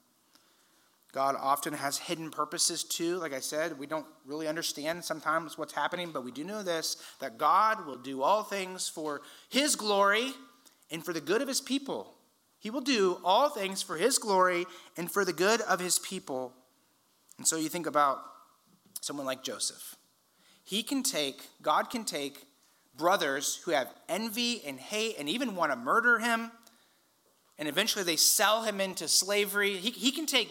God 1.14 1.38
often 1.40 1.74
has 1.74 1.98
hidden 1.98 2.30
purposes 2.30 2.84
too. 2.84 3.16
Like 3.18 3.34
I 3.34 3.40
said, 3.40 3.80
we 3.80 3.88
don't 3.88 4.06
really 4.26 4.50
understand 4.50 5.06
sometimes 5.06 5.58
what's 5.58 5.72
happening, 5.72 6.12
but 6.12 6.26
we 6.26 6.32
do 6.32 6.44
know 6.44 6.62
this 6.62 6.98
that 7.22 7.38
God 7.38 7.86
will 7.88 7.96
do 7.96 8.22
all 8.22 8.44
things 8.44 8.90
for 8.90 9.22
his 9.48 9.78
glory 9.78 10.34
and 10.92 11.04
for 11.06 11.14
the 11.14 11.22
good 11.22 11.42
of 11.42 11.48
his 11.48 11.62
people. 11.62 12.14
He 12.60 12.70
will 12.70 12.82
do 12.82 13.22
all 13.24 13.48
things 13.48 13.82
for 13.82 13.96
his 13.96 14.18
glory 14.18 14.66
and 14.98 15.10
for 15.10 15.24
the 15.24 15.32
good 15.32 15.62
of 15.62 15.80
his 15.80 15.98
people. 16.00 16.52
And 17.38 17.48
so 17.48 17.56
you 17.56 17.70
think 17.70 17.88
about 17.88 18.20
someone 19.00 19.26
like 19.26 19.44
Joseph. 19.44 19.96
He 20.66 20.84
can 20.84 21.04
take, 21.04 21.48
God 21.62 21.90
can 21.90 22.04
take 22.04 22.46
brothers 22.98 23.62
who 23.66 23.72
have 23.72 23.94
envy 24.08 24.64
and 24.66 24.80
hate 24.80 25.16
and 25.20 25.30
even 25.30 25.56
want 25.56 25.72
to 25.72 25.76
murder 25.76 26.20
him, 26.20 26.52
and 27.58 27.68
eventually 27.68 28.04
they 28.04 28.16
sell 28.16 28.64
him 28.64 28.82
into 28.82 29.08
slavery. 29.08 29.78
He, 29.78 29.92
he 29.92 30.12
can 30.12 30.26
take 30.26 30.50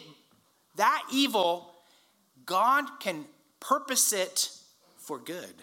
that 0.76 1.02
evil, 1.12 1.70
God 2.46 2.86
can 3.00 3.26
purpose 3.60 4.12
it 4.12 4.50
for 4.98 5.18
good. 5.18 5.54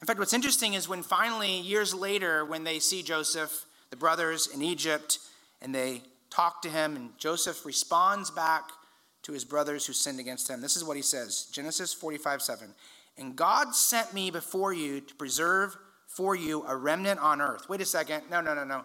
In 0.00 0.06
fact, 0.06 0.18
what's 0.18 0.32
interesting 0.32 0.74
is 0.74 0.88
when 0.88 1.02
finally, 1.02 1.60
years 1.60 1.94
later, 1.94 2.44
when 2.44 2.64
they 2.64 2.78
see 2.78 3.02
Joseph 3.02 3.66
the 3.90 3.96
brothers 3.96 4.46
in 4.46 4.62
Egypt, 4.62 5.18
and 5.60 5.74
they 5.74 6.02
talk 6.30 6.62
to 6.62 6.68
him, 6.68 6.96
and 6.96 7.18
Joseph 7.18 7.64
responds 7.64 8.30
back 8.30 8.70
to 9.22 9.32
his 9.32 9.44
brothers 9.44 9.86
who 9.86 9.92
sinned 9.92 10.20
against 10.20 10.48
him. 10.48 10.60
This 10.60 10.76
is 10.76 10.84
what 10.84 10.96
he 10.96 11.02
says 11.02 11.48
Genesis 11.52 11.92
45 11.92 12.42
7. 12.42 12.74
And 13.18 13.36
God 13.36 13.74
sent 13.74 14.14
me 14.14 14.30
before 14.30 14.72
you 14.72 15.00
to 15.00 15.14
preserve 15.14 15.76
for 16.06 16.34
you 16.34 16.64
a 16.66 16.76
remnant 16.76 17.20
on 17.20 17.40
earth. 17.40 17.68
Wait 17.68 17.80
a 17.80 17.84
second. 17.84 18.22
No, 18.30 18.40
no, 18.40 18.54
no, 18.54 18.64
no. 18.64 18.84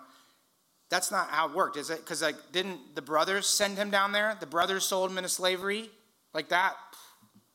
That's 0.90 1.12
not 1.12 1.30
how 1.30 1.50
it 1.50 1.56
worked, 1.56 1.78
is 1.78 1.90
it? 1.90 2.00
Because 2.00 2.22
like, 2.22 2.36
didn't 2.52 2.96
the 2.96 3.02
brothers 3.02 3.48
send 3.48 3.78
him 3.78 3.90
down 3.90 4.12
there? 4.12 4.38
The 4.40 4.46
brothers 4.46 4.86
sold 4.86 5.10
him 5.10 5.18
into 5.18 5.30
slavery, 5.30 5.90
like 6.34 6.50
that. 6.50 6.76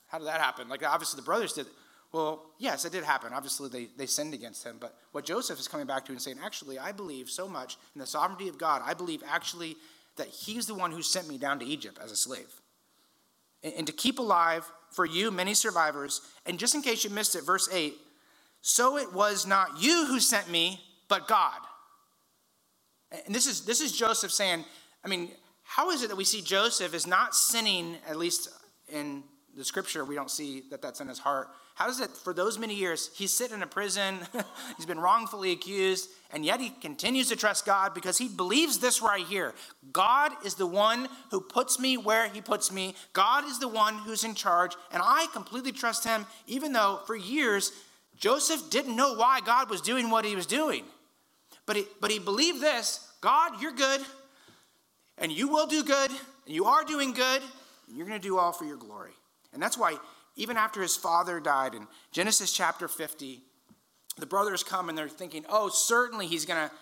How 0.06 0.18
did 0.18 0.26
that 0.26 0.40
happen? 0.40 0.68
Like 0.68 0.84
obviously 0.84 1.18
the 1.18 1.24
brothers 1.24 1.52
did. 1.52 1.66
Well, 2.10 2.46
yes, 2.58 2.84
it 2.84 2.92
did 2.92 3.04
happen. 3.04 3.32
Obviously 3.32 3.68
they, 3.68 3.88
they 3.96 4.06
sinned 4.06 4.34
against 4.34 4.64
him. 4.64 4.78
But 4.80 4.96
what 5.12 5.24
Joseph 5.24 5.60
is 5.60 5.68
coming 5.68 5.86
back 5.86 6.06
to 6.06 6.12
and 6.12 6.20
saying, 6.20 6.38
actually, 6.42 6.78
I 6.78 6.90
believe 6.90 7.28
so 7.28 7.46
much 7.46 7.76
in 7.94 8.00
the 8.00 8.06
sovereignty 8.06 8.48
of 8.48 8.58
God. 8.58 8.82
I 8.84 8.94
believe 8.94 9.22
actually 9.28 9.76
that 10.16 10.28
he's 10.28 10.66
the 10.66 10.74
one 10.74 10.90
who 10.90 11.02
sent 11.02 11.28
me 11.28 11.38
down 11.38 11.58
to 11.60 11.66
Egypt 11.66 11.98
as 12.02 12.10
a 12.10 12.16
slave. 12.16 12.60
And, 13.62 13.74
and 13.74 13.86
to 13.86 13.92
keep 13.92 14.18
alive 14.18 14.70
for 14.92 15.04
you 15.04 15.30
many 15.30 15.54
survivors. 15.54 16.20
And 16.46 16.58
just 16.58 16.74
in 16.74 16.82
case 16.82 17.04
you 17.04 17.10
missed 17.10 17.34
it, 17.36 17.44
verse 17.44 17.68
8 17.72 17.94
so 18.60 18.98
it 18.98 19.12
was 19.12 19.46
not 19.46 19.80
you 19.80 20.06
who 20.06 20.20
sent 20.20 20.50
me, 20.50 20.80
but 21.08 21.28
God. 21.28 21.58
And 23.26 23.34
this 23.34 23.46
is, 23.46 23.62
this 23.62 23.80
is 23.80 23.92
Joseph 23.92 24.32
saying, 24.32 24.64
I 25.04 25.08
mean, 25.08 25.30
how 25.62 25.90
is 25.90 26.02
it 26.02 26.08
that 26.08 26.16
we 26.16 26.24
see 26.24 26.42
Joseph 26.42 26.94
is 26.94 27.06
not 27.06 27.34
sinning, 27.34 27.96
at 28.06 28.16
least 28.16 28.48
in 28.88 29.22
the 29.58 29.64
scripture, 29.64 30.04
we 30.04 30.14
don't 30.14 30.30
see 30.30 30.62
that 30.70 30.80
that's 30.80 31.00
in 31.00 31.08
his 31.08 31.18
heart. 31.18 31.48
How 31.74 31.88
is 31.88 32.00
it 32.00 32.10
for 32.10 32.32
those 32.32 32.58
many 32.58 32.74
years, 32.74 33.10
he's 33.14 33.32
sitting 33.32 33.56
in 33.56 33.62
a 33.62 33.66
prison, 33.66 34.18
he's 34.76 34.86
been 34.86 35.00
wrongfully 35.00 35.50
accused, 35.50 36.08
and 36.32 36.44
yet 36.44 36.60
he 36.60 36.70
continues 36.70 37.28
to 37.28 37.36
trust 37.36 37.66
God 37.66 37.92
because 37.92 38.18
he 38.18 38.28
believes 38.28 38.78
this 38.78 39.02
right 39.02 39.24
here 39.24 39.54
God 39.92 40.32
is 40.44 40.54
the 40.54 40.66
one 40.66 41.08
who 41.30 41.40
puts 41.40 41.78
me 41.78 41.96
where 41.96 42.28
he 42.28 42.40
puts 42.40 42.72
me, 42.72 42.94
God 43.12 43.44
is 43.44 43.58
the 43.58 43.68
one 43.68 43.94
who's 43.94 44.24
in 44.24 44.34
charge, 44.34 44.76
and 44.92 45.02
I 45.04 45.26
completely 45.32 45.72
trust 45.72 46.04
him, 46.04 46.24
even 46.46 46.72
though 46.72 47.00
for 47.06 47.16
years, 47.16 47.72
Joseph 48.16 48.70
didn't 48.70 48.96
know 48.96 49.14
why 49.14 49.40
God 49.40 49.70
was 49.70 49.80
doing 49.80 50.10
what 50.10 50.24
he 50.24 50.36
was 50.36 50.46
doing. 50.46 50.84
But 51.66 51.76
he, 51.76 51.84
but 52.00 52.10
he 52.10 52.18
believed 52.18 52.60
this 52.60 53.08
God, 53.20 53.60
you're 53.60 53.72
good, 53.72 54.00
and 55.18 55.32
you 55.32 55.48
will 55.48 55.66
do 55.66 55.82
good, 55.82 56.10
and 56.10 56.54
you 56.54 56.66
are 56.66 56.84
doing 56.84 57.12
good, 57.12 57.42
and 57.88 57.96
you're 57.96 58.06
going 58.06 58.20
to 58.20 58.26
do 58.28 58.38
all 58.38 58.52
for 58.52 58.64
your 58.64 58.76
glory. 58.76 59.12
And 59.52 59.62
that's 59.62 59.78
why, 59.78 59.96
even 60.36 60.56
after 60.56 60.82
his 60.82 60.96
father 60.96 61.40
died 61.40 61.74
in 61.74 61.86
Genesis 62.12 62.52
chapter 62.52 62.88
50, 62.88 63.42
the 64.18 64.26
brothers 64.26 64.62
come 64.62 64.88
and 64.88 64.96
they're 64.96 65.08
thinking, 65.08 65.44
oh, 65.48 65.68
certainly 65.68 66.26
he's 66.26 66.44
going 66.44 66.68
to 66.68 66.74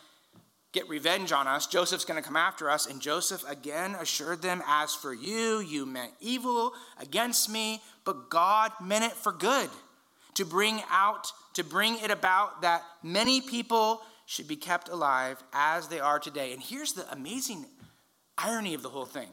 get 0.73 0.89
revenge 0.89 1.33
on 1.33 1.47
us. 1.47 1.67
Joseph's 1.67 2.05
going 2.05 2.21
to 2.21 2.27
come 2.27 2.37
after 2.37 2.69
us. 2.69 2.87
And 2.87 3.01
Joseph 3.01 3.43
again 3.49 3.95
assured 3.95 4.43
them, 4.43 4.63
As 4.67 4.95
for 4.95 5.15
you, 5.15 5.61
you 5.61 5.87
meant 5.87 6.13
evil 6.21 6.73
against 6.99 7.49
me, 7.49 7.81
but 8.05 8.29
God 8.29 8.73
meant 8.83 9.05
it 9.05 9.13
for 9.13 9.33
good 9.33 9.71
to 10.35 10.45
bring 10.45 10.83
out, 10.91 11.33
to 11.55 11.65
bring 11.65 11.99
it 12.03 12.11
about 12.11 12.61
that 12.63 12.83
many 13.03 13.41
people 13.41 14.03
should 14.27 14.47
be 14.47 14.57
kept 14.57 14.89
alive 14.91 15.43
as 15.53 15.89
they 15.89 15.99
are 16.01 16.19
today. 16.19 16.53
And 16.53 16.61
here's 16.61 16.93
the 16.93 17.11
amazing 17.11 17.65
irony 18.37 18.75
of 18.75 18.83
the 18.83 18.91
whole 18.91 19.07
thing 19.07 19.31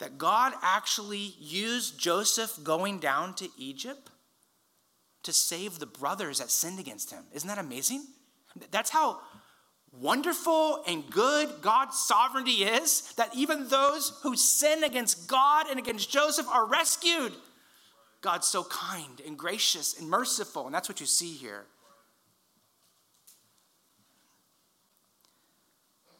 that 0.00 0.18
God 0.18 0.52
actually 0.62 1.34
used 1.38 1.98
Joseph 1.98 2.58
going 2.64 2.98
down 2.98 3.34
to 3.34 3.48
Egypt 3.56 4.10
to 5.22 5.32
save 5.32 5.78
the 5.78 5.86
brothers 5.86 6.38
that 6.38 6.50
sinned 6.50 6.80
against 6.80 7.10
him. 7.10 7.24
Isn't 7.32 7.48
that 7.48 7.58
amazing? 7.58 8.04
That's 8.70 8.90
how 8.90 9.20
wonderful 9.92 10.82
and 10.86 11.08
good 11.10 11.48
God's 11.60 11.98
sovereignty 11.98 12.64
is, 12.64 13.12
that 13.16 13.34
even 13.34 13.68
those 13.68 14.18
who 14.22 14.36
sin 14.36 14.84
against 14.84 15.28
God 15.28 15.66
and 15.68 15.78
against 15.78 16.10
Joseph 16.10 16.48
are 16.48 16.66
rescued. 16.66 17.32
God's 18.22 18.46
so 18.46 18.64
kind 18.64 19.20
and 19.26 19.36
gracious 19.36 19.98
and 19.98 20.08
merciful, 20.08 20.66
and 20.66 20.74
that's 20.74 20.88
what 20.88 21.00
you 21.00 21.06
see 21.06 21.34
here. 21.34 21.66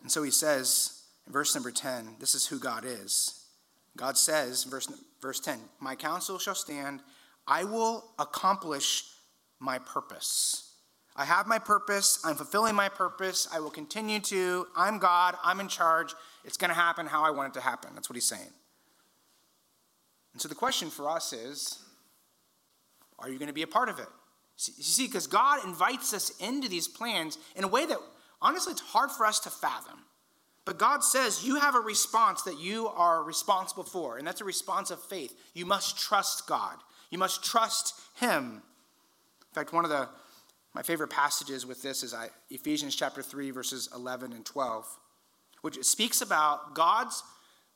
And 0.03 0.11
so 0.11 0.23
he 0.23 0.31
says 0.31 1.03
in 1.27 1.33
verse 1.33 1.55
number 1.55 1.71
10, 1.71 2.17
this 2.19 2.35
is 2.35 2.47
who 2.47 2.59
God 2.59 2.85
is. 2.85 3.40
God 3.97 4.17
says, 4.17 4.65
verse, 4.65 4.89
verse 5.21 5.41
10, 5.41 5.59
My 5.81 5.95
counsel 5.95 6.39
shall 6.39 6.55
stand, 6.55 7.01
I 7.47 7.65
will 7.65 8.13
accomplish 8.19 9.05
my 9.59 9.79
purpose. 9.79 10.75
I 11.17 11.25
have 11.25 11.47
my 11.47 11.59
purpose, 11.59 12.21
I'm 12.25 12.37
fulfilling 12.37 12.75
my 12.75 12.89
purpose, 12.89 13.49
I 13.53 13.61
will 13.61 13.71
continue 13.71 14.21
to. 14.21 14.67
I'm 14.77 14.99
God, 14.99 15.37
I'm 15.43 15.61
in 15.61 15.69
charge, 15.69 16.15
it's 16.45 16.57
going 16.57 16.71
to 16.71 16.75
happen 16.75 17.07
how 17.07 17.25
I 17.25 17.31
want 17.31 17.55
it 17.55 17.59
to 17.59 17.65
happen. 17.65 17.91
That's 17.95 18.09
what 18.09 18.15
he's 18.15 18.27
saying. 18.27 18.53
And 20.33 20.41
so 20.41 20.49
the 20.49 20.55
question 20.55 20.89
for 20.89 21.09
us 21.11 21.33
is 21.33 21.83
are 23.19 23.29
you 23.29 23.39
going 23.39 23.49
to 23.49 23.55
be 23.55 23.63
a 23.63 23.67
part 23.67 23.89
of 23.89 23.99
it? 23.99 24.09
You 24.77 24.83
see, 24.83 25.07
because 25.07 25.27
God 25.27 25.65
invites 25.65 26.15
us 26.15 26.31
into 26.39 26.69
these 26.69 26.89
plans 26.89 27.39
in 27.57 27.65
a 27.65 27.69
way 27.69 27.87
that 27.87 27.99
honestly 28.41 28.73
it's 28.73 28.81
hard 28.81 29.11
for 29.11 29.27
us 29.27 29.41
to 29.41 29.51
fathom. 29.51 29.99
But 30.71 30.79
God 30.79 31.03
says 31.03 31.45
you 31.45 31.57
have 31.57 31.75
a 31.75 31.81
response 31.81 32.43
that 32.43 32.61
you 32.61 32.87
are 32.87 33.25
responsible 33.25 33.83
for, 33.83 34.19
and 34.19 34.25
that's 34.25 34.41
a 34.41 34.45
response 34.45 34.93
of 34.93 35.03
faith. 35.03 35.35
You 35.53 35.67
must 35.67 35.99
trust 35.99 36.47
God. 36.47 36.77
You 37.11 37.19
must 37.19 37.43
trust 37.43 38.01
Him. 38.21 38.63
In 39.51 39.53
fact, 39.53 39.73
one 39.73 39.83
of 39.83 39.91
the 39.91 40.09
my 40.73 40.83
favorite 40.83 41.11
passages 41.11 41.67
with 41.67 41.83
this 41.83 42.05
is 42.05 42.15
Ephesians 42.51 42.95
chapter 42.95 43.21
3, 43.21 43.51
verses 43.51 43.89
11 43.93 44.33
and 44.33 44.47
12, 44.47 44.87
which 45.63 45.83
speaks 45.83 46.21
about 46.21 46.77
God's 46.77 47.21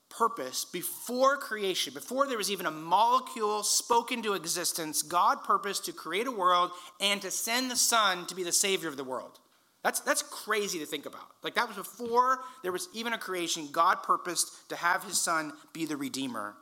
purpose 0.08 0.64
before 0.64 1.36
creation, 1.36 1.94
before 1.94 2.28
there 2.28 2.38
was 2.38 2.52
even 2.52 2.66
a 2.66 2.70
molecule 2.70 3.64
spoken 3.64 4.22
to 4.22 4.34
existence. 4.34 5.02
God 5.02 5.42
purposed 5.42 5.84
to 5.86 5.92
create 5.92 6.28
a 6.28 6.30
world 6.30 6.70
and 7.00 7.20
to 7.22 7.32
send 7.32 7.72
the 7.72 7.76
Son 7.76 8.24
to 8.26 8.36
be 8.36 8.44
the 8.44 8.52
Savior 8.52 8.88
of 8.88 8.96
the 8.96 9.02
world. 9.02 9.40
That's, 9.84 10.00
that's 10.00 10.22
crazy 10.22 10.78
to 10.78 10.86
think 10.86 11.04
about. 11.04 11.28
Like 11.42 11.54
that 11.54 11.68
was 11.68 11.76
before 11.76 12.40
there 12.62 12.72
was 12.72 12.88
even 12.94 13.12
a 13.12 13.18
creation. 13.18 13.68
God 13.70 14.02
purposed 14.02 14.70
to 14.70 14.76
have 14.76 15.04
his 15.04 15.20
son 15.20 15.52
be 15.74 15.84
the 15.84 15.96
redeemer. 15.96 16.56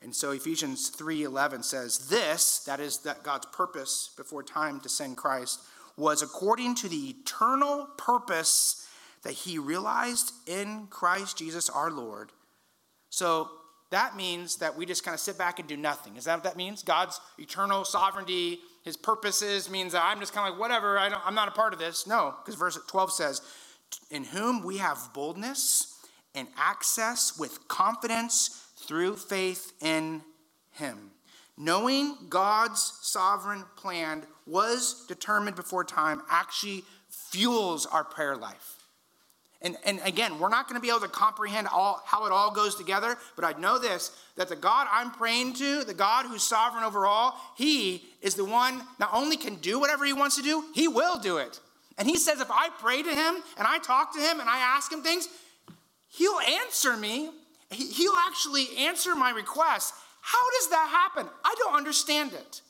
And 0.00 0.14
so 0.14 0.30
Ephesians 0.30 0.90
3:11 0.90 1.64
says, 1.64 2.08
"This, 2.08 2.60
that 2.60 2.78
is 2.78 2.98
that 2.98 3.24
God's 3.24 3.46
purpose 3.46 4.10
before 4.16 4.42
time 4.42 4.78
to 4.80 4.88
send 4.88 5.16
Christ, 5.16 5.60
was 5.96 6.22
according 6.22 6.76
to 6.76 6.88
the 6.88 7.10
eternal 7.10 7.86
purpose 7.96 8.86
that 9.22 9.32
he 9.32 9.58
realized 9.58 10.32
in 10.46 10.86
Christ 10.88 11.38
Jesus 11.38 11.68
our 11.68 11.90
Lord." 11.90 12.30
So 13.10 13.50
that 13.90 14.14
means 14.14 14.56
that 14.56 14.76
we 14.76 14.86
just 14.86 15.02
kind 15.02 15.14
of 15.14 15.20
sit 15.20 15.38
back 15.38 15.58
and 15.58 15.68
do 15.68 15.76
nothing. 15.76 16.16
Is 16.16 16.24
that 16.24 16.36
what 16.36 16.44
that 16.44 16.56
means? 16.56 16.82
God's 16.82 17.18
eternal 17.38 17.84
sovereignty 17.84 18.60
his 18.86 18.96
purposes 18.96 19.68
means 19.68 19.92
that 19.92 20.04
I'm 20.04 20.20
just 20.20 20.32
kind 20.32 20.46
of 20.46 20.52
like, 20.52 20.60
whatever, 20.60 20.96
I 20.96 21.08
am 21.26 21.34
not 21.34 21.48
a 21.48 21.50
part 21.50 21.72
of 21.72 21.80
this. 21.80 22.06
No, 22.06 22.36
because 22.38 22.54
verse 22.54 22.78
12 22.86 23.12
says, 23.12 23.42
In 24.12 24.22
whom 24.22 24.62
we 24.62 24.76
have 24.76 25.10
boldness 25.12 25.98
and 26.36 26.46
access 26.56 27.36
with 27.36 27.66
confidence 27.66 28.64
through 28.76 29.16
faith 29.16 29.72
in 29.80 30.22
him. 30.70 31.10
Knowing 31.58 32.16
God's 32.28 33.00
sovereign 33.02 33.64
plan 33.74 34.24
was 34.46 35.04
determined 35.08 35.56
before 35.56 35.82
time 35.82 36.22
actually 36.30 36.84
fuels 37.08 37.86
our 37.86 38.04
prayer 38.04 38.36
life. 38.36 38.75
And, 39.62 39.76
and 39.84 40.00
again, 40.04 40.38
we're 40.38 40.50
not 40.50 40.68
going 40.68 40.80
to 40.80 40.82
be 40.82 40.90
able 40.90 41.00
to 41.00 41.08
comprehend 41.08 41.66
all, 41.68 42.02
how 42.04 42.26
it 42.26 42.32
all 42.32 42.50
goes 42.50 42.74
together, 42.74 43.16
but 43.36 43.44
I 43.44 43.58
know 43.58 43.78
this 43.78 44.10
that 44.36 44.48
the 44.48 44.56
God 44.56 44.86
I'm 44.92 45.10
praying 45.10 45.54
to, 45.54 45.82
the 45.84 45.94
God 45.94 46.26
who's 46.26 46.42
sovereign 46.42 46.84
over 46.84 47.06
all, 47.06 47.40
He 47.56 48.04
is 48.20 48.34
the 48.34 48.44
one 48.44 48.82
not 49.00 49.10
only 49.14 49.38
can 49.38 49.56
do 49.56 49.80
whatever 49.80 50.04
He 50.04 50.12
wants 50.12 50.36
to 50.36 50.42
do, 50.42 50.64
He 50.74 50.88
will 50.88 51.18
do 51.18 51.38
it. 51.38 51.58
And 51.96 52.06
He 52.06 52.16
says, 52.16 52.40
if 52.40 52.50
I 52.50 52.68
pray 52.78 53.02
to 53.02 53.08
Him 53.08 53.36
and 53.56 53.66
I 53.66 53.78
talk 53.78 54.14
to 54.14 54.20
Him 54.20 54.40
and 54.40 54.48
I 54.48 54.58
ask 54.58 54.92
Him 54.92 55.02
things, 55.02 55.28
He'll 56.08 56.38
answer 56.40 56.96
me. 56.96 57.30
He'll 57.70 58.14
actually 58.28 58.66
answer 58.78 59.14
my 59.14 59.30
requests. 59.30 59.92
How 60.20 60.50
does 60.60 60.70
that 60.70 60.88
happen? 60.90 61.30
I 61.44 61.54
don't 61.58 61.74
understand 61.74 62.32
it. 62.32 62.60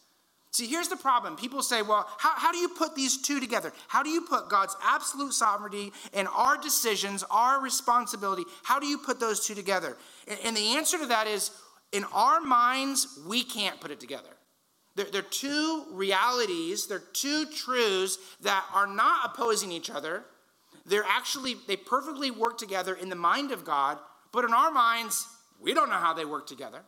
See, 0.57 0.67
here's 0.67 0.89
the 0.89 0.97
problem. 0.97 1.37
People 1.37 1.61
say, 1.61 1.83
well, 1.83 2.09
how, 2.17 2.33
how 2.35 2.51
do 2.51 2.57
you 2.57 2.71
put 2.71 2.95
these 2.95 3.21
two 3.21 3.41
together? 3.41 3.75
How 3.89 4.03
do 4.03 4.09
you 4.09 4.23
put 4.23 4.49
God's 4.49 4.75
absolute 4.83 5.35
sovereignty 5.35 5.93
and 6.15 6.27
our 6.29 6.57
decisions, 6.57 7.23
our 7.31 7.61
responsibility, 7.61 8.45
how 8.63 8.81
do 8.81 8.87
you 8.87 8.97
put 8.97 9.21
those 9.21 9.47
two 9.47 9.55
together? 9.55 9.99
And, 10.27 10.39
and 10.43 10.57
the 10.57 10.77
answer 10.79 10.99
to 10.99 11.05
that 11.05 11.27
is 11.27 11.51
in 11.93 12.05
our 12.05 12.41
minds, 12.41 13.21
we 13.29 13.45
can't 13.45 13.79
put 13.83 13.91
it 13.91 14.01
together. 14.01 14.31
They're, 14.95 15.05
they're 15.13 15.21
two 15.21 15.85
realities, 15.93 16.87
they're 16.87 17.01
two 17.01 17.45
truths 17.55 18.17
that 18.41 18.65
are 18.73 18.87
not 18.87 19.35
opposing 19.35 19.71
each 19.71 19.91
other. 19.91 20.25
They're 20.87 21.05
actually, 21.07 21.57
they 21.67 21.77
perfectly 21.77 22.31
work 22.31 22.57
together 22.57 22.95
in 22.95 23.11
the 23.11 23.15
mind 23.15 23.53
of 23.53 23.67
God, 23.67 23.99
but 24.33 24.47
in 24.47 24.55
our 24.55 24.71
minds, 24.71 25.29
we 25.61 25.75
don't 25.75 25.91
know 25.91 25.97
how 25.97 26.15
they 26.15 26.25
work 26.25 26.47
together. 26.47 26.81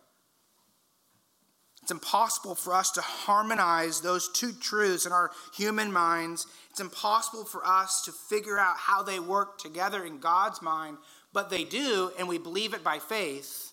It's 1.89 1.93
impossible 1.95 2.55
for 2.55 2.75
us 2.75 2.91
to 2.91 3.01
harmonize 3.01 4.03
those 4.03 4.29
two 4.29 4.53
truths 4.53 5.07
in 5.07 5.13
our 5.13 5.31
human 5.55 5.91
minds. 5.91 6.47
It's 6.69 6.81
impossible 6.81 7.47
for 7.47 7.67
us 7.67 8.03
to 8.03 8.13
figure 8.13 8.59
out 8.59 8.77
how 8.77 9.03
they 9.03 9.19
work 9.19 9.57
together 9.57 10.05
in 10.05 10.19
God's 10.19 10.61
mind, 10.61 10.99
but 11.33 11.49
they 11.49 11.65
do, 11.65 12.13
and 12.19 12.29
we 12.29 12.37
believe 12.37 12.75
it 12.75 12.85
by 12.85 12.99
faith. 12.99 13.73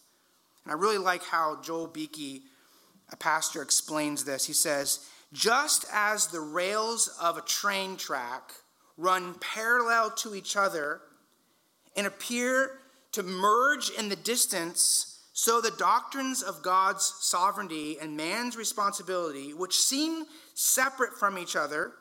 And 0.63 0.71
I 0.71 0.75
really 0.75 0.97
like 0.97 1.25
how 1.25 1.59
Joel 1.61 1.87
Beeke, 1.87 2.41
a 3.11 3.17
pastor, 3.17 3.61
explains 3.61 4.23
this. 4.23 4.45
He 4.45 4.53
says, 4.53 5.05
Just 5.33 5.83
as 5.91 6.27
the 6.27 6.39
rails 6.39 7.09
of 7.21 7.37
a 7.37 7.41
train 7.41 7.97
track 7.97 8.53
run 8.95 9.35
parallel 9.41 10.11
to 10.11 10.35
each 10.35 10.55
other 10.55 11.01
and 11.97 12.07
appear 12.07 12.79
to 13.11 13.23
merge 13.23 13.89
in 13.89 14.07
the 14.07 14.15
distance, 14.15 15.14
so 15.37 15.59
the 15.59 15.71
doctrines 15.71 16.41
of 16.41 16.63
God's 16.63 17.13
sovereignty 17.19 17.97
and 17.99 18.15
man's 18.15 18.55
responsibility, 18.55 19.53
which 19.53 19.77
seem 19.77 20.23
separate 20.53 21.11
from 21.11 21.37
each 21.37 21.57
other 21.57 21.91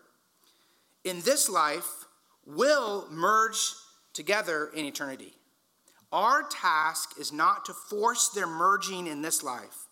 in 1.03 1.21
this 1.23 1.49
life, 1.49 2.05
will 2.47 3.09
merge 3.11 3.73
together 4.13 4.71
in 4.73 4.85
eternity. 4.85 5.35
Our 6.13 6.45
task 6.49 7.19
is 7.19 7.33
not 7.33 7.65
to 7.65 7.73
force 7.75 8.29
their 8.29 8.47
merging 8.47 9.09
in 9.09 9.21
this 9.21 9.43
life, 9.43 9.89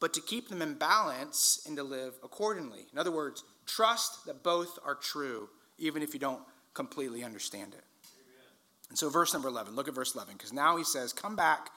but 0.00 0.12
to 0.14 0.20
keep 0.20 0.48
them 0.48 0.60
in 0.60 0.74
balance 0.74 1.62
and 1.68 1.76
to 1.76 1.84
live 1.84 2.14
accordingly. 2.24 2.86
In 2.92 2.98
other 2.98 3.12
words, 3.12 3.44
trust 3.66 4.26
that 4.26 4.42
both 4.42 4.80
are 4.84 4.96
true, 4.96 5.48
even 5.78 6.02
if 6.02 6.12
you 6.12 6.18
don't 6.18 6.42
completely 6.74 7.22
understand 7.22 7.72
it. 7.72 7.84
Amen. 8.16 8.48
And 8.88 8.98
so, 8.98 9.10
verse 9.10 9.32
number 9.32 9.46
11, 9.46 9.76
look 9.76 9.86
at 9.86 9.94
verse 9.94 10.12
11, 10.12 10.34
because 10.34 10.52
now 10.52 10.76
he 10.76 10.82
says, 10.82 11.12
Come 11.12 11.36
back 11.36 11.70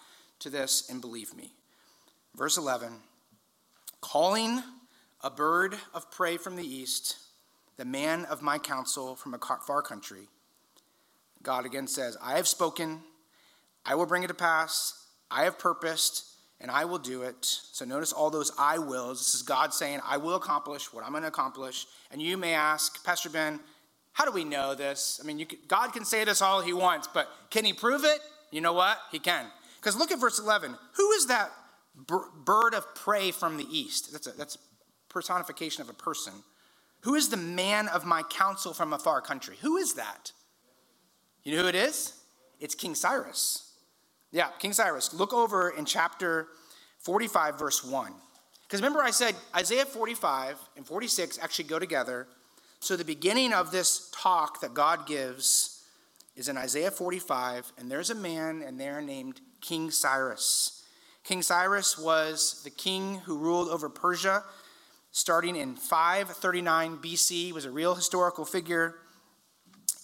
to 0.44 0.50
this 0.50 0.90
and 0.90 1.02
believe 1.02 1.36
me. 1.36 1.52
Verse 2.36 2.58
11, 2.58 2.94
calling 4.02 4.62
a 5.22 5.30
bird 5.30 5.76
of 5.94 6.10
prey 6.12 6.38
from 6.38 6.56
the 6.56 6.66
east, 6.66 7.18
the 7.78 7.86
man 7.86 8.26
of 8.26 8.42
my 8.42 8.58
counsel 8.58 9.16
from 9.16 9.34
a 9.34 9.40
far 9.66 9.82
country. 9.82 10.28
God 11.42 11.66
again 11.66 11.88
says, 11.88 12.18
I 12.22 12.38
have 12.38 12.48
spoken 12.48 13.02
I 13.86 13.96
will 13.96 14.06
bring 14.06 14.24
it 14.24 14.28
to 14.28 14.34
pass. 14.34 15.06
I 15.30 15.44
have 15.44 15.60
purposed, 15.60 16.26
and 16.62 16.72
I 16.72 16.86
will 16.86 17.00
do 17.00 17.24
it. 17.24 17.44
So 17.44 17.86
notice 17.86 18.14
all 18.14 18.30
those 18.30 18.52
I 18.58 18.78
wills. 18.78 19.20
This 19.20 19.36
is 19.36 19.42
God 19.42 19.74
saying, 19.74 20.00
I 20.06 20.18
will 20.18 20.36
accomplish 20.36 20.94
what 20.94 21.04
I'm 21.04 21.12
going 21.12 21.24
to 21.24 21.30
accomplish. 21.30 21.88
And 22.12 22.22
you 22.22 22.38
may 22.38 22.54
ask, 22.54 23.04
Pastor 23.04 23.30
Ben, 23.30 23.60
how 24.14 24.26
do 24.26 24.32
we 24.32 24.44
know 24.44 24.76
this? 24.76 25.20
I 25.22 25.26
mean, 25.26 25.46
God 25.68 25.92
can 25.92 26.06
say 26.06 26.24
this 26.24 26.42
all 26.42 26.62
he 26.62 26.74
wants, 26.74 27.08
but 27.12 27.28
can 27.50 27.66
he 27.66 27.74
prove 27.74 28.04
it? 28.04 28.20
You 28.52 28.62
know 28.62 28.74
what? 28.74 29.00
He 29.12 29.20
can. 29.20 29.48
Because 29.84 29.98
look 29.98 30.14
at 30.14 30.20
verse 30.20 30.40
11. 30.40 30.78
Who 30.94 31.12
is 31.12 31.28
that 31.28 31.52
bird 32.46 32.74
of 32.74 32.96
prey 32.96 33.32
from 33.32 33.58
the 33.58 33.68
east? 33.70 34.14
That's 34.14 34.28
a, 34.28 34.32
that's 34.32 34.58
personification 35.10 35.82
of 35.82 35.90
a 35.90 35.94
person. 35.94 36.32
Who 37.02 37.16
is 37.16 37.28
the 37.28 37.36
man 37.36 37.90
of 37.90 38.06
my 38.06 38.24
counsel 38.24 38.74
from 38.74 38.94
a 38.94 38.98
far 38.98 39.20
country? 39.20 39.58
Who 39.60 39.76
is 39.76 39.96
that? 39.96 40.32
You 41.44 41.58
know 41.58 41.64
who 41.64 41.68
it 41.68 41.76
is? 41.76 42.14
It's 42.62 42.76
King 42.76 42.96
Cyrus. 42.96 43.74
Yeah, 44.32 44.48
King 44.58 44.72
Cyrus. 44.72 45.14
Look 45.14 45.34
over 45.34 45.72
in 45.72 45.84
chapter 45.84 46.48
45, 47.00 47.60
verse 47.60 47.84
1. 47.84 48.14
Because 48.62 48.80
remember, 48.80 49.02
I 49.04 49.12
said 49.12 49.36
Isaiah 49.54 49.84
45 49.84 50.58
and 50.78 50.88
46 50.88 51.40
actually 51.40 51.66
go 51.66 51.78
together. 51.78 52.26
So 52.80 52.96
the 52.96 53.04
beginning 53.04 53.52
of 53.52 53.72
this 53.72 54.10
talk 54.14 54.62
that 54.62 54.74
God 54.74 55.06
gives 55.06 55.73
is 56.36 56.50
in 56.50 56.58
Isaiah 56.58 56.92
45, 56.92 57.74
and 57.78 57.90
there's 57.90 58.10
a 58.10 58.16
man 58.16 58.62
in 58.62 58.78
there 58.78 59.02
named 59.02 59.42
King 59.62 59.92
Cyrus. 59.92 60.84
King 61.24 61.42
Cyrus 61.42 61.98
was 61.98 62.62
the 62.64 62.70
king 62.70 63.20
who 63.26 63.38
ruled 63.38 63.70
over 63.70 63.90
Persia 63.90 64.44
starting 65.14 65.56
in 65.56 65.76
539 65.76 66.98
BC, 66.98 67.30
he 67.30 67.54
was 67.54 67.66
a 67.66 67.72
real 67.72 67.96
historical 67.96 68.44
figure. 68.44 68.96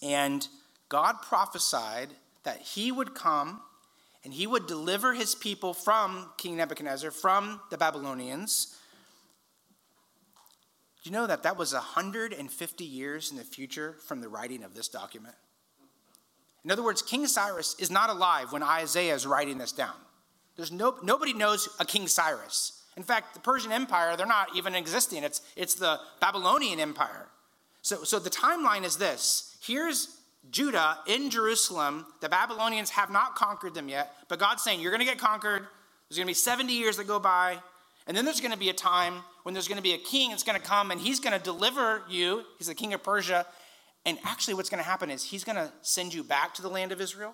And 0.01 0.47
God 0.88 1.15
prophesied 1.23 2.09
that 2.43 2.59
he 2.59 2.91
would 2.91 3.15
come 3.15 3.59
and 4.23 4.34
he 4.34 4.47
would 4.47 4.67
deliver 4.67 5.13
his 5.13 5.34
people 5.34 5.73
from 5.73 6.30
King 6.38 6.57
Nebuchadnezzar, 6.57 7.11
from 7.11 7.59
the 7.71 7.77
Babylonians. 7.77 8.77
Do 11.03 11.09
you 11.09 11.11
know 11.11 11.25
that 11.25 11.43
that 11.43 11.57
was 11.57 11.73
150 11.73 12.84
years 12.84 13.32
in 13.32 13.38
the 13.38 13.43
future 13.43 13.95
from 14.05 14.21
the 14.21 14.30
writing 14.30 14.63
of 14.63 14.75
this 14.75 14.89
document? 14.89 15.36
In 16.66 16.72
other 16.72 16.84
words, 16.84 17.01
King 17.01 17.28
Cyrus 17.28 17.76
is 17.80 17.89
not 17.89 18.10
alive 18.10 18.51
when 18.51 18.64
Isaiah 18.64 19.16
is 19.16 19.26
writing 19.26 19.57
this 19.57 19.72
down. 19.72 19.95
There's 20.55 20.72
no, 20.72 20.97
nobody 21.01 21.34
knows 21.34 21.70
a 21.80 21.86
King 21.86 22.07
Cyrus. 22.07 22.84
In 22.97 23.03
fact, 23.03 23.34
the 23.34 23.39
Persian 23.39 23.72
Empire, 23.72 24.18
they're 24.18 24.26
not 24.26 24.55
even 24.57 24.76
existing. 24.76 25.24
It's, 25.24 25.41
it's 25.55 25.76
the 25.76 25.99
Babylonian 26.20 26.80
Empire. 26.82 27.28
So, 27.82 28.03
so 28.03 28.20
the 28.20 28.30
timeline 28.30 28.84
is 28.84 28.97
this. 28.97 29.57
Here's 29.62 30.18
Judah 30.51 30.97
in 31.07 31.30
Jerusalem. 31.30 32.05
The 32.20 32.28
Babylonians 32.28 32.89
have 32.89 33.10
not 33.10 33.36
conquered 33.36 33.74
them 33.74 33.88
yet, 33.88 34.14
but 34.28 34.39
God's 34.39 34.64
saying, 34.64 34.82
You're 34.82 34.91
going 34.91 34.99
to 34.99 35.05
get 35.05 35.18
conquered. 35.18 35.66
There's 36.10 36.18
going 36.18 36.26
to 36.26 36.30
be 36.30 36.34
70 36.34 36.74
years 36.74 36.97
that 36.97 37.07
go 37.07 37.20
by. 37.20 37.60
And 38.07 38.18
then 38.18 38.26
there's 38.26 38.41
going 38.41 38.51
to 38.51 38.57
be 38.57 38.70
a 38.70 38.74
time 38.74 39.22
when 39.43 39.53
there's 39.53 39.68
going 39.68 39.78
to 39.78 39.84
be 39.84 39.93
a 39.93 39.97
king 39.97 40.32
that's 40.32 40.43
going 40.43 40.60
to 40.60 40.66
come 40.66 40.89
and 40.89 40.99
he's 40.99 41.20
going 41.20 41.38
to 41.38 41.43
deliver 41.43 42.01
you. 42.10 42.43
He's 42.57 42.68
the 42.68 42.74
king 42.74 42.93
of 42.93 43.03
Persia. 43.03 43.45
And 44.06 44.18
actually, 44.24 44.54
what's 44.54 44.70
going 44.70 44.84
to 44.84 44.89
happen 44.89 45.10
is 45.10 45.24
he's 45.24 45.43
going 45.43 45.58
to 45.58 45.72
send 45.82 46.14
you 46.14 46.24
back 46.24 46.54
to 46.56 46.62
the 46.62 46.70
land 46.70 46.91
of 46.91 47.02
Israel. 47.02 47.34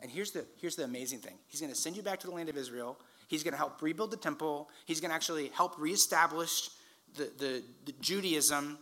And 0.00 0.10
here's 0.10 0.32
the, 0.32 0.46
here's 0.56 0.74
the 0.74 0.84
amazing 0.84 1.20
thing 1.20 1.34
He's 1.46 1.60
going 1.60 1.72
to 1.72 1.78
send 1.78 1.96
you 1.96 2.02
back 2.02 2.20
to 2.20 2.26
the 2.26 2.32
land 2.32 2.48
of 2.48 2.56
Israel. 2.56 2.98
He's 3.28 3.42
going 3.42 3.52
to 3.52 3.58
help 3.58 3.80
rebuild 3.80 4.10
the 4.10 4.16
temple. 4.16 4.68
He's 4.84 5.00
going 5.00 5.10
to 5.10 5.14
actually 5.14 5.48
help 5.48 5.78
reestablish 5.78 6.70
the, 7.16 7.30
the, 7.38 7.62
the 7.86 7.92
Judaism 8.00 8.78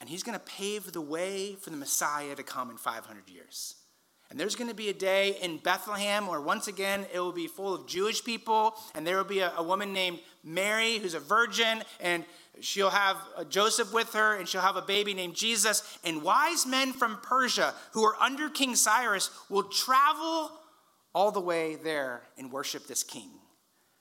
and 0.00 0.08
he's 0.08 0.22
going 0.22 0.38
to 0.38 0.44
pave 0.44 0.92
the 0.92 1.00
way 1.00 1.54
for 1.54 1.70
the 1.70 1.76
Messiah 1.76 2.34
to 2.34 2.42
come 2.42 2.70
in 2.70 2.76
500 2.76 3.28
years. 3.28 3.76
And 4.30 4.40
there's 4.40 4.56
going 4.56 4.70
to 4.70 4.76
be 4.76 4.88
a 4.88 4.94
day 4.94 5.36
in 5.40 5.58
Bethlehem 5.58 6.26
where 6.26 6.40
once 6.40 6.66
again 6.68 7.06
it 7.12 7.20
will 7.20 7.32
be 7.32 7.46
full 7.46 7.74
of 7.74 7.86
Jewish 7.86 8.24
people, 8.24 8.74
and 8.94 9.06
there 9.06 9.16
will 9.16 9.24
be 9.24 9.40
a, 9.40 9.52
a 9.56 9.62
woman 9.62 9.92
named 9.92 10.18
Mary 10.42 10.98
who's 10.98 11.14
a 11.14 11.20
virgin, 11.20 11.82
and 12.00 12.24
she'll 12.60 12.90
have 12.90 13.16
uh, 13.36 13.44
Joseph 13.44 13.92
with 13.92 14.12
her, 14.14 14.36
and 14.36 14.48
she'll 14.48 14.60
have 14.60 14.76
a 14.76 14.82
baby 14.82 15.14
named 15.14 15.34
Jesus. 15.34 15.98
And 16.04 16.22
wise 16.22 16.66
men 16.66 16.92
from 16.92 17.18
Persia 17.22 17.74
who 17.92 18.04
are 18.04 18.16
under 18.20 18.48
King 18.48 18.74
Cyrus 18.74 19.30
will 19.48 19.64
travel 19.64 20.50
all 21.14 21.30
the 21.30 21.40
way 21.40 21.76
there 21.76 22.22
and 22.36 22.52
worship 22.52 22.86
this 22.86 23.02
king. 23.02 23.30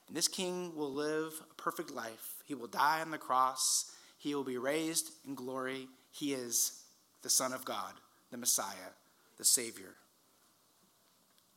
And 0.08 0.18
this 0.18 0.28
king 0.28 0.76
will 0.76 0.92
live 0.92 1.34
a 1.50 1.54
perfect 1.56 1.92
life. 1.92 2.36
He 2.46 2.56
will 2.56 2.68
die 2.68 3.02
on 3.02 3.12
the 3.12 3.18
cross 3.18 3.92
he 4.26 4.34
will 4.34 4.44
be 4.44 4.58
raised 4.58 5.12
in 5.28 5.36
glory. 5.36 5.88
He 6.10 6.34
is 6.34 6.82
the 7.22 7.30
Son 7.30 7.54
of 7.54 7.64
God, 7.64 7.94
the 8.32 8.38
Messiah, 8.38 8.96
the 9.38 9.46
Savior. 9.46 9.94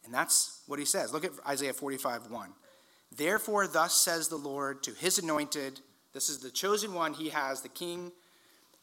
And 0.09 0.14
that's 0.14 0.62
what 0.66 0.78
he 0.78 0.86
says. 0.86 1.12
Look 1.12 1.26
at 1.26 1.32
Isaiah 1.46 1.74
45 1.74 2.30
1. 2.30 2.50
Therefore, 3.14 3.66
thus 3.66 3.94
says 3.94 4.28
the 4.28 4.36
Lord 4.36 4.82
to 4.84 4.92
his 4.92 5.18
anointed, 5.18 5.80
this 6.14 6.30
is 6.30 6.38
the 6.38 6.50
chosen 6.50 6.94
one 6.94 7.12
he 7.12 7.28
has, 7.28 7.61
the 7.61 7.68
king, 7.68 8.12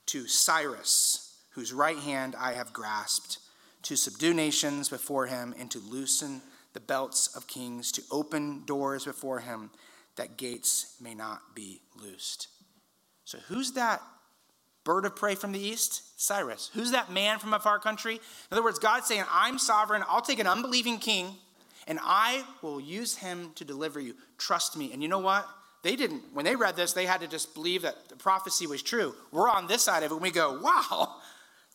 to 0.06 0.28
Cyrus, 0.28 1.36
whose 1.50 1.74
right 1.74 1.98
hand 1.98 2.36
I 2.38 2.54
have 2.54 2.74
grasped, 2.74 3.40
to 3.82 3.96
subdue 3.96 4.36
nations 4.36 4.88
before 4.88 5.26
him, 5.26 5.56
and 5.58 5.72
to 5.72 5.80
loosen 5.80 6.44
the 6.74 6.80
belts 6.80 7.36
of 7.36 7.48
kings, 7.48 7.92
to 7.94 8.04
open 8.12 8.64
doors 8.66 9.06
before 9.06 9.40
him, 9.40 9.72
that 10.18 10.38
gates 10.38 10.96
may 11.02 11.16
not 11.16 11.56
be 11.56 11.82
loosed. 12.00 12.50
So, 13.24 13.40
who's 13.48 13.72
that 13.72 14.00
bird 14.84 15.06
of 15.06 15.16
prey 15.16 15.34
from 15.34 15.54
the 15.54 15.60
east? 15.60 16.04
Cyrus. 16.16 16.72
Who's 16.74 16.92
that 16.92 17.12
man 17.12 17.40
from 17.40 17.54
a 17.54 17.60
far 17.60 17.80
country? 17.80 18.16
In 18.16 18.22
other 18.52 18.64
words, 18.64 18.80
God's 18.80 19.08
saying, 19.08 19.26
I'm 19.30 19.60
sovereign. 19.60 20.04
I'll 20.08 20.22
take 20.22 20.40
an 20.40 20.48
unbelieving 20.48 20.98
king 20.98 21.36
and 21.88 22.00
I 22.02 22.44
will 22.62 22.80
use 22.80 23.16
him 23.16 23.52
to 23.56 23.66
deliver 23.66 24.00
you. 24.00 24.16
Trust 24.38 24.78
me. 24.78 24.92
And 24.94 25.02
you 25.02 25.08
know 25.08 25.20
what? 25.20 25.48
They 25.84 25.96
didn't, 25.96 26.24
when 26.34 26.46
they 26.46 26.56
read 26.56 26.76
this, 26.76 26.94
they 26.94 27.06
had 27.06 27.22
to 27.22 27.28
just 27.28 27.54
believe 27.54 27.84
that 27.84 28.10
the 28.10 28.16
prophecy 28.16 28.66
was 28.66 28.82
true. 28.82 29.14
We're 29.32 29.50
on 29.50 29.68
this 29.68 29.84
side 29.84 30.04
of 30.04 30.12
it 30.12 30.16
and 30.16 30.22
we 30.22 30.32
go, 30.32 30.60
wow, 30.60 31.18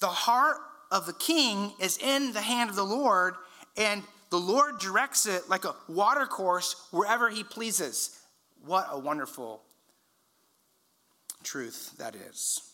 the 0.00 0.08
heart 0.08 0.56
of 0.90 1.06
the 1.06 1.12
king 1.12 1.72
is 1.78 1.96
in 1.98 2.32
the 2.32 2.40
hand 2.40 2.70
of 2.70 2.76
the 2.76 2.82
Lord, 2.82 3.34
and 3.76 4.02
the 4.30 4.40
Lord 4.40 4.80
directs 4.80 5.26
it 5.26 5.48
like 5.48 5.64
a 5.64 5.76
watercourse 5.88 6.74
wherever 6.90 7.30
he 7.30 7.44
pleases. 7.44 8.18
What 8.64 8.88
a 8.90 8.98
wonderful 8.98 9.62
truth 11.44 11.96
that 11.98 12.16
is. 12.16 12.69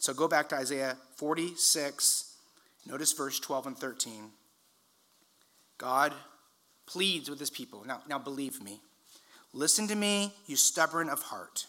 So 0.00 0.14
go 0.14 0.28
back 0.28 0.48
to 0.48 0.56
Isaiah 0.56 0.96
46. 1.16 2.34
Notice 2.86 3.12
verse 3.12 3.38
12 3.38 3.66
and 3.66 3.78
13. 3.78 4.30
God 5.76 6.14
pleads 6.86 7.28
with 7.28 7.38
his 7.38 7.50
people. 7.50 7.84
Now, 7.86 8.00
now 8.08 8.18
believe 8.18 8.62
me. 8.62 8.80
Listen 9.52 9.86
to 9.88 9.94
me, 9.94 10.32
you 10.46 10.56
stubborn 10.56 11.10
of 11.10 11.20
heart. 11.20 11.66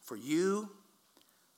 For 0.00 0.16
you 0.16 0.70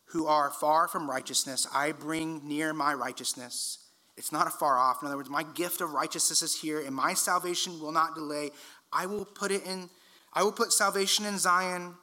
who 0.06 0.26
are 0.26 0.50
far 0.50 0.88
from 0.88 1.08
righteousness, 1.08 1.68
I 1.72 1.92
bring 1.92 2.46
near 2.48 2.72
my 2.72 2.92
righteousness. 2.92 3.78
It's 4.16 4.32
not 4.32 4.48
afar 4.48 4.76
off. 4.76 5.02
In 5.02 5.06
other 5.06 5.16
words, 5.16 5.30
my 5.30 5.44
gift 5.54 5.80
of 5.80 5.92
righteousness 5.92 6.42
is 6.42 6.60
here, 6.60 6.80
and 6.80 6.94
my 6.94 7.14
salvation 7.14 7.78
will 7.80 7.92
not 7.92 8.16
delay. 8.16 8.50
I 8.92 9.06
will 9.06 9.24
put 9.24 9.52
it 9.52 9.64
in, 9.64 9.88
I 10.32 10.42
will 10.42 10.50
put 10.50 10.72
salvation 10.72 11.26
in 11.26 11.38
Zion 11.38 11.94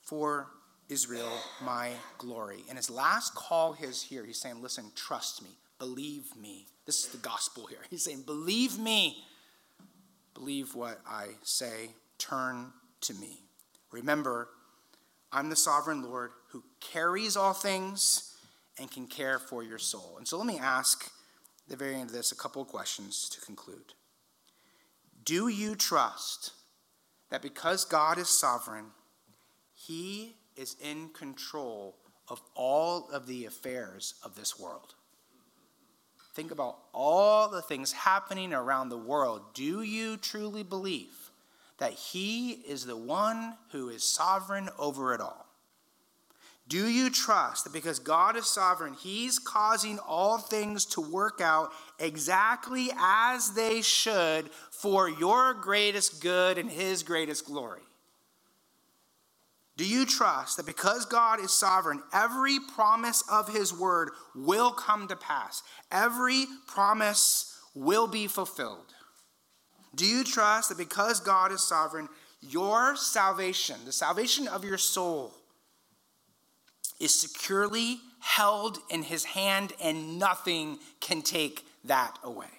for 0.00 0.48
Israel 0.90 1.32
my 1.64 1.92
glory. 2.18 2.64
And 2.68 2.76
his 2.76 2.90
last 2.90 3.34
call 3.34 3.76
is 3.80 4.02
here. 4.02 4.24
He's 4.24 4.40
saying, 4.40 4.60
Listen, 4.60 4.90
trust 4.94 5.42
me, 5.42 5.50
believe 5.78 6.36
me. 6.36 6.66
This 6.84 7.04
is 7.04 7.12
the 7.12 7.18
gospel 7.18 7.66
here. 7.66 7.78
He's 7.90 8.04
saying, 8.04 8.22
Believe 8.26 8.78
me. 8.78 9.24
Believe 10.34 10.74
what 10.74 11.00
I 11.06 11.28
say. 11.42 11.90
turn 12.18 12.72
to 13.02 13.14
me. 13.14 13.40
Remember, 13.92 14.48
I'm 15.32 15.48
the 15.48 15.56
sovereign 15.56 16.02
Lord 16.02 16.32
who 16.48 16.64
carries 16.80 17.36
all 17.36 17.52
things 17.52 18.34
and 18.78 18.90
can 18.90 19.06
care 19.06 19.38
for 19.38 19.62
your 19.62 19.78
soul. 19.78 20.16
And 20.18 20.26
so 20.26 20.36
let 20.38 20.46
me 20.46 20.58
ask 20.58 21.10
the 21.68 21.76
very 21.76 21.94
end 21.94 22.10
of 22.10 22.12
this 22.12 22.32
a 22.32 22.36
couple 22.36 22.60
of 22.60 22.68
questions 22.68 23.28
to 23.30 23.40
conclude. 23.40 23.94
Do 25.24 25.48
you 25.48 25.76
trust 25.76 26.52
that 27.30 27.42
because 27.42 27.84
God 27.84 28.18
is 28.18 28.28
sovereign, 28.28 28.86
he 29.74 30.34
is 30.56 30.76
in 30.82 31.08
control 31.10 31.96
of 32.28 32.40
all 32.54 33.08
of 33.10 33.26
the 33.26 33.46
affairs 33.46 34.14
of 34.24 34.34
this 34.34 34.58
world? 34.58 34.94
Think 36.34 36.52
about 36.52 36.78
all 36.92 37.48
the 37.48 37.62
things 37.62 37.92
happening 37.92 38.52
around 38.52 38.88
the 38.88 38.96
world. 38.96 39.42
Do 39.52 39.82
you 39.82 40.16
truly 40.16 40.62
believe 40.62 41.30
that 41.78 41.92
He 41.92 42.52
is 42.52 42.86
the 42.86 42.96
one 42.96 43.54
who 43.72 43.88
is 43.88 44.04
sovereign 44.04 44.68
over 44.78 45.12
it 45.12 45.20
all? 45.20 45.46
Do 46.68 46.86
you 46.86 47.10
trust 47.10 47.64
that 47.64 47.72
because 47.72 47.98
God 47.98 48.36
is 48.36 48.46
sovereign, 48.46 48.94
He's 48.94 49.40
causing 49.40 49.98
all 49.98 50.38
things 50.38 50.84
to 50.86 51.00
work 51.00 51.40
out 51.40 51.72
exactly 51.98 52.90
as 52.96 53.54
they 53.54 53.82
should 53.82 54.50
for 54.70 55.10
your 55.10 55.52
greatest 55.52 56.22
good 56.22 56.58
and 56.58 56.70
His 56.70 57.02
greatest 57.02 57.44
glory? 57.44 57.82
Do 59.80 59.86
you 59.86 60.04
trust 60.04 60.58
that 60.58 60.66
because 60.66 61.06
God 61.06 61.40
is 61.40 61.50
sovereign, 61.50 62.02
every 62.12 62.58
promise 62.74 63.24
of 63.32 63.48
His 63.48 63.72
word 63.72 64.10
will 64.34 64.72
come 64.72 65.08
to 65.08 65.16
pass? 65.16 65.62
Every 65.90 66.44
promise 66.66 67.58
will 67.74 68.06
be 68.06 68.26
fulfilled. 68.26 68.92
Do 69.94 70.04
you 70.04 70.22
trust 70.22 70.68
that 70.68 70.76
because 70.76 71.18
God 71.20 71.50
is 71.50 71.62
sovereign, 71.62 72.10
your 72.42 72.94
salvation, 72.94 73.76
the 73.86 73.92
salvation 73.92 74.48
of 74.48 74.66
your 74.66 74.76
soul, 74.76 75.32
is 77.00 77.18
securely 77.18 78.00
held 78.18 78.76
in 78.90 79.02
His 79.02 79.24
hand 79.24 79.72
and 79.82 80.18
nothing 80.18 80.78
can 81.00 81.22
take 81.22 81.64
that 81.84 82.18
away? 82.22 82.52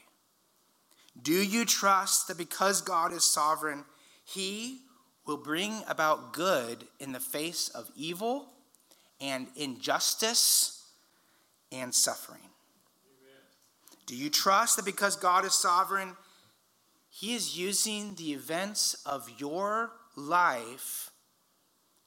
Do 1.22 1.34
you 1.34 1.65
trust 1.65 2.30
that 2.30 2.39
because 2.39 2.82
God 2.82 3.13
is 3.13 3.24
sovereign, 3.24 3.86
He 4.26 4.80
will 5.26 5.38
bring 5.38 5.84
about 5.88 6.34
good 6.34 6.88
in 6.99 7.11
the 7.11 7.19
face 7.19 7.69
of 7.69 7.89
evil 7.95 8.47
and 9.19 9.47
injustice 9.55 10.89
and 11.72 11.93
suffering. 11.93 12.41
Amen. 12.41 13.43
Do 14.07 14.15
you 14.15 14.30
trust 14.30 14.78
that 14.78 14.86
because 14.86 15.15
God 15.15 15.45
is 15.45 15.53
sovereign, 15.53 16.15
He 17.09 17.36
is 17.36 17.57
using 17.57 18.15
the 18.15 18.34
events 18.34 18.95
of 19.05 19.30
your 19.38 19.91
life 20.15 21.11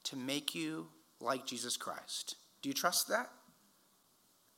to 0.04 0.16
make 0.16 0.54
you 0.54 0.88
like 1.20 1.46
Jesus 1.46 1.76
Christ? 1.76 2.36
Do 2.62 2.68
you 2.68 2.74
trust 2.74 3.08
that? 3.08 3.30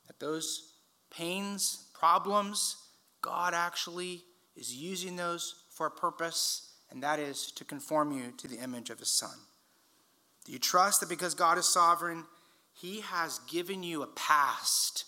That 0.07 0.19
those 0.19 0.73
pains, 1.09 1.87
problems, 1.93 2.77
God 3.21 3.53
actually 3.53 4.23
is 4.55 4.73
using 4.73 5.15
those 5.15 5.63
for 5.69 5.87
a 5.87 5.91
purpose 5.91 6.66
and 6.91 7.03
that 7.03 7.19
is 7.19 7.51
to 7.53 7.65
conform 7.65 8.11
you 8.11 8.31
to 8.37 8.47
the 8.47 8.57
image 8.57 8.89
of 8.89 8.99
his 8.99 9.09
son. 9.09 9.35
Do 10.45 10.51
you 10.51 10.59
trust 10.59 11.01
that 11.01 11.09
because 11.09 11.33
God 11.33 11.57
is 11.57 11.67
sovereign, 11.67 12.23
he 12.73 13.01
has 13.01 13.39
given 13.39 13.83
you 13.83 14.01
a 14.01 14.07
past? 14.07 15.05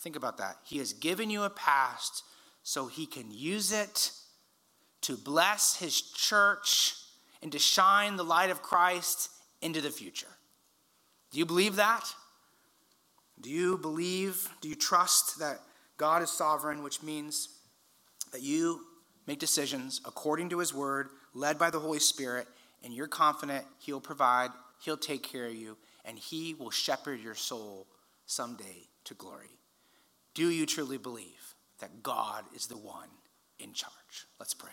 Think 0.00 0.16
about 0.16 0.38
that. 0.38 0.56
He 0.64 0.78
has 0.78 0.92
given 0.92 1.30
you 1.30 1.42
a 1.44 1.50
past 1.50 2.24
so 2.62 2.86
he 2.86 3.06
can 3.06 3.30
use 3.30 3.72
it 3.72 4.10
to 5.02 5.16
bless 5.16 5.76
his 5.76 6.00
church 6.00 6.94
and 7.42 7.52
to 7.52 7.58
shine 7.58 8.16
the 8.16 8.24
light 8.24 8.50
of 8.50 8.62
Christ 8.62 9.30
into 9.60 9.80
the 9.80 9.90
future. 9.90 10.26
Do 11.30 11.38
you 11.38 11.46
believe 11.46 11.76
that? 11.76 12.04
Do 13.40 13.50
you 13.50 13.76
believe, 13.78 14.48
do 14.60 14.68
you 14.68 14.74
trust 14.74 15.38
that 15.40 15.60
God 15.96 16.22
is 16.22 16.30
sovereign, 16.30 16.82
which 16.82 17.02
means 17.02 17.48
that 18.32 18.42
you 18.42 18.80
make 19.26 19.38
decisions 19.38 20.00
according 20.04 20.50
to 20.50 20.58
his 20.58 20.74
word, 20.74 21.08
led 21.34 21.58
by 21.58 21.70
the 21.70 21.80
Holy 21.80 21.98
Spirit, 21.98 22.46
and 22.82 22.92
you're 22.92 23.06
confident 23.06 23.64
he'll 23.78 24.00
provide, 24.00 24.50
he'll 24.84 24.96
take 24.96 25.22
care 25.22 25.46
of 25.46 25.54
you, 25.54 25.76
and 26.04 26.18
he 26.18 26.54
will 26.54 26.70
shepherd 26.70 27.20
your 27.20 27.34
soul 27.34 27.86
someday 28.26 28.88
to 29.04 29.14
glory. 29.14 29.58
Do 30.34 30.50
you 30.50 30.66
truly 30.66 30.98
believe 30.98 31.54
that 31.78 32.02
God 32.02 32.44
is 32.54 32.66
the 32.66 32.76
one 32.76 33.08
in 33.58 33.72
charge? 33.72 34.26
Let's 34.38 34.54
pray. 34.54 34.70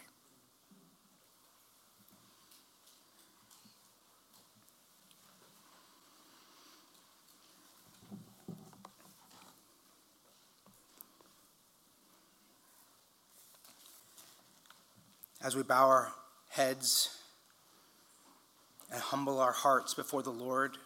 As 15.43 15.55
we 15.55 15.63
bow 15.63 15.87
our 15.87 16.11
heads 16.49 17.17
and 18.91 19.01
humble 19.01 19.39
our 19.39 19.51
hearts 19.51 19.93
before 19.93 20.21
the 20.21 20.29
Lord. 20.29 20.77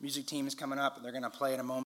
Music 0.00 0.26
team 0.26 0.46
is 0.46 0.54
coming 0.54 0.78
up 0.78 0.96
and 0.96 1.04
they're 1.04 1.12
going 1.12 1.22
to 1.22 1.30
play 1.30 1.54
in 1.54 1.60
a 1.60 1.64
moment. 1.64 1.82